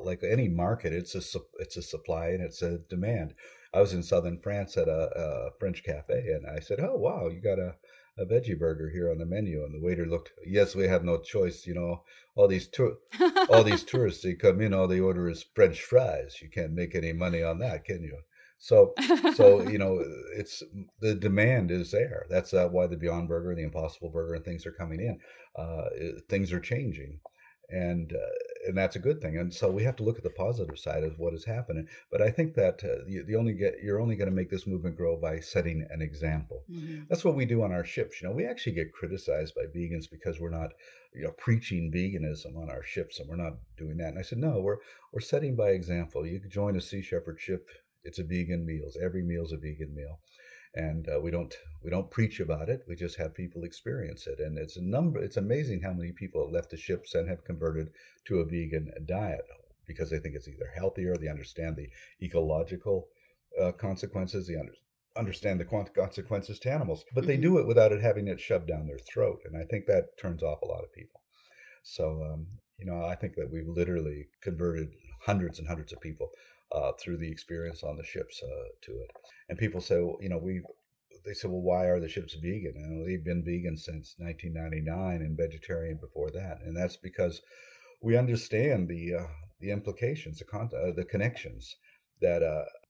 like 0.00 0.22
any 0.22 0.48
market, 0.48 0.92
it's 0.92 1.14
a 1.14 1.38
it's 1.58 1.76
a 1.76 1.82
supply 1.82 2.28
and 2.28 2.42
it's 2.42 2.62
a 2.62 2.78
demand 2.90 3.34
I 3.74 3.80
was 3.80 3.92
in 3.92 4.02
southern 4.02 4.40
France 4.40 4.76
at 4.76 4.88
a, 4.88 5.10
a 5.14 5.50
French 5.58 5.84
cafe, 5.84 6.28
and 6.32 6.46
I 6.46 6.60
said, 6.60 6.80
"Oh 6.80 6.96
wow, 6.96 7.28
you 7.28 7.40
got 7.40 7.58
a." 7.58 7.74
a 8.18 8.26
veggie 8.26 8.58
burger 8.58 8.90
here 8.90 9.10
on 9.10 9.18
the 9.18 9.26
menu 9.26 9.64
and 9.64 9.74
the 9.74 9.84
waiter 9.84 10.06
looked 10.06 10.32
yes 10.46 10.74
we 10.74 10.86
have 10.88 11.04
no 11.04 11.18
choice 11.18 11.66
you 11.66 11.74
know. 11.74 12.02
All 12.34 12.48
these 12.48 12.68
tour 12.68 12.98
all 13.50 13.64
these 13.64 13.84
tourists 13.84 14.22
they 14.22 14.34
come 14.34 14.60
in 14.60 14.72
all 14.72 14.86
they 14.88 15.00
order 15.00 15.28
is 15.28 15.44
french 15.54 15.82
fries. 15.82 16.40
You 16.40 16.48
can't 16.48 16.72
make 16.72 16.94
any 16.94 17.12
money 17.12 17.42
on 17.42 17.58
that 17.58 17.84
can 17.84 18.02
you? 18.02 18.18
So 18.58 18.94
so 19.34 19.62
you 19.68 19.78
know 19.78 20.02
it's 20.36 20.62
the 21.00 21.14
demand 21.14 21.70
is 21.70 21.90
there. 21.90 22.26
That's 22.28 22.52
uh, 22.54 22.68
why 22.68 22.86
the 22.86 22.96
beyond 22.96 23.28
burger 23.28 23.50
and 23.50 23.58
the 23.58 23.64
impossible 23.64 24.10
burger 24.10 24.34
and 24.34 24.44
things 24.44 24.66
are 24.66 24.72
coming 24.72 25.00
in. 25.00 25.18
Uh, 25.56 25.84
things 26.28 26.52
are 26.52 26.60
changing. 26.60 27.20
And 27.70 28.12
uh, 28.12 28.34
and 28.66 28.76
that's 28.76 28.96
a 28.96 29.00
good 29.00 29.20
thing. 29.20 29.36
And 29.38 29.52
so 29.52 29.70
we 29.70 29.84
have 29.84 29.96
to 29.96 30.02
look 30.02 30.16
at 30.16 30.24
the 30.24 30.30
positive 30.30 30.78
side 30.78 31.04
of 31.04 31.18
what 31.18 31.34
is 31.34 31.44
happening. 31.44 31.86
But 32.10 32.22
I 32.22 32.30
think 32.30 32.54
that 32.54 32.82
uh, 32.84 33.04
the, 33.06 33.22
the 33.26 33.36
only 33.36 33.52
get 33.54 33.74
you're 33.82 34.00
only 34.00 34.16
going 34.16 34.30
to 34.30 34.34
make 34.34 34.50
this 34.50 34.66
movement 34.66 34.96
grow 34.96 35.16
by 35.16 35.40
setting 35.40 35.86
an 35.90 36.02
example. 36.02 36.64
Mm-hmm. 36.70 37.04
That's 37.08 37.24
what 37.24 37.34
we 37.34 37.44
do 37.44 37.62
on 37.62 37.72
our 37.72 37.84
ships. 37.84 38.20
You 38.20 38.28
know, 38.28 38.34
we 38.34 38.46
actually 38.46 38.72
get 38.72 38.92
criticized 38.92 39.54
by 39.54 39.62
vegans 39.76 40.10
because 40.10 40.40
we're 40.40 40.50
not 40.50 40.72
you 41.14 41.24
know 41.24 41.32
preaching 41.38 41.92
veganism 41.94 42.56
on 42.56 42.70
our 42.70 42.82
ships, 42.82 43.18
and 43.18 43.28
we're 43.28 43.36
not 43.36 43.54
doing 43.76 43.96
that. 43.98 44.08
And 44.08 44.18
I 44.18 44.22
said, 44.22 44.38
no, 44.38 44.60
we're 44.60 44.78
we're 45.12 45.20
setting 45.20 45.56
by 45.56 45.70
example. 45.70 46.26
You 46.26 46.40
could 46.40 46.50
join 46.50 46.76
a 46.76 46.80
Sea 46.80 47.02
Shepherd 47.02 47.40
ship. 47.40 47.66
It's 48.04 48.18
a 48.18 48.24
vegan 48.24 48.64
meals. 48.64 48.96
Every 49.02 49.22
meal's 49.22 49.52
a 49.52 49.56
vegan 49.56 49.94
meal 49.94 50.20
and 50.78 51.08
uh, 51.08 51.20
we 51.20 51.30
don't 51.30 51.56
we 51.82 51.90
don't 51.90 52.10
preach 52.10 52.38
about 52.40 52.68
it 52.68 52.84
we 52.88 52.94
just 52.94 53.18
have 53.18 53.34
people 53.34 53.64
experience 53.64 54.26
it 54.26 54.38
and 54.38 54.56
it's 54.56 54.76
a 54.76 54.82
number 54.82 55.20
it's 55.20 55.36
amazing 55.36 55.82
how 55.82 55.92
many 55.92 56.12
people 56.12 56.44
have 56.44 56.54
left 56.54 56.70
the 56.70 56.76
ships 56.76 57.14
and 57.14 57.28
have 57.28 57.44
converted 57.44 57.90
to 58.24 58.38
a 58.38 58.44
vegan 58.44 58.90
diet 59.04 59.44
because 59.86 60.08
they 60.08 60.18
think 60.18 60.34
it's 60.36 60.48
either 60.48 60.70
healthier 60.74 61.16
they 61.16 61.28
understand 61.28 61.76
the 61.76 61.88
ecological 62.24 63.08
uh, 63.60 63.72
consequences 63.72 64.46
they 64.46 64.54
under, 64.54 64.72
understand 65.16 65.58
the 65.58 65.88
consequences 65.96 66.60
to 66.60 66.70
animals 66.70 67.04
but 67.12 67.26
they 67.26 67.34
mm-hmm. 67.34 67.42
do 67.42 67.58
it 67.58 67.66
without 67.66 67.92
it 67.92 68.00
having 68.00 68.28
it 68.28 68.40
shoved 68.40 68.68
down 68.68 68.86
their 68.86 68.98
throat 68.98 69.40
and 69.44 69.56
i 69.56 69.64
think 69.64 69.84
that 69.86 70.16
turns 70.16 70.42
off 70.44 70.62
a 70.62 70.66
lot 70.66 70.84
of 70.84 70.92
people 70.92 71.20
so 71.82 72.22
um, 72.30 72.46
you 72.78 72.86
know 72.86 73.04
i 73.04 73.16
think 73.16 73.34
that 73.34 73.50
we've 73.50 73.68
literally 73.68 74.28
converted 74.40 74.90
hundreds 75.22 75.58
and 75.58 75.66
hundreds 75.66 75.92
of 75.92 76.00
people 76.00 76.30
uh, 76.72 76.92
through 77.00 77.18
the 77.18 77.30
experience 77.30 77.82
on 77.82 77.96
the 77.96 78.04
ships 78.04 78.42
uh, 78.42 78.68
to 78.82 78.92
it. 78.92 79.10
And 79.48 79.58
people 79.58 79.80
say, 79.80 79.96
well, 79.96 80.18
you 80.20 80.28
know, 80.28 80.38
we 80.38 80.62
they 81.24 81.34
said, 81.34 81.50
well, 81.50 81.60
why 81.60 81.86
are 81.86 82.00
the 82.00 82.08
ships 82.08 82.34
vegan? 82.34 82.74
And 82.76 83.06
they've 83.06 83.24
been 83.24 83.44
vegan 83.44 83.76
since 83.76 84.14
1999 84.18 85.20
and 85.20 85.36
vegetarian 85.36 85.98
before 86.00 86.30
that. 86.30 86.58
And 86.64 86.76
that's 86.76 86.96
because 86.96 87.42
we 88.00 88.16
understand 88.16 88.88
the 88.88 89.14
uh, 89.14 89.26
the 89.60 89.70
implications, 89.70 90.38
the 90.38 90.44
con- 90.44 90.70
uh, 90.74 90.92
the 90.94 91.04
connections 91.04 91.76
that 92.20 92.42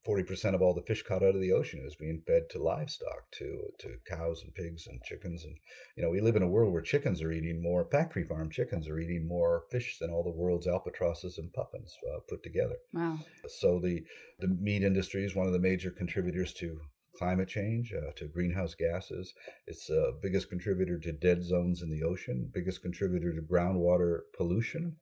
uh, 0.07 0.11
40% 0.11 0.55
of 0.55 0.62
all 0.62 0.74
the 0.74 0.82
fish 0.82 1.03
caught 1.03 1.22
out 1.22 1.34
of 1.34 1.40
the 1.40 1.53
ocean 1.53 1.82
is 1.86 1.96
being 1.96 2.22
fed 2.26 2.49
to 2.51 2.62
livestock, 2.62 3.30
to, 3.32 3.62
to 3.78 3.96
cows 4.07 4.42
and 4.42 4.55
pigs 4.55 4.86
and 4.86 5.03
chickens. 5.03 5.44
And, 5.44 5.57
you 5.96 6.03
know, 6.03 6.11
we 6.11 6.20
live 6.20 6.36
in 6.36 6.42
a 6.42 6.49
world 6.49 6.72
where 6.72 6.82
chickens 6.82 7.22
are 7.22 7.32
eating 7.32 7.62
more, 7.62 7.88
factory 7.90 8.24
farm 8.24 8.51
chickens 8.51 8.88
are 8.88 8.99
eating 8.99 9.26
more 9.26 9.64
fish 9.70 9.99
than 10.01 10.11
all 10.11 10.22
the 10.22 10.30
world's 10.30 10.66
albatrosses 10.66 11.38
and 11.38 11.53
puffins 11.53 11.96
uh, 12.11 12.20
put 12.28 12.42
together. 12.42 12.76
Wow. 12.92 13.18
So 13.49 13.80
the, 13.80 14.05
the 14.38 14.49
meat 14.49 14.82
industry 14.82 15.24
is 15.24 15.34
one 15.34 15.46
of 15.46 15.53
the 15.53 15.59
major 15.59 15.90
contributors 15.90 16.53
to 16.55 16.80
climate 17.18 17.49
change, 17.49 17.92
uh, 17.92 18.12
to 18.16 18.28
greenhouse 18.28 18.74
gases. 18.74 19.34
It's 19.66 19.86
the 19.86 20.16
biggest 20.22 20.49
contributor 20.49 20.99
to 21.01 21.12
dead 21.12 21.42
zones 21.42 21.82
in 21.82 21.90
the 21.90 22.05
ocean, 22.05 22.49
biggest 22.55 22.80
contributor 22.80 23.34
to 23.34 23.42
groundwater 23.42 24.20
pollution. 24.36 24.96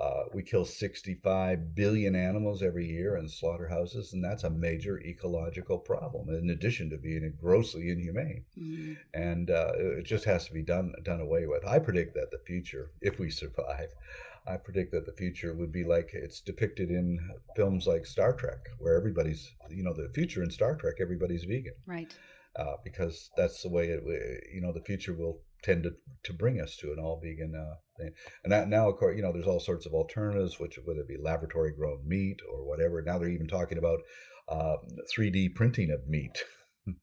Uh, 0.00 0.22
we 0.32 0.44
kill 0.44 0.64
65 0.64 1.74
billion 1.74 2.14
animals 2.14 2.62
every 2.62 2.86
year 2.86 3.16
in 3.16 3.28
slaughterhouses, 3.28 4.12
and 4.12 4.22
that's 4.22 4.44
a 4.44 4.50
major 4.50 5.00
ecological 5.00 5.76
problem. 5.76 6.28
In 6.28 6.50
addition 6.50 6.88
to 6.90 6.96
being 6.96 7.32
grossly 7.40 7.90
inhumane, 7.90 8.44
mm-hmm. 8.56 8.92
and 9.12 9.50
uh, 9.50 9.72
it 9.76 10.04
just 10.04 10.24
has 10.24 10.46
to 10.46 10.52
be 10.52 10.62
done 10.62 10.92
done 11.02 11.20
away 11.20 11.46
with. 11.46 11.66
I 11.66 11.80
predict 11.80 12.14
that 12.14 12.30
the 12.30 12.38
future, 12.46 12.92
if 13.00 13.18
we 13.18 13.28
survive, 13.28 13.88
I 14.46 14.56
predict 14.56 14.92
that 14.92 15.04
the 15.04 15.12
future 15.12 15.52
would 15.54 15.72
be 15.72 15.82
like 15.82 16.10
it's 16.14 16.40
depicted 16.40 16.90
in 16.90 17.18
films 17.56 17.88
like 17.88 18.06
Star 18.06 18.32
Trek, 18.32 18.68
where 18.78 18.96
everybody's, 18.96 19.52
you 19.68 19.82
know, 19.82 19.92
the 19.92 20.10
future 20.14 20.44
in 20.44 20.50
Star 20.50 20.76
Trek, 20.76 20.94
everybody's 21.00 21.44
vegan, 21.44 21.74
right? 21.86 22.14
Uh, 22.56 22.74
because 22.82 23.30
that's 23.36 23.62
the 23.62 23.68
way 23.68 23.88
it, 23.88 24.02
you 24.52 24.60
know, 24.60 24.72
the 24.72 24.80
future 24.80 25.12
will 25.12 25.40
tend 25.62 25.82
to, 25.84 25.92
to 26.24 26.32
bring 26.32 26.60
us 26.60 26.76
to 26.76 26.92
an 26.92 26.98
all 26.98 27.20
vegan 27.22 27.54
uh, 27.54 27.76
thing. 27.96 28.12
And 28.44 28.70
now, 28.70 28.88
of 28.88 28.96
course, 28.96 29.16
you 29.16 29.22
know, 29.22 29.32
there's 29.32 29.46
all 29.46 29.60
sorts 29.60 29.86
of 29.86 29.92
alternatives, 29.92 30.58
which 30.58 30.78
whether 30.84 31.00
it 31.00 31.08
be 31.08 31.16
laboratory 31.20 31.72
grown 31.72 32.06
meat 32.06 32.38
or 32.50 32.66
whatever. 32.66 33.02
Now 33.02 33.18
they're 33.18 33.28
even 33.28 33.48
talking 33.48 33.78
about 33.78 34.00
uh, 34.50 34.74
um, 34.74 34.78
3D 35.14 35.54
printing 35.54 35.90
of 35.90 36.08
meat. 36.08 36.42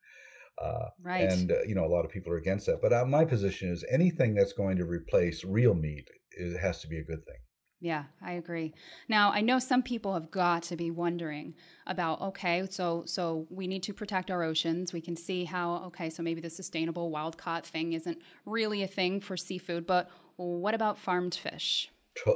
Uh, 0.58 0.88
right. 1.04 1.30
And, 1.30 1.52
uh, 1.52 1.64
you 1.68 1.76
know, 1.76 1.84
a 1.84 1.92
lot 1.92 2.06
of 2.06 2.12
people 2.12 2.32
are 2.32 2.38
against 2.38 2.66
that. 2.66 2.82
But 2.82 2.94
uh, 2.94 3.04
my 3.04 3.26
position 3.26 3.70
is 3.70 3.84
anything 3.92 4.34
that's 4.34 4.54
going 4.54 4.78
to 4.78 4.86
replace 4.86 5.44
real 5.44 5.74
meat 5.74 6.08
it 6.36 6.60
has 6.60 6.82
to 6.82 6.88
be 6.88 6.98
a 6.98 7.04
good 7.04 7.26
thing. 7.26 7.38
Yeah, 7.82 8.06
I 8.22 8.34
agree. 8.34 8.74
Now, 9.10 9.32
I 9.32 9.42
know 9.42 9.60
some 9.60 9.84
people 9.84 10.14
have 10.14 10.32
got 10.32 10.64
to 10.64 10.76
be 10.76 10.92
wondering 10.92 11.54
about 11.86 12.22
okay, 12.22 12.66
so 12.70 13.04
so 13.06 13.46
we 13.50 13.68
need 13.68 13.84
to 13.84 13.94
protect 13.94 14.32
our 14.32 14.44
oceans. 14.44 14.94
We 14.94 15.02
can 15.02 15.16
see 15.16 15.44
how 15.44 15.84
okay, 15.88 16.10
so 16.10 16.24
maybe 16.24 16.42
the 16.42 16.50
sustainable 16.50 17.12
wild 17.12 17.38
caught 17.38 17.66
thing 17.66 17.94
isn't 17.94 18.18
really 18.46 18.82
a 18.84 18.88
thing 18.88 19.20
for 19.20 19.36
seafood, 19.36 19.86
but 19.86 20.10
what 20.38 20.74
about 20.74 20.98
farmed 20.98 21.36
fish? 21.36 21.92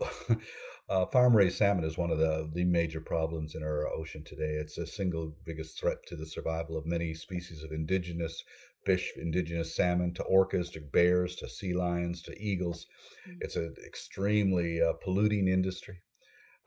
Uh, 0.89 1.05
farm 1.05 1.35
raised 1.35 1.57
salmon 1.57 1.83
is 1.83 1.99
one 1.99 2.09
of 2.09 2.17
the, 2.17 2.49
the 2.51 2.63
major 2.63 2.99
problems 2.99 3.53
in 3.53 3.61
our 3.61 3.87
ocean 3.89 4.23
today. 4.23 4.53
It's 4.59 4.73
the 4.73 4.87
single 4.87 5.35
biggest 5.45 5.79
threat 5.79 6.03
to 6.07 6.15
the 6.15 6.25
survival 6.25 6.75
of 6.77 6.87
many 6.87 7.13
species 7.13 7.61
of 7.61 7.71
indigenous 7.71 8.43
fish, 8.89 9.13
indigenous 9.17 9.75
salmon, 9.75 10.11
to 10.15 10.23
orcas, 10.23 10.71
to 10.71 10.81
bears, 10.81 11.35
to 11.35 11.47
sea 11.47 11.73
lions, 11.75 12.23
to 12.23 12.35
eagles. 12.41 12.87
Mm-hmm. 13.27 13.37
It's 13.41 13.55
an 13.55 13.75
extremely 13.85 14.81
uh, 14.81 14.93
polluting 14.93 15.47
industry. 15.47 16.01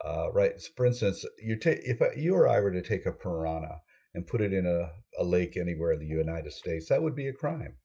Uh, 0.05 0.31
right. 0.31 0.53
For 0.77 0.85
instance, 0.85 1.25
you 1.43 1.59
ta- 1.59 1.83
if 1.83 1.99
you 2.17 2.33
or 2.33 2.47
I 2.47 2.61
were 2.61 2.71
to 2.71 2.81
take 2.81 3.05
a 3.05 3.11
piranha 3.11 3.81
and 4.13 4.25
put 4.25 4.39
it 4.39 4.53
in 4.53 4.65
a, 4.65 4.91
a 5.21 5.25
lake 5.25 5.57
anywhere 5.57 5.91
in 5.91 5.99
the 5.99 6.05
United 6.05 6.53
States, 6.53 6.87
that 6.87 7.03
would 7.03 7.15
be 7.15 7.27
a 7.27 7.33
crime. 7.33 7.75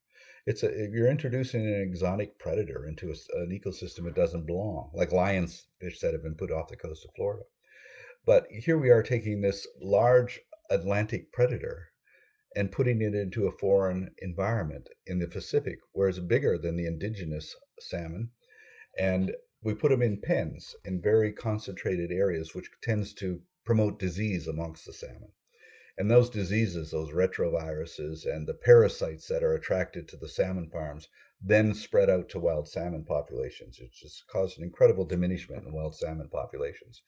It's 0.45 0.63
a 0.63 0.69
you're 0.93 1.11
introducing 1.11 1.65
an 1.67 1.81
exotic 1.81 2.39
predator 2.39 2.85
into 2.85 3.09
a, 3.09 3.41
an 3.41 3.49
ecosystem 3.51 4.07
it 4.07 4.15
doesn't 4.15 4.47
belong, 4.47 4.91
like 4.93 5.11
lions 5.11 5.67
fish 5.81 5.99
that 5.99 6.13
have 6.13 6.23
been 6.23 6.35
put 6.35 6.51
off 6.51 6.69
the 6.69 6.77
coast 6.77 7.03
of 7.03 7.11
Florida. 7.13 7.43
But 8.25 8.45
here 8.49 8.77
we 8.77 8.89
are 8.89 9.03
taking 9.03 9.41
this 9.41 9.67
large 9.81 10.39
Atlantic 10.69 11.33
predator 11.33 11.88
and 12.59 12.73
putting 12.73 13.01
it 13.01 13.15
into 13.15 13.47
a 13.47 13.51
foreign 13.53 14.13
environment 14.17 14.89
in 15.07 15.17
the 15.19 15.27
Pacific, 15.29 15.79
where 15.93 16.09
it's 16.09 16.19
bigger 16.19 16.57
than 16.57 16.75
the 16.75 16.85
indigenous 16.85 17.55
salmon. 17.79 18.31
And 18.97 19.33
we 19.63 19.73
put 19.73 19.91
them 19.91 20.01
in 20.01 20.19
pens 20.19 20.75
in 20.83 21.01
very 21.01 21.31
concentrated 21.31 22.11
areas, 22.11 22.53
which 22.53 22.69
tends 22.83 23.13
to 23.13 23.43
promote 23.63 23.97
disease 23.97 24.45
amongst 24.45 24.85
the 24.85 24.91
salmon. 24.91 25.31
And 25.97 26.11
those 26.11 26.29
diseases, 26.29 26.91
those 26.91 27.13
retroviruses 27.13 28.25
and 28.25 28.45
the 28.45 28.55
parasites 28.55 29.29
that 29.29 29.41
are 29.41 29.53
attracted 29.53 30.09
to 30.09 30.17
the 30.17 30.27
salmon 30.27 30.69
farms, 30.69 31.07
then 31.41 31.73
spread 31.73 32.09
out 32.09 32.27
to 32.29 32.39
wild 32.39 32.67
salmon 32.67 33.05
populations. 33.05 33.79
It's 33.79 33.99
just 33.99 34.27
caused 34.27 34.57
an 34.57 34.63
incredible 34.63 35.05
diminishment 35.05 35.65
in 35.65 35.71
wild 35.71 35.95
salmon 35.95 36.27
populations. 36.29 37.01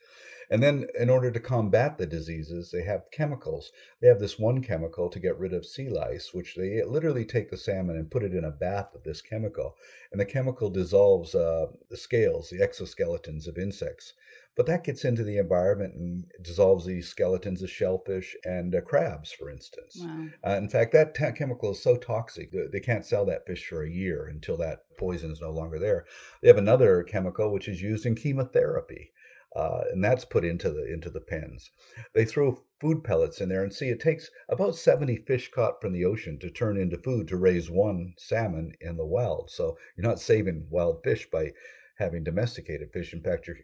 And 0.49 0.63
then, 0.63 0.87
in 0.99 1.09
order 1.09 1.31
to 1.31 1.39
combat 1.39 1.97
the 1.97 2.05
diseases, 2.05 2.71
they 2.71 2.83
have 2.83 3.11
chemicals. 3.11 3.71
They 4.01 4.07
have 4.07 4.19
this 4.19 4.39
one 4.39 4.61
chemical 4.61 5.09
to 5.09 5.19
get 5.19 5.37
rid 5.37 5.53
of 5.53 5.65
sea 5.65 5.89
lice, 5.89 6.33
which 6.33 6.55
they 6.55 6.81
literally 6.83 7.25
take 7.25 7.49
the 7.49 7.57
salmon 7.57 7.97
and 7.97 8.11
put 8.11 8.23
it 8.23 8.33
in 8.33 8.45
a 8.45 8.51
bath 8.51 8.95
of 8.95 9.03
this 9.03 9.21
chemical. 9.21 9.75
And 10.11 10.19
the 10.19 10.25
chemical 10.25 10.69
dissolves 10.69 11.35
uh, 11.35 11.67
the 11.89 11.97
scales, 11.97 12.49
the 12.49 12.59
exoskeletons 12.59 13.47
of 13.47 13.57
insects. 13.57 14.13
But 14.55 14.65
that 14.65 14.83
gets 14.83 15.05
into 15.05 15.23
the 15.23 15.37
environment 15.37 15.95
and 15.95 16.25
dissolves 16.41 16.85
the 16.85 17.01
skeletons 17.01 17.61
of 17.63 17.69
shellfish 17.69 18.35
and 18.43 18.75
uh, 18.75 18.81
crabs, 18.81 19.31
for 19.31 19.49
instance. 19.49 19.97
Wow. 20.01 20.27
Uh, 20.45 20.57
in 20.57 20.67
fact, 20.67 20.91
that 20.91 21.15
t- 21.15 21.31
chemical 21.31 21.71
is 21.71 21.81
so 21.81 21.95
toxic 21.95 22.51
that 22.51 22.71
they 22.71 22.81
can't 22.81 23.05
sell 23.05 23.25
that 23.25 23.47
fish 23.47 23.65
for 23.65 23.83
a 23.83 23.89
year 23.89 24.27
until 24.27 24.57
that 24.57 24.79
poison 24.97 25.31
is 25.31 25.39
no 25.39 25.51
longer 25.51 25.79
there. 25.79 26.05
They 26.41 26.49
have 26.49 26.57
another 26.57 27.03
chemical 27.03 27.51
which 27.53 27.69
is 27.69 27.81
used 27.81 28.05
in 28.05 28.15
chemotherapy. 28.15 29.13
Uh, 29.55 29.83
and 29.91 30.03
that's 30.03 30.23
put 30.23 30.45
into 30.45 30.69
the 30.69 30.85
into 30.91 31.09
the 31.09 31.19
pens. 31.19 31.71
They 32.13 32.23
throw 32.23 32.63
food 32.79 33.03
pellets 33.03 33.41
in 33.41 33.49
there 33.49 33.63
and 33.63 33.73
see 33.73 33.89
it 33.89 33.99
takes 33.99 34.29
about 34.47 34.77
70 34.77 35.17
fish 35.27 35.51
caught 35.51 35.81
from 35.81 35.91
the 35.91 36.05
ocean 36.05 36.39
to 36.39 36.49
turn 36.49 36.77
into 36.77 36.97
food 36.97 37.27
to 37.27 37.37
raise 37.37 37.69
one 37.69 38.13
salmon 38.17 38.73
in 38.79 38.95
the 38.95 39.05
wild. 39.05 39.49
So 39.51 39.77
you're 39.95 40.07
not 40.07 40.21
saving 40.21 40.67
wild 40.69 41.03
fish 41.03 41.29
by 41.29 41.51
having 41.97 42.23
domesticated 42.23 42.91
fish. 42.93 43.13
In 43.13 43.21
fact, 43.21 43.45
you're 43.47 43.57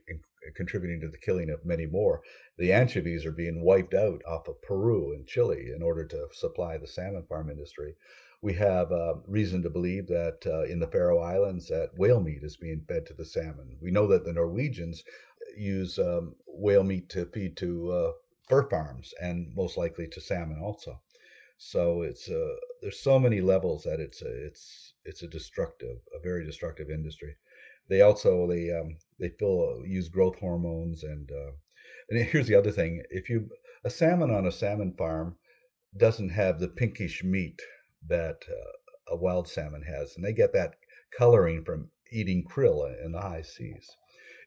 contributing 0.56 1.02
to 1.02 1.10
the 1.10 1.18
killing 1.18 1.50
of 1.50 1.66
many 1.66 1.86
more. 1.86 2.22
The 2.58 2.74
anchovies 2.74 3.26
are 3.26 3.32
being 3.32 3.62
wiped 3.62 3.94
out 3.94 4.22
off 4.26 4.48
of 4.48 4.62
Peru 4.62 5.14
and 5.14 5.28
Chile 5.28 5.72
in 5.76 5.82
order 5.82 6.06
to 6.06 6.28
supply 6.32 6.78
the 6.78 6.88
salmon 6.88 7.26
farm 7.28 7.50
industry. 7.50 7.96
We 8.42 8.54
have 8.54 8.92
uh, 8.92 9.16
reason 9.26 9.64
to 9.64 9.70
believe 9.70 10.08
that 10.08 10.40
uh, 10.46 10.64
in 10.64 10.80
the 10.80 10.88
Faroe 10.88 11.20
Islands 11.20 11.68
that 11.68 11.98
whale 11.98 12.22
meat 12.22 12.44
is 12.44 12.56
being 12.56 12.86
fed 12.88 13.06
to 13.08 13.14
the 13.14 13.26
salmon. 13.26 13.78
We 13.82 13.92
know 13.92 14.08
that 14.08 14.26
the 14.26 14.34
Norwegians 14.34 15.04
use 15.56 15.98
um, 15.98 16.36
whale 16.46 16.84
meat 16.84 17.10
to 17.10 17.26
feed 17.26 17.58
to 17.58 17.92
uh, 17.92 18.12
fur 18.48 18.70
farms 18.70 19.14
and 19.22 19.54
most 19.56 19.78
likely 19.78 20.08
to 20.08 20.22
salmon 20.22 20.60
also. 20.62 21.02
So 21.58 22.04
it's 22.04 22.30
uh, 22.30 22.56
there's 22.82 23.00
so 23.00 23.18
many 23.18 23.42
levels 23.42 23.84
that 23.84 24.00
it's 24.00 24.22
a, 24.22 24.46
it's 24.46 24.94
it's 25.04 25.24
a 25.24 25.28
destructive, 25.28 25.98
a 26.16 26.20
very 26.22 26.46
destructive 26.46 26.90
industry. 26.92 27.36
They 27.90 28.02
also 28.02 28.48
they 28.48 28.72
um, 28.72 28.98
they 29.20 29.30
fill 29.30 29.84
use 29.86 30.10
growth 30.10 30.40
hormones 30.40 31.04
and 31.04 31.30
uh, 31.32 31.52
and 32.10 32.26
here's 32.32 32.48
the 32.48 32.56
other 32.56 32.72
thing: 32.72 33.04
if 33.10 33.30
you 33.30 33.50
a 33.84 33.90
salmon 33.90 34.32
on 34.32 34.46
a 34.46 34.52
salmon 34.52 34.94
farm 34.98 35.38
doesn't 35.96 36.30
have 36.30 36.60
the 36.60 36.68
pinkish 36.68 37.24
meat 37.24 37.62
that 38.08 38.44
uh, 38.50 39.14
a 39.14 39.16
wild 39.16 39.48
salmon 39.48 39.84
has, 39.84 40.16
and 40.16 40.26
they 40.26 40.34
get 40.34 40.54
that 40.54 40.76
coloring 41.18 41.64
from 41.64 41.90
eating 42.12 42.46
krill 42.46 42.94
in 43.04 43.12
the 43.12 43.22
high 43.22 43.42
seas. 43.42 43.90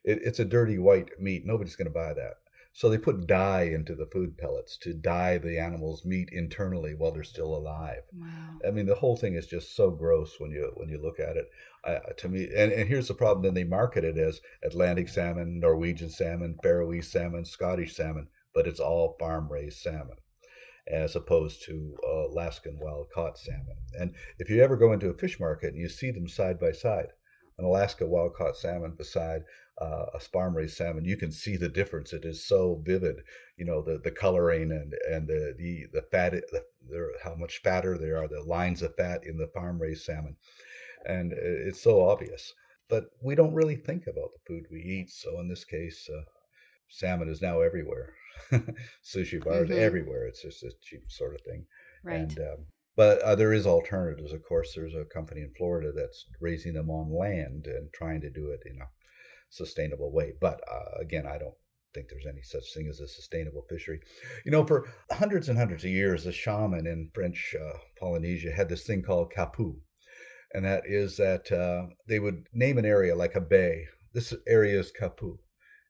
It, 0.03 0.19
it's 0.23 0.39
a 0.39 0.45
dirty 0.45 0.77
white 0.77 1.19
meat. 1.19 1.43
Nobody's 1.45 1.75
going 1.75 1.87
to 1.87 1.93
buy 1.93 2.13
that. 2.13 2.35
So 2.73 2.89
they 2.89 2.97
put 2.97 3.27
dye 3.27 3.63
into 3.63 3.95
the 3.95 4.05
food 4.05 4.37
pellets 4.37 4.77
to 4.77 4.93
dye 4.93 5.37
the 5.37 5.59
animal's 5.59 6.05
meat 6.05 6.29
internally 6.31 6.95
while 6.95 7.11
they're 7.11 7.23
still 7.23 7.53
alive. 7.53 8.03
Wow. 8.13 8.59
I 8.65 8.71
mean, 8.71 8.85
the 8.85 8.95
whole 8.95 9.17
thing 9.17 9.35
is 9.35 9.45
just 9.45 9.75
so 9.75 9.91
gross 9.91 10.39
when 10.39 10.51
you 10.51 10.71
when 10.75 10.87
you 10.87 10.97
look 11.01 11.19
at 11.19 11.35
it. 11.35 11.49
Uh, 11.83 11.99
to 12.17 12.29
me, 12.29 12.49
and, 12.55 12.71
and 12.71 12.87
here's 12.87 13.09
the 13.09 13.13
problem: 13.13 13.43
then 13.43 13.53
they 13.53 13.65
market 13.65 14.05
it 14.05 14.17
as 14.17 14.39
Atlantic 14.63 15.09
salmon, 15.09 15.59
Norwegian 15.59 16.09
salmon, 16.09 16.57
Faroese 16.63 17.11
salmon, 17.11 17.43
Scottish 17.43 17.95
salmon, 17.95 18.29
but 18.53 18.67
it's 18.67 18.79
all 18.79 19.17
farm 19.19 19.51
raised 19.51 19.79
salmon 19.79 20.17
as 20.87 21.15
opposed 21.15 21.63
to 21.63 21.95
uh, 22.05 22.27
Alaskan 22.27 22.79
wild 22.79 23.09
caught 23.13 23.37
salmon. 23.37 23.77
And 23.99 24.15
if 24.39 24.49
you 24.49 24.63
ever 24.63 24.77
go 24.77 24.93
into 24.93 25.09
a 25.09 25.13
fish 25.13 25.39
market 25.39 25.73
and 25.73 25.77
you 25.77 25.89
see 25.89 26.11
them 26.11 26.27
side 26.27 26.59
by 26.59 26.71
side, 26.71 27.09
an 27.57 27.65
Alaska 27.65 28.07
wild 28.07 28.33
caught 28.33 28.57
salmon 28.57 28.95
beside 28.97 29.43
uh, 29.79 30.05
a 30.13 30.19
farm 30.19 30.55
raised 30.55 30.77
salmon, 30.77 31.05
you 31.05 31.17
can 31.17 31.31
see 31.31 31.57
the 31.57 31.69
difference. 31.69 32.13
It 32.13 32.25
is 32.25 32.45
so 32.45 32.81
vivid, 32.83 33.17
you 33.57 33.65
know, 33.65 33.81
the, 33.81 33.99
the 34.03 34.11
coloring 34.11 34.71
and 34.71 34.93
and 35.09 35.27
the 35.27 35.55
the 35.57 35.85
the 35.93 36.01
fat, 36.11 36.33
the, 36.33 36.63
how 37.23 37.35
much 37.35 37.61
fatter 37.63 37.97
they 37.97 38.09
are, 38.09 38.27
the 38.27 38.43
lines 38.43 38.81
of 38.81 38.95
fat 38.95 39.21
in 39.25 39.37
the 39.37 39.49
farm 39.53 39.79
raised 39.79 40.03
salmon, 40.03 40.35
and 41.05 41.33
it's 41.33 41.81
so 41.81 42.01
obvious. 42.01 42.53
But 42.89 43.05
we 43.23 43.35
don't 43.35 43.53
really 43.53 43.77
think 43.77 44.03
about 44.03 44.31
the 44.33 44.45
food 44.45 44.65
we 44.69 44.81
eat. 44.81 45.09
So 45.09 45.39
in 45.39 45.47
this 45.47 45.63
case, 45.63 46.09
uh, 46.09 46.23
salmon 46.89 47.29
is 47.29 47.41
now 47.41 47.61
everywhere. 47.61 48.13
Sushi 48.51 49.43
bars 49.43 49.69
mm-hmm. 49.69 49.79
everywhere. 49.79 50.27
It's 50.27 50.41
just 50.41 50.63
a 50.63 50.71
cheap 50.83 51.03
sort 51.07 51.35
of 51.35 51.41
thing. 51.41 51.65
Right. 52.03 52.19
And 52.19 52.37
um, 52.39 52.65
but 52.95 53.21
uh, 53.21 53.35
there 53.35 53.53
is 53.53 53.65
alternatives. 53.65 54.33
Of 54.33 54.43
course, 54.43 54.73
there's 54.75 54.93
a 54.93 55.05
company 55.05 55.41
in 55.41 55.53
Florida 55.57 55.91
that's 55.95 56.25
raising 56.39 56.73
them 56.73 56.89
on 56.89 57.17
land 57.17 57.65
and 57.67 57.91
trying 57.93 58.21
to 58.21 58.29
do 58.29 58.51
it 58.51 58.59
in 58.65 58.81
a 58.81 58.85
sustainable 59.51 60.11
way. 60.11 60.33
But 60.41 60.61
uh, 60.69 60.99
again, 60.99 61.27
I 61.27 61.37
don't 61.37 61.53
think 61.93 62.07
there's 62.09 62.25
any 62.25 62.41
such 62.41 62.73
thing 62.73 62.87
as 62.87 62.99
a 62.99 63.07
sustainable 63.07 63.65
fishery. 63.69 63.99
You 64.45 64.51
know, 64.51 64.65
for 64.65 64.87
hundreds 65.11 65.49
and 65.49 65.57
hundreds 65.57 65.83
of 65.83 65.91
years, 65.91 66.23
the 66.23 66.31
shaman 66.31 66.87
in 66.87 67.11
French 67.13 67.53
uh, 67.59 67.77
Polynesia 67.99 68.51
had 68.51 68.69
this 68.69 68.85
thing 68.85 69.03
called 69.03 69.31
kapu, 69.35 69.75
and 70.53 70.65
that 70.65 70.83
is 70.85 71.17
that 71.17 71.51
uh, 71.51 71.93
they 72.07 72.19
would 72.19 72.47
name 72.53 72.77
an 72.77 72.85
area 72.85 73.15
like 73.15 73.35
a 73.35 73.41
bay. 73.41 73.85
This 74.13 74.33
area 74.47 74.79
is 74.79 74.91
kapu. 74.91 75.37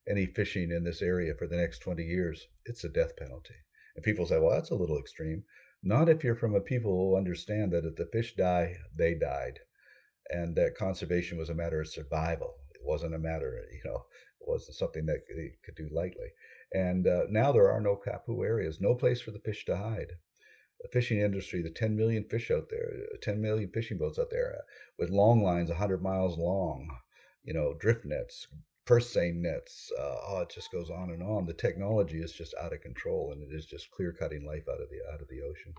Any 0.09 0.25
fishing 0.25 0.71
in 0.71 0.83
this 0.83 1.01
area 1.01 1.33
for 1.37 1.47
the 1.47 1.55
next 1.57 1.79
20 1.79 2.03
years, 2.03 2.47
it's 2.65 2.83
a 2.83 2.89
death 2.89 3.15
penalty. 3.17 3.53
And 3.95 4.03
people 4.03 4.25
say, 4.25 4.39
well, 4.39 4.49
that's 4.49 4.71
a 4.71 4.75
little 4.75 4.97
extreme. 4.97 5.43
Not 5.83 6.09
if 6.09 6.23
you're 6.23 6.35
from 6.35 6.55
a 6.55 6.61
people 6.61 6.91
who 6.91 7.17
understand 7.17 7.71
that 7.71 7.85
if 7.85 7.95
the 7.95 8.07
fish 8.11 8.35
die, 8.35 8.77
they 8.95 9.13
died, 9.13 9.59
and 10.29 10.55
that 10.55 10.75
conservation 10.75 11.37
was 11.37 11.49
a 11.49 11.55
matter 11.55 11.81
of 11.81 11.87
survival. 11.87 12.55
It 12.81 12.87
wasn't 12.87 13.13
a 13.13 13.19
matter, 13.19 13.63
you 13.71 13.81
know, 13.85 14.05
it 14.41 14.47
wasn't 14.47 14.75
something 14.75 15.05
that 15.05 15.27
they 15.27 15.53
could 15.63 15.75
do 15.75 15.87
lightly. 15.91 16.33
And 16.73 17.05
uh, 17.05 17.23
now 17.29 17.51
there 17.51 17.71
are 17.71 17.79
no 17.79 17.95
kapu 17.95 18.43
areas, 18.43 18.81
no 18.81 18.95
place 18.95 19.21
for 19.21 19.29
the 19.29 19.39
fish 19.39 19.65
to 19.65 19.77
hide. 19.77 20.13
The 20.81 20.87
fishing 20.87 21.19
industry, 21.19 21.61
the 21.61 21.69
10 21.69 21.95
million 21.95 22.23
fish 22.23 22.49
out 22.49 22.69
there, 22.69 22.91
10 23.21 23.39
million 23.39 23.69
fishing 23.69 23.99
boats 23.99 24.17
out 24.17 24.31
there 24.31 24.55
uh, 24.57 24.61
with 24.97 25.11
long 25.11 25.43
lines 25.43 25.69
100 25.69 26.01
miles 26.01 26.39
long, 26.39 26.89
you 27.43 27.53
know, 27.53 27.75
drift 27.75 28.03
nets, 28.03 28.47
purse 28.85 29.11
seine 29.11 29.41
nets. 29.41 29.91
Uh, 29.97 30.17
oh, 30.27 30.39
it 30.41 30.49
just 30.49 30.71
goes 30.71 30.89
on 30.89 31.11
and 31.11 31.21
on. 31.21 31.45
The 31.45 31.53
technology 31.53 32.19
is 32.19 32.33
just 32.33 32.55
out 32.59 32.73
of 32.73 32.81
control, 32.81 33.31
and 33.31 33.43
it 33.43 33.55
is 33.55 33.67
just 33.67 33.91
clear 33.91 34.11
cutting 34.11 34.43
life 34.43 34.67
out 34.67 34.81
of 34.81 34.89
the 34.89 34.99
out 35.13 35.21
of 35.21 35.27
the 35.27 35.41
ocean. 35.41 35.73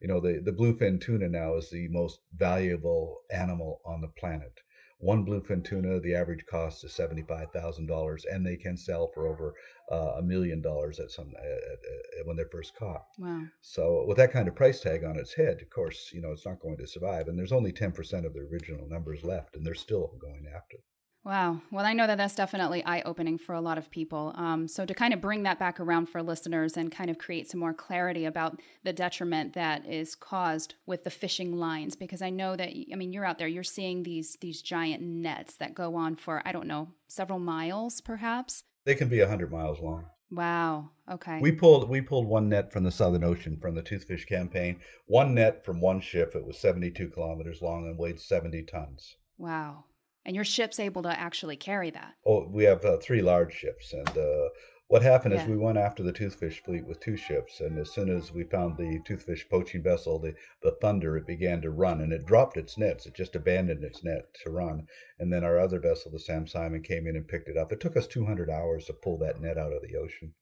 You 0.00 0.08
know, 0.08 0.20
the 0.20 0.40
the 0.44 0.52
bluefin 0.52 1.00
tuna 1.00 1.28
now 1.28 1.54
is 1.54 1.70
the 1.70 1.88
most 1.88 2.20
valuable 2.34 3.22
animal 3.30 3.80
on 3.86 4.02
the 4.02 4.08
planet. 4.08 4.60
One 4.98 5.26
bluefin 5.26 5.64
tuna, 5.64 6.00
the 6.00 6.14
average 6.14 6.46
cost 6.46 6.84
is 6.84 6.92
seventy 6.94 7.22
five 7.22 7.50
thousand 7.50 7.86
dollars, 7.86 8.24
and 8.24 8.46
they 8.46 8.56
can 8.56 8.76
sell 8.76 9.10
for 9.12 9.26
over 9.26 9.54
uh, 9.90 10.14
a 10.18 10.22
million 10.22 10.62
dollars 10.62 11.00
at 11.00 11.10
some 11.10 11.32
at, 11.36 11.46
at, 11.46 12.26
when 12.26 12.36
they're 12.36 12.48
first 12.48 12.74
caught. 12.76 13.04
Wow! 13.18 13.42
So 13.60 14.04
with 14.06 14.16
that 14.16 14.32
kind 14.32 14.48
of 14.48 14.54
price 14.54 14.80
tag 14.80 15.04
on 15.04 15.18
its 15.18 15.34
head, 15.34 15.60
of 15.60 15.70
course, 15.70 16.10
you 16.12 16.20
know 16.20 16.32
it's 16.32 16.46
not 16.46 16.60
going 16.60 16.78
to 16.78 16.86
survive. 16.86 17.28
And 17.28 17.38
there's 17.38 17.52
only 17.52 17.72
ten 17.72 17.92
percent 17.92 18.24
of 18.24 18.32
the 18.32 18.40
original 18.40 18.88
numbers 18.88 19.24
left, 19.24 19.56
and 19.56 19.66
they're 19.66 19.74
still 19.74 20.12
going 20.20 20.46
after. 20.54 20.78
Wow. 21.24 21.62
Well, 21.70 21.86
I 21.86 21.94
know 21.94 22.06
that 22.06 22.18
that's 22.18 22.34
definitely 22.34 22.84
eye 22.84 23.00
opening 23.06 23.38
for 23.38 23.54
a 23.54 23.60
lot 23.60 23.78
of 23.78 23.90
people. 23.90 24.34
Um, 24.36 24.68
so, 24.68 24.84
to 24.84 24.92
kind 24.92 25.14
of 25.14 25.22
bring 25.22 25.42
that 25.44 25.58
back 25.58 25.80
around 25.80 26.06
for 26.10 26.22
listeners 26.22 26.76
and 26.76 26.92
kind 26.92 27.08
of 27.08 27.16
create 27.16 27.50
some 27.50 27.60
more 27.60 27.72
clarity 27.72 28.26
about 28.26 28.60
the 28.82 28.92
detriment 28.92 29.54
that 29.54 29.86
is 29.86 30.14
caused 30.14 30.74
with 30.84 31.02
the 31.02 31.10
fishing 31.10 31.56
lines, 31.56 31.96
because 31.96 32.20
I 32.20 32.28
know 32.28 32.56
that, 32.56 32.68
I 32.68 32.94
mean, 32.96 33.10
you're 33.10 33.24
out 33.24 33.38
there, 33.38 33.48
you're 33.48 33.62
seeing 33.62 34.02
these 34.02 34.36
these 34.42 34.60
giant 34.60 35.02
nets 35.02 35.56
that 35.56 35.74
go 35.74 35.94
on 35.94 36.14
for, 36.14 36.42
I 36.44 36.52
don't 36.52 36.66
know, 36.66 36.88
several 37.08 37.38
miles 37.38 38.02
perhaps. 38.02 38.64
They 38.84 38.94
can 38.94 39.08
be 39.08 39.20
100 39.20 39.50
miles 39.50 39.80
long. 39.80 40.04
Wow. 40.30 40.90
Okay. 41.10 41.38
We 41.40 41.52
pulled 41.52 41.88
we 41.88 42.02
pulled 42.02 42.26
one 42.26 42.50
net 42.50 42.70
from 42.70 42.84
the 42.84 42.90
Southern 42.90 43.24
Ocean 43.24 43.56
from 43.56 43.74
the 43.74 43.82
toothfish 43.82 44.26
campaign. 44.26 44.80
One 45.06 45.34
net 45.34 45.64
from 45.64 45.80
one 45.80 46.02
ship. 46.02 46.34
It 46.34 46.44
was 46.44 46.58
72 46.58 47.08
kilometers 47.08 47.62
long 47.62 47.86
and 47.86 47.98
weighed 47.98 48.20
70 48.20 48.64
tons. 48.64 49.16
Wow 49.38 49.84
and 50.24 50.34
your 50.34 50.44
ship's 50.44 50.80
able 50.80 51.02
to 51.02 51.20
actually 51.20 51.56
carry 51.56 51.90
that. 51.90 52.14
Oh, 52.26 52.46
we 52.48 52.64
have 52.64 52.84
uh, 52.84 52.96
three 52.98 53.22
large 53.22 53.52
ships, 53.52 53.92
and 53.92 54.08
uh, 54.08 54.48
what 54.88 55.02
happened 55.02 55.34
yeah. 55.34 55.42
is 55.42 55.48
we 55.48 55.56
went 55.56 55.78
after 55.78 56.02
the 56.02 56.12
toothfish 56.12 56.62
fleet 56.64 56.86
with 56.86 57.00
two 57.00 57.16
ships, 57.16 57.60
and 57.60 57.78
as 57.78 57.92
soon 57.92 58.08
as 58.08 58.32
we 58.32 58.44
found 58.44 58.76
the 58.76 59.00
toothfish 59.08 59.48
poaching 59.48 59.82
vessel, 59.82 60.18
the 60.18 60.34
the 60.62 60.76
Thunder, 60.80 61.16
it 61.16 61.26
began 61.26 61.60
to 61.62 61.70
run, 61.70 62.00
and 62.00 62.12
it 62.12 62.26
dropped 62.26 62.56
its 62.56 62.78
nets. 62.78 63.06
It 63.06 63.14
just 63.14 63.36
abandoned 63.36 63.84
its 63.84 64.04
net 64.04 64.34
to 64.44 64.50
run, 64.50 64.86
and 65.18 65.32
then 65.32 65.44
our 65.44 65.58
other 65.58 65.80
vessel, 65.80 66.10
the 66.10 66.18
Sam 66.18 66.46
Simon, 66.46 66.82
came 66.82 67.06
in 67.06 67.16
and 67.16 67.28
picked 67.28 67.48
it 67.48 67.56
up. 67.56 67.72
It 67.72 67.80
took 67.80 67.96
us 67.96 68.06
200 68.06 68.50
hours 68.50 68.86
to 68.86 68.92
pull 68.92 69.18
that 69.18 69.40
net 69.40 69.58
out 69.58 69.72
of 69.72 69.82
the 69.82 69.96
ocean 69.96 70.34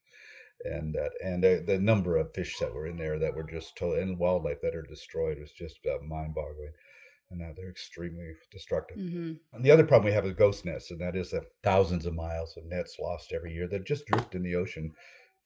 and 0.65 0.95
that 0.95 1.11
and 1.25 1.45
uh, 1.45 1.57
the 1.67 1.79
number 1.79 2.17
of 2.17 2.33
fish 2.35 2.59
that 2.59 2.73
were 2.75 2.87
in 2.87 2.97
there 2.97 3.19
that 3.19 3.35
were 3.35 3.43
just 3.43 3.77
total 3.77 4.01
and 4.01 4.19
wildlife 4.19 4.61
that 4.63 4.75
are 4.75 4.83
destroyed 4.83 5.39
was 5.39 5.51
just 5.53 5.79
uh, 5.87 6.03
mind-boggling 6.05 6.73
and 7.33 7.41
now 7.41 7.53
they're 7.57 7.71
extremely 7.71 8.35
destructive. 8.51 8.99
Mm-hmm. 8.99 9.33
And 9.53 9.65
the 9.65 9.71
other 9.71 9.85
problem 9.85 10.07
we 10.07 10.13
have 10.13 10.27
is 10.27 10.35
ghost 10.35 10.65
nets, 10.65 10.91
and 10.91 11.01
that 11.01 11.17
is 11.17 11.31
that 11.31 11.51
thousands 11.65 12.07
of 12.07 12.15
miles 12.15 12.57
of 12.57 12.67
nets 12.67 12.99
lost 13.01 13.33
every 13.33 13.55
year 13.55 13.67
that 13.69 13.87
just 13.87 14.07
drift 14.07 14.35
in 14.35 14.43
the 14.43 14.55
ocean, 14.55 14.93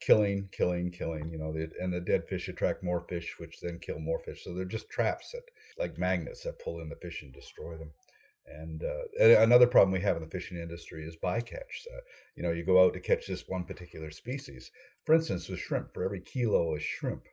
killing, 0.01 0.49
killing, 0.51 0.91
killing. 0.91 1.29
You 1.31 1.37
know, 1.39 1.53
the, 1.53 1.71
and 1.81 1.93
the 1.93 2.01
dead 2.01 2.27
fish 2.27 2.49
attract 2.49 2.83
more 2.83 2.99
fish, 2.99 3.35
which 3.39 3.61
then 3.61 3.79
kill 3.79 3.99
more 3.99 4.19
fish. 4.19 4.43
So 4.43 4.53
they're 4.53 4.65
just 4.65 4.89
traps 4.89 5.31
that, 5.31 5.43
like 5.79 5.97
magnets, 5.97 6.43
that 6.43 6.59
pull 6.59 6.81
in 6.81 6.89
the 6.89 6.97
fish 6.97 7.23
and 7.23 7.33
destroy 7.33 7.77
them. 7.77 7.91
And 8.45 8.83
uh, 8.83 9.41
another 9.41 9.67
problem 9.67 9.91
we 9.91 10.01
have 10.01 10.15
in 10.17 10.23
the 10.23 10.29
fishing 10.29 10.57
industry 10.57 11.03
is 11.05 11.17
bycatch. 11.17 11.85
Uh, 11.93 12.01
you 12.35 12.43
know, 12.43 12.51
you 12.51 12.65
go 12.65 12.83
out 12.83 12.93
to 12.93 12.99
catch 12.99 13.27
this 13.27 13.47
one 13.47 13.63
particular 13.63 14.11
species. 14.11 14.71
For 15.05 15.15
instance, 15.15 15.49
with 15.49 15.59
shrimp, 15.59 15.93
for 15.93 16.03
every 16.03 16.21
kilo 16.21 16.75
of 16.75 16.81
shrimp 16.81 17.23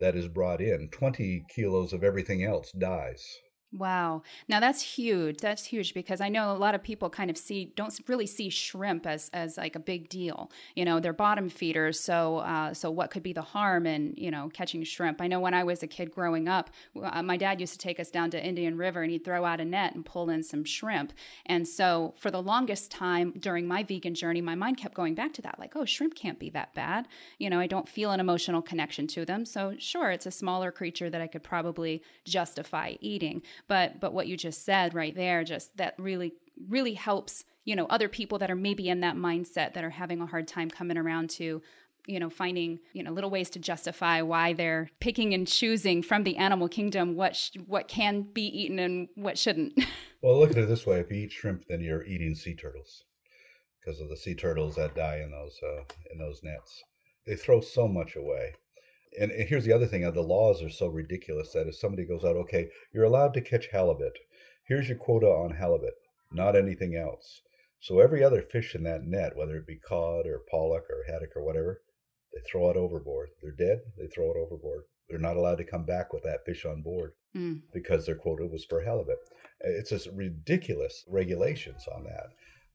that 0.00 0.16
is 0.16 0.28
brought 0.28 0.60
in, 0.60 0.88
20 0.90 1.44
kilos 1.54 1.92
of 1.92 2.02
everything 2.02 2.42
else 2.42 2.72
dies. 2.72 3.38
Wow. 3.74 4.22
Now 4.48 4.60
that's 4.60 4.82
huge. 4.82 5.38
That's 5.38 5.64
huge 5.64 5.94
because 5.94 6.20
I 6.20 6.28
know 6.28 6.52
a 6.52 6.58
lot 6.58 6.74
of 6.74 6.82
people 6.82 7.08
kind 7.08 7.30
of 7.30 7.38
see 7.38 7.72
don't 7.74 7.98
really 8.06 8.26
see 8.26 8.50
shrimp 8.50 9.06
as 9.06 9.30
as 9.32 9.56
like 9.56 9.76
a 9.76 9.80
big 9.80 10.10
deal. 10.10 10.50
You 10.76 10.84
know, 10.84 11.00
they're 11.00 11.14
bottom 11.14 11.48
feeders, 11.48 11.98
so 11.98 12.38
uh, 12.38 12.74
so 12.74 12.90
what 12.90 13.10
could 13.10 13.22
be 13.22 13.32
the 13.32 13.40
harm 13.40 13.86
in 13.86 14.12
you 14.18 14.30
know 14.30 14.50
catching 14.52 14.84
shrimp? 14.84 15.22
I 15.22 15.26
know 15.26 15.40
when 15.40 15.54
I 15.54 15.64
was 15.64 15.82
a 15.82 15.86
kid 15.86 16.10
growing 16.10 16.48
up, 16.48 16.68
uh, 17.02 17.22
my 17.22 17.38
dad 17.38 17.60
used 17.60 17.72
to 17.72 17.78
take 17.78 17.98
us 17.98 18.10
down 18.10 18.30
to 18.32 18.44
Indian 18.44 18.76
River 18.76 19.02
and 19.02 19.10
he'd 19.10 19.24
throw 19.24 19.42
out 19.46 19.58
a 19.58 19.64
net 19.64 19.94
and 19.94 20.04
pull 20.04 20.28
in 20.28 20.42
some 20.42 20.64
shrimp. 20.64 21.14
And 21.46 21.66
so 21.66 22.12
for 22.18 22.30
the 22.30 22.42
longest 22.42 22.90
time 22.90 23.32
during 23.38 23.66
my 23.66 23.84
vegan 23.84 24.14
journey, 24.14 24.42
my 24.42 24.54
mind 24.54 24.76
kept 24.76 24.94
going 24.94 25.14
back 25.14 25.32
to 25.34 25.42
that, 25.42 25.58
like, 25.58 25.76
oh, 25.76 25.86
shrimp 25.86 26.14
can't 26.14 26.38
be 26.38 26.50
that 26.50 26.74
bad. 26.74 27.08
You 27.38 27.48
know, 27.48 27.58
I 27.58 27.68
don't 27.68 27.88
feel 27.88 28.10
an 28.10 28.20
emotional 28.20 28.60
connection 28.60 29.06
to 29.08 29.24
them, 29.24 29.46
so 29.46 29.74
sure, 29.78 30.10
it's 30.10 30.26
a 30.26 30.30
smaller 30.30 30.70
creature 30.70 31.08
that 31.08 31.22
I 31.22 31.26
could 31.26 31.42
probably 31.42 32.02
justify 32.26 32.96
eating 33.00 33.40
but 33.68 34.00
but 34.00 34.12
what 34.12 34.26
you 34.26 34.36
just 34.36 34.64
said 34.64 34.94
right 34.94 35.14
there 35.14 35.44
just 35.44 35.76
that 35.76 35.94
really 35.98 36.32
really 36.68 36.94
helps 36.94 37.44
you 37.64 37.76
know 37.76 37.86
other 37.86 38.08
people 38.08 38.38
that 38.38 38.50
are 38.50 38.56
maybe 38.56 38.88
in 38.88 39.00
that 39.00 39.16
mindset 39.16 39.74
that 39.74 39.84
are 39.84 39.90
having 39.90 40.20
a 40.20 40.26
hard 40.26 40.46
time 40.46 40.70
coming 40.70 40.96
around 40.96 41.30
to 41.30 41.62
you 42.06 42.18
know 42.18 42.30
finding 42.30 42.78
you 42.92 43.02
know 43.02 43.12
little 43.12 43.30
ways 43.30 43.50
to 43.50 43.58
justify 43.58 44.22
why 44.22 44.52
they're 44.52 44.90
picking 45.00 45.34
and 45.34 45.46
choosing 45.46 46.02
from 46.02 46.24
the 46.24 46.36
animal 46.36 46.68
kingdom 46.68 47.14
what 47.14 47.36
sh- 47.36 47.56
what 47.66 47.88
can 47.88 48.22
be 48.22 48.42
eaten 48.42 48.78
and 48.78 49.08
what 49.14 49.38
shouldn't. 49.38 49.72
Well 50.24 50.38
look 50.38 50.52
at 50.52 50.56
it 50.56 50.68
this 50.68 50.86
way. 50.86 51.00
If 51.00 51.10
you 51.10 51.24
eat 51.24 51.32
shrimp 51.32 51.64
then 51.68 51.80
you're 51.80 52.04
eating 52.04 52.36
sea 52.36 52.54
turtles 52.54 53.02
because 53.80 54.00
of 54.00 54.08
the 54.08 54.16
sea 54.16 54.36
turtles 54.36 54.76
that 54.76 54.94
die 54.94 55.16
in 55.16 55.32
those 55.32 55.58
uh, 55.60 55.82
in 56.12 56.18
those 56.18 56.42
nets. 56.44 56.84
They 57.26 57.34
throw 57.34 57.60
so 57.60 57.88
much 57.88 58.14
away 58.14 58.54
and, 59.20 59.30
and 59.30 59.48
here's 59.48 59.64
the 59.64 59.72
other 59.72 59.86
thing: 59.86 60.04
uh, 60.04 60.10
the 60.10 60.22
laws 60.22 60.62
are 60.62 60.70
so 60.70 60.88
ridiculous 60.88 61.52
that 61.52 61.66
if 61.66 61.76
somebody 61.76 62.04
goes 62.04 62.24
out, 62.24 62.36
okay, 62.36 62.68
you're 62.92 63.04
allowed 63.04 63.34
to 63.34 63.40
catch 63.40 63.68
halibut. 63.68 64.18
Here's 64.64 64.88
your 64.88 64.98
quota 64.98 65.26
on 65.26 65.50
halibut, 65.50 65.94
not 66.30 66.56
anything 66.56 66.96
else. 66.96 67.42
So 67.80 67.98
every 67.98 68.22
other 68.22 68.42
fish 68.42 68.74
in 68.74 68.84
that 68.84 69.04
net, 69.04 69.36
whether 69.36 69.56
it 69.56 69.66
be 69.66 69.76
cod 69.76 70.26
or 70.26 70.42
pollock 70.50 70.84
or 70.88 71.04
haddock 71.12 71.36
or 71.36 71.42
whatever, 71.42 71.82
they 72.32 72.40
throw 72.40 72.70
it 72.70 72.76
overboard. 72.76 73.30
They're 73.42 73.50
dead. 73.50 73.80
They 73.98 74.06
throw 74.06 74.30
it 74.30 74.36
overboard. 74.36 74.84
They're 75.08 75.18
not 75.18 75.36
allowed 75.36 75.58
to 75.58 75.64
come 75.64 75.84
back 75.84 76.12
with 76.12 76.22
that 76.22 76.44
fish 76.46 76.64
on 76.64 76.82
board 76.82 77.12
mm. 77.36 77.60
because 77.72 78.06
their 78.06 78.14
quota 78.14 78.46
was 78.46 78.64
for 78.64 78.82
halibut. 78.82 79.18
It's 79.60 79.90
just 79.90 80.08
ridiculous 80.14 81.04
regulations 81.08 81.86
on 81.94 82.04
that 82.04 82.30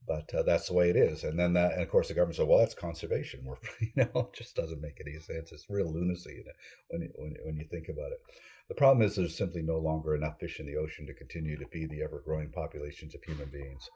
but 0.08 0.34
uh, 0.34 0.42
that's 0.42 0.68
the 0.68 0.74
way 0.74 0.90
it 0.90 0.96
is. 0.96 1.24
And 1.24 1.38
then 1.38 1.54
that, 1.54 1.74
and 1.74 1.82
of 1.82 1.90
course, 1.90 2.08
the 2.08 2.14
government 2.14 2.38
said, 2.38 2.48
"Well, 2.48 2.60
that's 2.60 2.74
conservation 2.74 3.44
work." 3.46 3.68
you 3.82 3.92
know, 3.96 4.30
it 4.32 4.34
just 4.34 4.56
doesn't 4.56 4.82
make 4.82 5.02
any 5.02 5.20
sense. 5.20 5.52
It's 5.52 5.70
real 5.70 5.92
lunacy 5.92 6.44
when 6.90 7.02
you, 7.02 7.12
when 7.16 7.36
when 7.44 7.58
you 7.58 7.66
think 7.70 7.90
about 7.90 8.12
it. 8.12 8.22
The 8.70 8.76
problem 8.76 9.06
is 9.06 9.16
there's 9.16 9.38
simply 9.38 9.62
no 9.62 9.78
longer 9.78 10.16
enough 10.16 10.40
fish 10.40 10.60
in 10.60 10.66
the 10.66 10.78
ocean 10.78 11.06
to 11.08 11.14
continue 11.14 11.58
to 11.58 11.68
feed 11.68 11.90
the 11.90 12.02
ever-growing 12.04 12.50
populations 12.50 13.16
of 13.16 13.24
human 13.24 13.50
beings. 13.50 13.90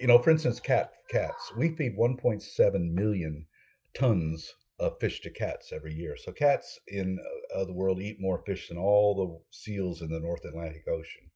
You 0.00 0.08
know, 0.08 0.18
for 0.18 0.30
instance, 0.30 0.58
cat 0.60 0.92
cats. 1.08 1.52
We 1.56 1.74
feed 1.76 1.96
1.7 1.96 2.92
million 2.92 3.46
tons 3.94 4.54
of 4.78 4.98
fish 4.98 5.20
to 5.20 5.30
cats 5.30 5.72
every 5.72 5.94
year. 5.94 6.16
So 6.16 6.32
cats 6.32 6.78
in 6.88 7.18
uh, 7.54 7.64
the 7.64 7.72
world 7.72 8.00
eat 8.00 8.20
more 8.20 8.42
fish 8.46 8.68
than 8.68 8.78
all 8.78 9.14
the 9.14 9.56
seals 9.56 10.00
in 10.00 10.10
the 10.10 10.20
North 10.20 10.44
Atlantic 10.44 10.88
Ocean 10.88 11.29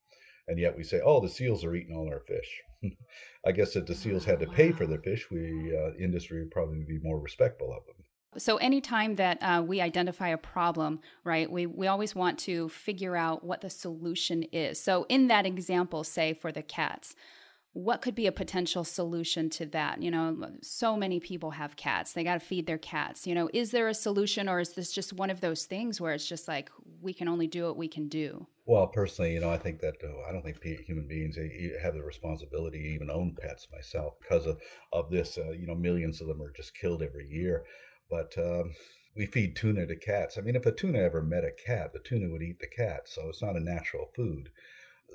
and 0.49 0.59
yet 0.59 0.77
we 0.77 0.85
say, 0.85 1.01
"Oh, 1.05 1.21
the 1.21 1.29
seals 1.29 1.65
are 1.65 1.75
eating 1.75 1.95
all 1.95 2.09
our 2.09 2.21
fish." 2.21 2.63
I 3.47 3.53
guess 3.53 3.77
if 3.77 3.87
the 3.87 3.95
seals 3.95 4.25
had 4.25 4.41
to 4.41 4.47
pay 4.47 4.73
for 4.73 4.87
their 4.87 5.01
fish, 5.01 5.31
we 5.31 5.77
uh, 5.77 5.95
industry 6.03 6.41
would 6.41 6.51
probably 6.51 6.85
be 6.87 6.99
more 7.03 7.21
respectful 7.21 7.73
of 7.73 7.87
them. 7.87 8.05
So 8.37 8.57
anytime 8.57 9.15
that 9.15 9.39
uh, 9.43 9.63
we 9.65 9.81
identify 9.81 10.29
a 10.29 10.39
problem, 10.39 11.01
right, 11.23 11.51
we, 11.51 11.67
we 11.67 11.87
always 11.87 12.15
want 12.15 12.39
to 12.41 12.69
figure 12.69 13.17
out 13.17 13.45
what 13.45 13.61
the 13.61 13.71
solution 13.71 14.43
is. 14.45 14.83
So 14.83 15.07
in 15.09 15.29
that 15.29 15.47
example, 15.47 16.03
say 16.03 16.35
for 16.35 16.51
the 16.51 16.63
cats, 16.63 17.15
what 17.75 18.03
could 18.03 18.15
be 18.15 18.29
a 18.29 18.33
potential 18.33 18.85
solution 18.85 19.51
to 19.51 19.67
that? 19.67 20.01
You 20.01 20.11
know, 20.11 20.49
so 20.63 20.97
many 20.97 21.19
people 21.19 21.51
have 21.51 21.77
cats. 21.77 22.13
They 22.13 22.23
got 22.23 22.35
to 22.35 22.47
feed 22.47 22.67
their 22.67 22.79
cats. 22.79 23.27
You 23.27 23.35
know, 23.35 23.51
is 23.53 23.73
there 23.73 23.89
a 23.89 23.95
solution 23.95 24.49
or 24.49 24.61
is 24.61 24.75
this 24.75 24.93
just 24.93 25.13
one 25.13 25.29
of 25.29 25.41
those 25.41 25.65
things 25.65 26.01
where 26.01 26.13
it's 26.13 26.27
just 26.27 26.47
like 26.47 26.71
we 27.03 27.13
can 27.13 27.27
only 27.27 27.49
do 27.49 27.65
what 27.65 27.77
we 27.77 27.89
can 27.89 28.09
do? 28.09 28.47
Well, 28.65 28.87
personally, 28.87 29.35
you 29.35 29.41
know, 29.41 29.51
I 29.51 29.59
think 29.59 29.81
that 29.81 29.97
uh, 30.03 30.29
I 30.29 30.33
don't 30.33 30.43
think 30.43 30.63
human 30.63 31.09
beings 31.09 31.37
have 31.83 31.95
the 31.95 32.03
responsibility 32.03 32.81
to 32.81 32.89
even 32.89 33.11
own 33.11 33.37
pets 33.39 33.67
myself 33.73 34.15
because 34.21 34.47
of, 34.47 34.61
of 34.93 35.11
this. 35.11 35.37
Uh, 35.37 35.51
you 35.51 35.67
know, 35.67 35.75
millions 35.75 36.21
of 36.21 36.29
them 36.29 36.41
are 36.41 36.53
just 36.53 36.79
killed 36.79 37.03
every 37.03 37.29
year. 37.29 37.65
But 38.09 38.33
um, 38.39 38.73
we 39.17 39.27
feed 39.27 39.57
tuna 39.57 39.87
to 39.89 39.97
cats. 39.97 40.39
I 40.39 40.43
mean, 40.43 40.55
if 40.55 40.65
a 40.65 40.73
tuna 40.73 41.01
ever 41.01 41.23
met 41.23 41.43
a 41.43 41.51
cat, 41.51 41.93
the 41.93 41.99
tuna 41.99 42.31
would 42.31 42.43
eat 42.43 42.61
the 42.61 42.69
cat. 42.69 43.09
So 43.09 43.29
it's 43.29 43.43
not 43.43 43.57
a 43.57 43.61
natural 43.61 44.11
food. 44.15 44.51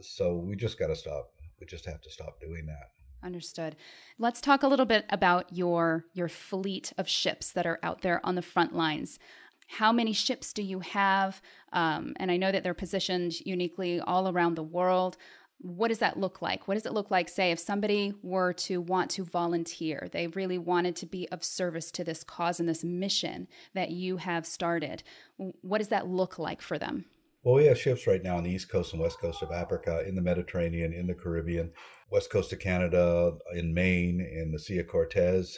So 0.01 0.35
we 0.35 0.57
just 0.57 0.77
got 0.77 0.87
to 0.87 0.95
stop 0.95 1.31
we 1.59 1.67
just 1.67 1.85
have 1.85 2.01
to 2.01 2.11
stop 2.11 2.39
doing 2.39 2.65
that. 2.67 2.91
Understood. 3.21 3.75
Let's 4.17 4.39
talk 4.39 4.63
a 4.63 4.67
little 4.67 4.85
bit 4.85 5.05
about 5.09 5.51
your 5.51 6.05
your 6.13 6.29
fleet 6.29 6.93
of 6.97 7.07
ships 7.07 7.51
that 7.51 7.65
are 7.65 7.79
out 7.83 8.01
there 8.01 8.25
on 8.25 8.35
the 8.35 8.41
front 8.41 8.73
lines. 8.73 9.19
How 9.67 9.91
many 9.91 10.13
ships 10.13 10.53
do 10.53 10.63
you 10.63 10.79
have? 10.79 11.41
Um, 11.73 12.13
and 12.17 12.31
I 12.31 12.37
know 12.37 12.51
that 12.51 12.63
they're 12.63 12.73
positioned 12.73 13.39
uniquely 13.41 13.99
all 13.99 14.27
around 14.27 14.55
the 14.55 14.63
world. 14.63 15.17
What 15.59 15.89
does 15.89 15.99
that 15.99 16.17
look 16.17 16.41
like? 16.41 16.67
What 16.67 16.75
does 16.75 16.85
it 16.85 16.93
look 16.93 17.11
like, 17.11 17.27
say, 17.27 17.51
if 17.51 17.59
somebody 17.59 18.13
were 18.23 18.53
to 18.53 18.79
want 18.79 19.11
to 19.11 19.25
volunteer? 19.25 20.07
They 20.11 20.27
really 20.27 20.57
wanted 20.57 20.95
to 20.95 21.05
be 21.05 21.27
of 21.29 21.43
service 21.43 21.91
to 21.91 22.03
this 22.05 22.23
cause 22.23 22.61
and 22.61 22.69
this 22.69 22.83
mission 22.83 23.47
that 23.73 23.91
you 23.91 24.17
have 24.17 24.47
started. 24.47 25.03
What 25.37 25.79
does 25.79 25.89
that 25.89 26.07
look 26.07 26.39
like 26.39 26.61
for 26.61 26.79
them? 26.79 27.05
Well, 27.41 27.55
we 27.55 27.67
have 27.67 27.79
ships 27.79 28.05
right 28.05 28.21
now 28.21 28.35
on 28.35 28.43
the 28.43 28.51
east 28.51 28.69
coast 28.69 28.91
and 28.91 29.01
west 29.01 29.21
coast 29.21 29.41
of 29.41 29.51
Africa, 29.51 30.03
in 30.05 30.15
the 30.15 30.21
Mediterranean, 30.21 30.91
in 30.91 31.07
the 31.07 31.13
Caribbean, 31.13 31.71
west 32.11 32.29
coast 32.29 32.51
of 32.51 32.59
Canada, 32.59 33.31
in 33.53 33.73
Maine, 33.73 34.19
in 34.19 34.51
the 34.51 34.59
Sea 34.59 34.79
of 34.79 34.87
Cortez, 34.87 35.57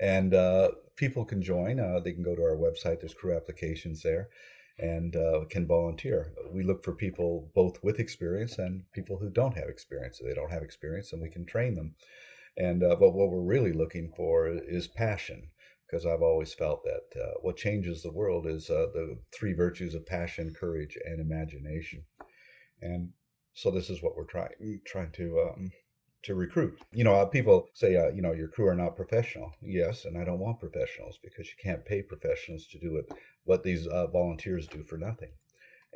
and 0.00 0.32
uh, 0.32 0.70
people 0.96 1.26
can 1.26 1.42
join. 1.42 1.80
Uh, 1.80 2.00
they 2.00 2.12
can 2.12 2.22
go 2.22 2.34
to 2.34 2.42
our 2.42 2.56
website. 2.56 3.00
There's 3.00 3.12
crew 3.12 3.36
applications 3.36 4.02
there, 4.02 4.30
and 4.78 5.14
uh, 5.16 5.44
can 5.50 5.66
volunteer. 5.66 6.32
We 6.50 6.62
look 6.62 6.82
for 6.82 6.94
people 6.94 7.50
both 7.54 7.84
with 7.84 8.00
experience 8.00 8.56
and 8.56 8.90
people 8.94 9.18
who 9.18 9.28
don't 9.28 9.56
have 9.58 9.68
experience. 9.68 10.20
If 10.20 10.28
they 10.28 10.34
don't 10.34 10.50
have 10.52 10.62
experience, 10.62 11.12
and 11.12 11.20
we 11.20 11.28
can 11.28 11.44
train 11.44 11.74
them. 11.74 11.94
And 12.56 12.82
uh, 12.82 12.96
but 12.96 13.10
what 13.10 13.30
we're 13.30 13.42
really 13.42 13.74
looking 13.74 14.14
for 14.16 14.48
is 14.48 14.88
passion 14.88 15.50
because 15.88 16.04
I've 16.04 16.22
always 16.22 16.52
felt 16.52 16.84
that 16.84 17.20
uh, 17.20 17.32
what 17.40 17.56
changes 17.56 18.02
the 18.02 18.12
world 18.12 18.46
is 18.46 18.68
uh, 18.68 18.86
the 18.92 19.18
three 19.32 19.54
virtues 19.54 19.94
of 19.94 20.06
passion, 20.06 20.54
courage, 20.58 20.98
and 21.04 21.20
imagination. 21.20 22.04
And 22.82 23.10
so 23.54 23.70
this 23.70 23.90
is 23.90 24.02
what 24.02 24.16
we're 24.16 24.24
trying 24.24 24.80
trying 24.86 25.12
to 25.12 25.48
um, 25.48 25.70
to 26.22 26.34
recruit. 26.34 26.78
You 26.92 27.04
know, 27.04 27.14
uh, 27.14 27.26
people 27.26 27.68
say, 27.74 27.96
uh, 27.96 28.08
you 28.08 28.22
know, 28.22 28.32
your 28.32 28.48
crew 28.48 28.66
are 28.66 28.74
not 28.74 28.96
professional. 28.96 29.52
Yes, 29.62 30.04
and 30.04 30.18
I 30.18 30.24
don't 30.24 30.40
want 30.40 30.60
professionals 30.60 31.18
because 31.22 31.46
you 31.46 31.54
can't 31.62 31.84
pay 31.84 32.02
professionals 32.02 32.66
to 32.68 32.78
do 32.78 32.96
it 32.96 33.12
what 33.44 33.62
these 33.62 33.86
uh, 33.86 34.08
volunteers 34.08 34.66
do 34.66 34.84
for 34.84 34.98
nothing. 34.98 35.30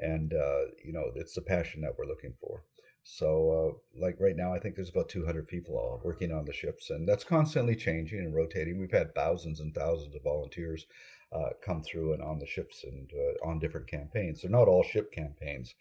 And 0.01 0.32
uh, 0.32 0.72
you 0.84 0.93
know, 0.93 1.11
it's 1.16 1.34
the 1.34 1.43
passion 1.43 1.82
that 1.82 1.93
we're 1.99 2.07
looking 2.07 2.34
for. 2.40 2.62
So, 3.05 3.50
uh, 3.96 4.00
like 4.00 4.16
right 4.20 4.36
now, 4.36 4.55
I 4.55 4.61
think 4.61 4.76
there's 4.76 4.90
about 4.90 5.09
200 5.09 5.48
people 5.48 5.74
all 5.76 6.00
working 6.05 6.30
on 6.32 6.44
the 6.44 6.53
ships, 6.53 6.90
and 6.90 7.09
that's 7.09 7.24
constantly 7.24 7.74
changing 7.74 8.20
and 8.20 8.34
rotating. 8.34 8.78
We've 8.78 8.92
had 8.92 9.14
thousands 9.14 9.61
and 9.61 9.74
thousands 9.74 10.14
of 10.14 10.22
volunteers 10.22 10.86
uh, 11.32 11.50
come 11.64 11.82
through 11.82 12.12
and 12.14 12.22
on 12.22 12.38
the 12.38 12.46
ships 12.46 12.84
and 12.84 13.11
uh, 13.12 13.48
on 13.48 13.59
different 13.59 13.88
campaigns. 13.88 14.42
They're 14.42 14.50
not 14.50 14.68
all 14.68 14.84
ship 14.84 15.11
campaigns. 15.12 15.74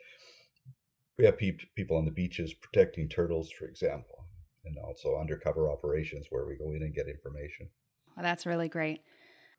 We 1.17 1.26
have 1.26 1.38
pe- 1.38 1.57
people 1.76 1.97
on 1.97 2.05
the 2.05 2.11
beaches 2.11 2.53
protecting 2.53 3.07
turtles, 3.07 3.51
for 3.51 3.65
example, 3.65 4.26
and 4.65 4.78
also 4.80 5.17
undercover 5.19 5.69
operations 5.69 6.28
where 6.32 6.45
we 6.47 6.55
go 6.55 6.72
in 6.72 6.82
and 6.82 6.95
get 6.95 7.07
information. 7.07 7.69
Well, 8.15 8.24
that's 8.24 8.45
really 8.45 8.67
great 8.67 9.01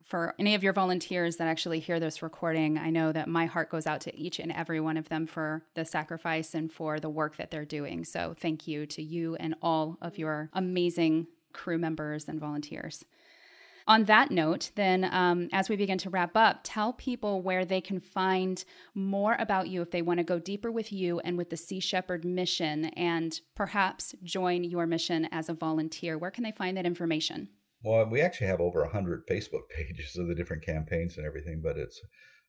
for 0.05 0.35
any 0.39 0.55
of 0.55 0.63
your 0.63 0.73
volunteers 0.73 1.37
that 1.37 1.49
actually 1.49 1.81
hear 1.81 2.01
this 2.01 2.23
recording, 2.23 2.79
I 2.79 2.91
know 2.91 3.13
that 3.13 3.29
my 3.29 3.47
heart 3.47 3.71
goes 3.71 3.87
out 3.87 4.01
to 4.03 4.17
each 4.17 4.39
and 4.39 4.53
every 4.53 4.81
one 4.81 4.97
of 4.97 5.09
them 5.09 5.27
for 5.27 5.65
the 5.75 5.85
sacrifice 5.85 6.55
and 6.55 6.71
for 6.71 7.01
the 7.01 7.11
work 7.11 7.37
that 7.37 7.51
they're 7.51 7.65
doing. 7.65 8.05
So 8.05 8.35
thank 8.39 8.67
you 8.67 8.87
to 8.87 9.03
you 9.03 9.37
and 9.37 9.55
all 9.63 9.99
of 10.01 10.19
your 10.19 10.51
amazing 10.53 11.27
crew 11.53 11.79
members 11.79 12.29
and 12.29 12.41
volunteers. 12.41 13.05
On 13.87 14.05
that 14.05 14.31
note, 14.31 14.71
then, 14.77 15.05
um, 15.05 15.49
as 15.53 15.69
we 15.69 15.75
begin 15.75 15.99
to 15.99 16.11
wrap 16.11 16.37
up, 16.37 16.61
tell 16.63 16.93
people 16.93 17.43
where 17.43 17.65
they 17.65 17.81
can 17.81 17.99
find 17.99 18.65
more 18.95 19.35
about 19.39 19.69
you 19.69 19.83
if 19.83 19.91
they 19.91 20.03
want 20.03 20.19
to 20.19 20.25
go 20.25 20.39
deeper 20.39 20.71
with 20.71 20.93
you 20.93 21.19
and 21.21 21.37
with 21.37 21.51
the 21.51 21.57
Sea 21.57 21.81
Shepherd 21.81 22.25
mission 22.25 22.87
and 22.87 23.41
perhaps 23.57 24.15
join 24.23 24.63
your 24.63 24.87
mission 24.87 25.27
as 25.33 25.49
a 25.49 25.55
volunteer. 25.55 26.17
Where 26.17 26.31
can 26.31 26.45
they 26.45 26.53
find 26.53 26.77
that 26.77 26.87
information? 26.87 27.49
Well, 27.85 28.07
we 28.07 28.21
actually 28.21 28.47
have 28.47 28.61
over 28.61 28.83
100 28.83 29.27
Facebook 29.31 29.69
pages 29.69 30.17
of 30.17 30.29
the 30.29 30.35
different 30.35 30.65
campaigns 30.65 31.17
and 31.17 31.27
everything, 31.27 31.61
but 31.63 31.77
it's 31.77 32.01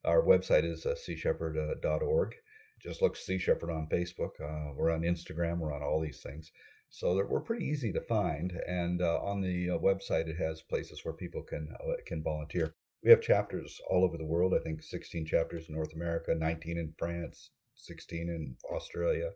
our 0.06 0.22
website 0.22 0.64
is 0.64 0.86
uh, 0.86 0.96
seashepherd.org. 0.96 2.36
Just 2.82 3.02
look 3.02 3.16
Sea 3.16 3.40
Shepherd 3.40 3.72
on 3.72 3.88
Facebook. 3.88 4.32
Uh, 4.42 4.74
we're 4.76 4.92
on 4.92 5.02
Instagram. 5.02 5.60
We're 5.60 5.74
on 5.74 5.82
all 5.82 6.02
these 6.02 6.22
things. 6.22 6.52
So 6.90 7.16
that 7.16 7.30
we're 7.30 7.40
pretty 7.40 7.66
easy 7.66 7.94
to 7.94 8.02
find. 8.02 8.52
And 8.68 9.02
uh, 9.02 9.20
on 9.22 9.42
the 9.42 9.70
uh, 9.70 9.78
website, 9.78 10.28
it 10.28 10.36
has 10.38 10.62
places 10.62 11.04
where 11.04 11.14
people 11.14 11.42
can 11.42 11.70
uh, 11.80 11.94
can 12.06 12.22
volunteer. 12.22 12.76
We 13.02 13.10
have 13.10 13.22
chapters 13.22 13.80
all 13.90 14.04
over 14.04 14.18
the 14.18 14.26
world. 14.26 14.54
I 14.54 14.62
think 14.62 14.84
16 14.84 15.26
chapters 15.26 15.70
in 15.70 15.76
North 15.76 15.94
America, 15.94 16.36
19 16.36 16.78
in 16.78 16.94
France, 16.98 17.52
16 17.76 18.30
in 18.30 18.58
Australia, 18.70 19.32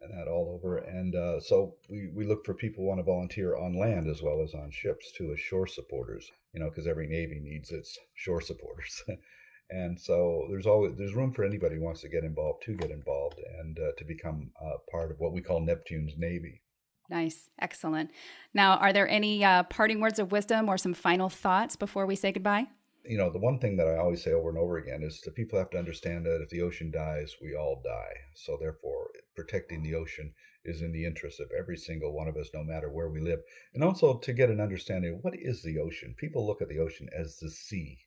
and 0.00 0.12
that 0.12 0.28
all 0.28 0.52
over. 0.54 0.78
And 0.78 1.14
uh, 1.14 1.40
so 1.40 1.74
we, 1.88 2.10
we 2.14 2.26
look 2.26 2.44
for 2.44 2.54
people 2.54 2.82
who 2.82 2.88
want 2.88 3.00
to 3.00 3.04
volunteer 3.04 3.56
on 3.56 3.78
land 3.78 4.08
as 4.08 4.22
well 4.22 4.42
as 4.42 4.54
on 4.54 4.70
ships 4.70 5.12
too, 5.12 5.32
as 5.32 5.40
shore 5.40 5.66
supporters. 5.66 6.30
You 6.52 6.60
know, 6.60 6.70
because 6.70 6.86
every 6.86 7.06
navy 7.06 7.40
needs 7.40 7.70
its 7.70 7.98
shore 8.14 8.40
supporters. 8.40 9.02
and 9.70 10.00
so 10.00 10.46
there's 10.50 10.66
always 10.66 10.96
there's 10.96 11.14
room 11.14 11.32
for 11.32 11.44
anybody 11.44 11.76
who 11.76 11.82
wants 11.82 12.00
to 12.02 12.08
get 12.08 12.24
involved 12.24 12.62
to 12.64 12.74
get 12.74 12.90
involved 12.90 13.40
and 13.58 13.78
uh, 13.78 13.92
to 13.98 14.04
become 14.04 14.50
uh, 14.60 14.78
part 14.90 15.10
of 15.10 15.18
what 15.18 15.32
we 15.32 15.42
call 15.42 15.60
Neptune's 15.60 16.14
Navy. 16.16 16.62
Nice, 17.08 17.48
excellent. 17.60 18.10
Now, 18.52 18.76
are 18.76 18.92
there 18.92 19.08
any 19.08 19.44
uh, 19.44 19.62
parting 19.64 20.00
words 20.00 20.18
of 20.18 20.32
wisdom 20.32 20.68
or 20.68 20.76
some 20.76 20.94
final 20.94 21.28
thoughts 21.28 21.76
before 21.76 22.06
we 22.06 22.16
say 22.16 22.32
goodbye? 22.32 22.66
You 23.04 23.18
know, 23.18 23.30
the 23.30 23.38
one 23.38 23.60
thing 23.60 23.76
that 23.76 23.86
I 23.86 23.98
always 23.98 24.22
say 24.22 24.32
over 24.32 24.48
and 24.48 24.58
over 24.58 24.78
again 24.78 25.02
is 25.04 25.20
that 25.20 25.36
people 25.36 25.58
have 25.58 25.70
to 25.70 25.78
understand 25.78 26.26
that 26.26 26.40
if 26.42 26.48
the 26.48 26.62
ocean 26.62 26.90
dies, 26.90 27.36
we 27.40 27.54
all 27.54 27.80
die. 27.84 28.14
So, 28.34 28.56
therefore, 28.60 29.05
protecting 29.36 29.82
the 29.82 29.94
ocean 29.94 30.34
is 30.64 30.82
in 30.82 30.90
the 30.92 31.04
interest 31.04 31.38
of 31.38 31.52
every 31.56 31.76
single 31.76 32.12
one 32.12 32.26
of 32.26 32.36
us, 32.36 32.50
no 32.52 32.64
matter 32.64 32.90
where 32.90 33.08
we 33.08 33.20
live. 33.20 33.40
And 33.74 33.84
also 33.84 34.18
to 34.18 34.32
get 34.32 34.50
an 34.50 34.60
understanding 34.60 35.14
of 35.14 35.22
what 35.22 35.34
is 35.38 35.62
the 35.62 35.78
ocean. 35.78 36.14
People 36.18 36.46
look 36.46 36.60
at 36.60 36.68
the 36.68 36.80
ocean 36.80 37.08
as 37.16 37.38
the 37.38 37.50
sea, 37.50 37.98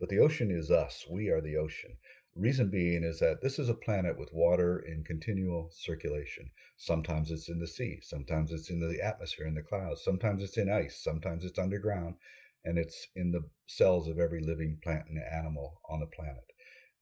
but 0.00 0.08
the 0.08 0.18
ocean 0.18 0.50
is 0.50 0.70
us. 0.70 1.06
We 1.08 1.28
are 1.28 1.40
the 1.40 1.56
ocean. 1.56 1.98
Reason 2.34 2.70
being 2.70 3.04
is 3.04 3.20
that 3.20 3.42
this 3.42 3.58
is 3.58 3.68
a 3.68 3.74
planet 3.74 4.18
with 4.18 4.32
water 4.32 4.78
in 4.78 5.04
continual 5.04 5.70
circulation. 5.70 6.50
Sometimes 6.78 7.30
it's 7.30 7.50
in 7.50 7.58
the 7.60 7.66
sea, 7.66 8.00
sometimes 8.00 8.52
it's 8.52 8.70
in 8.70 8.80
the 8.80 9.04
atmosphere, 9.04 9.46
in 9.46 9.54
the 9.54 9.62
clouds, 9.62 10.02
sometimes 10.02 10.42
it's 10.42 10.56
in 10.56 10.70
ice, 10.70 10.98
sometimes 11.04 11.44
it's 11.44 11.58
underground, 11.58 12.14
and 12.64 12.78
it's 12.78 13.08
in 13.14 13.32
the 13.32 13.44
cells 13.66 14.08
of 14.08 14.18
every 14.18 14.40
living 14.40 14.78
plant 14.82 15.08
and 15.08 15.22
animal 15.22 15.82
on 15.88 16.00
the 16.00 16.06
planet, 16.06 16.51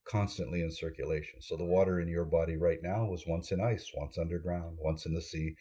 constantly 0.09 0.63
in 0.63 0.71
circulation. 0.71 1.41
So 1.41 1.57
the 1.57 1.65
water 1.65 2.01
in 2.01 2.09
your 2.09 2.25
body 2.25 2.57
right 2.57 2.83
now 2.83 3.05
was 3.05 3.27
once 3.27 3.53
in 3.53 3.61
ice, 3.61 3.91
once 3.95 4.19
underground, 4.19 4.79
once 4.81 5.07
in 5.07 5.15
the 5.15 5.23
sea. 5.23 5.55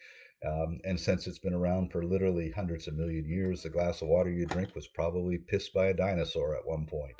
Um, 0.44 0.80
and 0.84 0.98
since 0.98 1.26
it's 1.26 1.38
been 1.38 1.54
around 1.54 1.92
for 1.92 2.02
literally 2.02 2.50
hundreds 2.50 2.88
of 2.88 2.94
million 2.94 3.28
years, 3.28 3.62
the 3.62 3.70
glass 3.70 4.00
of 4.00 4.08
water 4.08 4.30
you 4.30 4.46
drink 4.46 4.74
was 4.74 4.88
probably 4.88 5.38
pissed 5.38 5.74
by 5.74 5.86
a 5.86 5.94
dinosaur 5.94 6.56
at 6.56 6.66
one 6.66 6.86
point. 6.86 7.16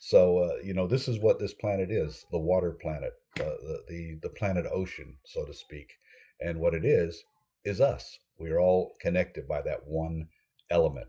So 0.00 0.38
uh, 0.38 0.56
you 0.62 0.74
know, 0.74 0.86
this 0.86 1.08
is 1.08 1.18
what 1.20 1.38
this 1.38 1.54
planet 1.54 1.90
is: 1.90 2.24
the 2.30 2.38
water 2.38 2.72
planet, 2.72 3.12
uh, 3.40 3.44
the, 3.44 3.82
the 3.88 4.18
the 4.22 4.28
planet 4.30 4.66
ocean, 4.72 5.16
so 5.24 5.44
to 5.44 5.54
speak. 5.54 5.92
And 6.40 6.60
what 6.60 6.74
it 6.74 6.84
is 6.84 7.24
is 7.64 7.80
us. 7.80 8.18
We 8.38 8.50
are 8.50 8.60
all 8.60 8.94
connected 9.00 9.48
by 9.48 9.62
that 9.62 9.86
one 9.86 10.28
element. 10.70 11.08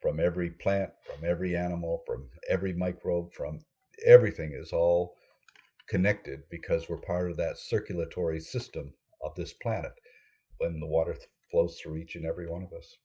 From 0.00 0.20
every 0.20 0.50
plant, 0.50 0.90
from 1.06 1.28
every 1.28 1.56
animal, 1.56 2.02
from 2.06 2.28
every 2.48 2.72
microbe, 2.72 3.32
from 3.32 3.64
everything 4.06 4.52
is 4.54 4.72
all 4.72 5.14
connected 5.88 6.40
because 6.50 6.88
we're 6.88 6.96
part 6.96 7.30
of 7.30 7.36
that 7.36 7.58
circulatory 7.58 8.40
system 8.40 8.94
of 9.22 9.34
this 9.36 9.52
planet 9.52 9.92
when 10.58 10.80
the 10.80 10.86
water 10.86 11.16
flows 11.50 11.78
through 11.78 11.96
each 11.96 12.14
and 12.16 12.24
every 12.24 12.48
one 12.48 12.62
of 12.62 12.72
us. 12.72 12.96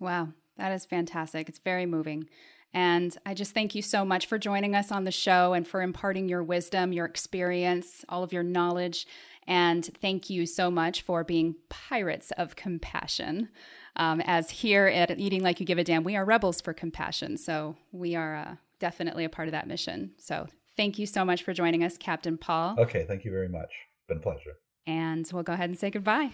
Wow, 0.00 0.28
that 0.56 0.72
is 0.72 0.84
fantastic. 0.84 1.48
It's 1.48 1.58
very 1.58 1.86
moving. 1.86 2.28
And 2.74 3.16
I 3.26 3.34
just 3.34 3.52
thank 3.52 3.74
you 3.74 3.82
so 3.82 4.04
much 4.04 4.26
for 4.26 4.38
joining 4.38 4.74
us 4.74 4.90
on 4.90 5.04
the 5.04 5.10
show 5.10 5.52
and 5.52 5.68
for 5.68 5.82
imparting 5.82 6.28
your 6.28 6.42
wisdom, 6.42 6.92
your 6.92 7.04
experience, 7.04 8.04
all 8.08 8.22
of 8.22 8.32
your 8.32 8.42
knowledge. 8.42 9.06
And 9.46 9.84
thank 10.00 10.30
you 10.30 10.46
so 10.46 10.70
much 10.70 11.02
for 11.02 11.22
being 11.22 11.56
pirates 11.68 12.30
of 12.32 12.56
compassion. 12.56 13.50
Um, 13.96 14.22
as 14.22 14.48
here 14.48 14.86
at 14.86 15.18
Eating 15.18 15.42
Like 15.42 15.60
You 15.60 15.66
Give 15.66 15.76
a 15.76 15.84
Damn, 15.84 16.04
we 16.04 16.16
are 16.16 16.24
rebels 16.24 16.62
for 16.62 16.72
compassion. 16.72 17.36
So 17.36 17.76
we 17.90 18.14
are 18.14 18.36
uh, 18.36 18.54
definitely 18.82 19.24
a 19.24 19.28
part 19.28 19.46
of 19.46 19.52
that 19.52 19.68
mission. 19.68 20.10
So 20.18 20.48
thank 20.76 20.98
you 20.98 21.06
so 21.06 21.24
much 21.24 21.44
for 21.44 21.52
joining 21.52 21.84
us, 21.84 21.96
Captain 21.96 22.36
Paul. 22.36 22.74
Okay, 22.80 23.04
thank 23.06 23.24
you 23.24 23.30
very 23.30 23.48
much. 23.48 23.70
Been 24.08 24.16
a 24.16 24.20
pleasure. 24.20 24.54
And 24.88 25.24
we'll 25.32 25.44
go 25.44 25.52
ahead 25.52 25.70
and 25.70 25.78
say 25.78 25.88
goodbye. 25.88 26.32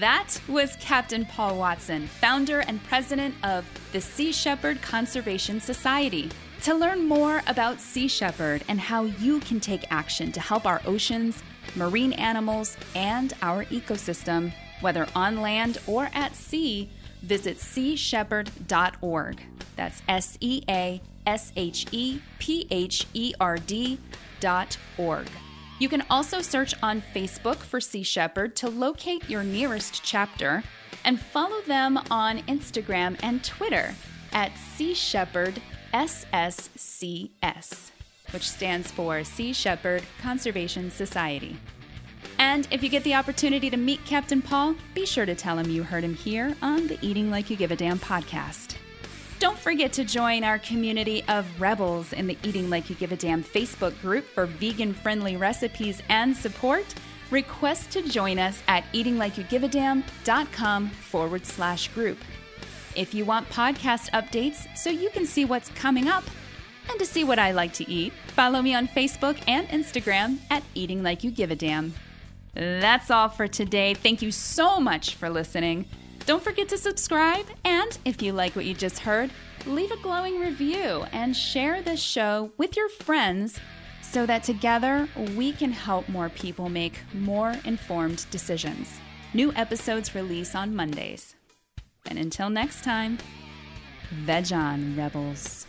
That 0.00 0.40
was 0.48 0.74
Captain 0.80 1.24
Paul 1.24 1.56
Watson, 1.56 2.08
founder 2.08 2.60
and 2.60 2.82
president 2.82 3.36
of 3.44 3.64
the 3.92 4.00
Sea 4.00 4.32
Shepherd 4.32 4.82
Conservation 4.82 5.60
Society. 5.60 6.30
To 6.62 6.74
learn 6.74 7.06
more 7.06 7.42
about 7.46 7.80
Sea 7.80 8.08
Shepherd 8.08 8.64
and 8.66 8.80
how 8.80 9.04
you 9.04 9.38
can 9.38 9.60
take 9.60 9.92
action 9.92 10.32
to 10.32 10.40
help 10.40 10.66
our 10.66 10.82
oceans, 10.84 11.44
marine 11.76 12.12
animals, 12.14 12.76
and 12.96 13.34
our 13.40 13.66
ecosystem, 13.66 14.52
whether 14.80 15.06
on 15.14 15.40
land 15.40 15.78
or 15.86 16.08
at 16.12 16.34
sea, 16.34 16.90
visit 17.22 17.58
seashepherd.org. 17.58 19.40
That's 19.76 20.02
S 20.08 20.38
E 20.40 20.62
A 20.68 21.00
S 21.26 21.52
H 21.56 21.86
E 21.92 22.20
P 22.38 22.66
H 22.70 23.06
E 23.14 23.34
R 23.40 23.58
D 23.58 23.98
dot 24.40 24.76
org. 24.98 25.28
You 25.78 25.88
can 25.88 26.04
also 26.08 26.40
search 26.40 26.74
on 26.82 27.02
Facebook 27.14 27.56
for 27.56 27.80
Sea 27.80 28.02
Shepherd 28.02 28.56
to 28.56 28.70
locate 28.70 29.28
your 29.28 29.44
nearest 29.44 30.02
chapter 30.02 30.64
and 31.04 31.20
follow 31.20 31.60
them 31.62 31.98
on 32.10 32.38
Instagram 32.44 33.18
and 33.22 33.44
Twitter 33.44 33.94
at 34.32 34.56
Sea 34.56 34.94
Shepherd 34.94 35.60
SSCS, 35.92 37.30
which 38.30 38.48
stands 38.48 38.90
for 38.90 39.22
Sea 39.22 39.52
Shepherd 39.52 40.02
Conservation 40.20 40.90
Society. 40.90 41.56
And 42.38 42.66
if 42.70 42.82
you 42.82 42.88
get 42.88 43.04
the 43.04 43.14
opportunity 43.14 43.70
to 43.70 43.76
meet 43.76 44.04
Captain 44.04 44.42
Paul, 44.42 44.74
be 44.94 45.06
sure 45.06 45.26
to 45.26 45.34
tell 45.34 45.58
him 45.58 45.70
you 45.70 45.82
heard 45.82 46.04
him 46.04 46.14
here 46.14 46.56
on 46.60 46.86
the 46.86 46.98
Eating 47.02 47.30
Like 47.30 47.50
You 47.50 47.56
Give 47.56 47.70
a 47.70 47.76
Damn 47.76 47.98
podcast. 47.98 48.76
Don't 49.38 49.58
forget 49.58 49.92
to 49.94 50.04
join 50.04 50.44
our 50.44 50.58
community 50.58 51.22
of 51.28 51.60
rebels 51.60 52.14
in 52.14 52.26
the 52.26 52.38
Eating 52.42 52.70
Like 52.70 52.88
You 52.88 52.96
Give 52.96 53.12
a 53.12 53.16
Damn 53.16 53.44
Facebook 53.44 54.00
group 54.00 54.24
for 54.24 54.46
vegan 54.46 54.94
friendly 54.94 55.36
recipes 55.36 56.02
and 56.08 56.34
support. 56.34 56.86
Request 57.30 57.90
to 57.90 58.00
join 58.02 58.38
us 58.38 58.62
at 58.66 58.90
eatinglikeyougiveadamn.com 58.94 60.88
forward 60.88 61.44
slash 61.44 61.88
group. 61.88 62.16
If 62.94 63.12
you 63.12 63.26
want 63.26 63.46
podcast 63.50 64.08
updates 64.12 64.74
so 64.74 64.88
you 64.88 65.10
can 65.10 65.26
see 65.26 65.44
what's 65.44 65.68
coming 65.70 66.08
up 66.08 66.24
and 66.88 66.98
to 66.98 67.04
see 67.04 67.24
what 67.24 67.38
I 67.38 67.52
like 67.52 67.74
to 67.74 67.90
eat, 67.90 68.14
follow 68.28 68.62
me 68.62 68.74
on 68.74 68.88
Facebook 68.88 69.38
and 69.46 69.68
Instagram 69.68 70.38
at 70.50 70.62
Eating 70.74 71.02
Like 71.02 71.22
You 71.22 71.30
Give 71.30 71.50
a 71.50 71.56
Damn. 71.56 71.92
That's 72.54 73.10
all 73.10 73.28
for 73.28 73.48
today. 73.48 73.92
Thank 73.92 74.22
you 74.22 74.30
so 74.30 74.80
much 74.80 75.14
for 75.14 75.28
listening. 75.28 75.84
Don't 76.26 76.42
forget 76.42 76.68
to 76.70 76.76
subscribe, 76.76 77.46
and 77.64 77.96
if 78.04 78.20
you 78.20 78.32
like 78.32 78.56
what 78.56 78.64
you 78.64 78.74
just 78.74 78.98
heard, 78.98 79.30
leave 79.64 79.92
a 79.92 79.96
glowing 79.98 80.40
review 80.40 81.04
and 81.12 81.36
share 81.36 81.80
this 81.80 82.02
show 82.02 82.50
with 82.58 82.76
your 82.76 82.88
friends 82.88 83.60
so 84.02 84.26
that 84.26 84.42
together 84.42 85.08
we 85.36 85.52
can 85.52 85.70
help 85.70 86.08
more 86.08 86.28
people 86.28 86.68
make 86.68 86.98
more 87.14 87.54
informed 87.64 88.26
decisions. 88.32 88.98
New 89.34 89.52
episodes 89.52 90.16
release 90.16 90.56
on 90.56 90.74
Mondays. 90.74 91.36
And 92.06 92.18
until 92.18 92.50
next 92.50 92.82
time, 92.82 93.18
veg 94.10 94.52
on, 94.52 94.96
rebels. 94.96 95.68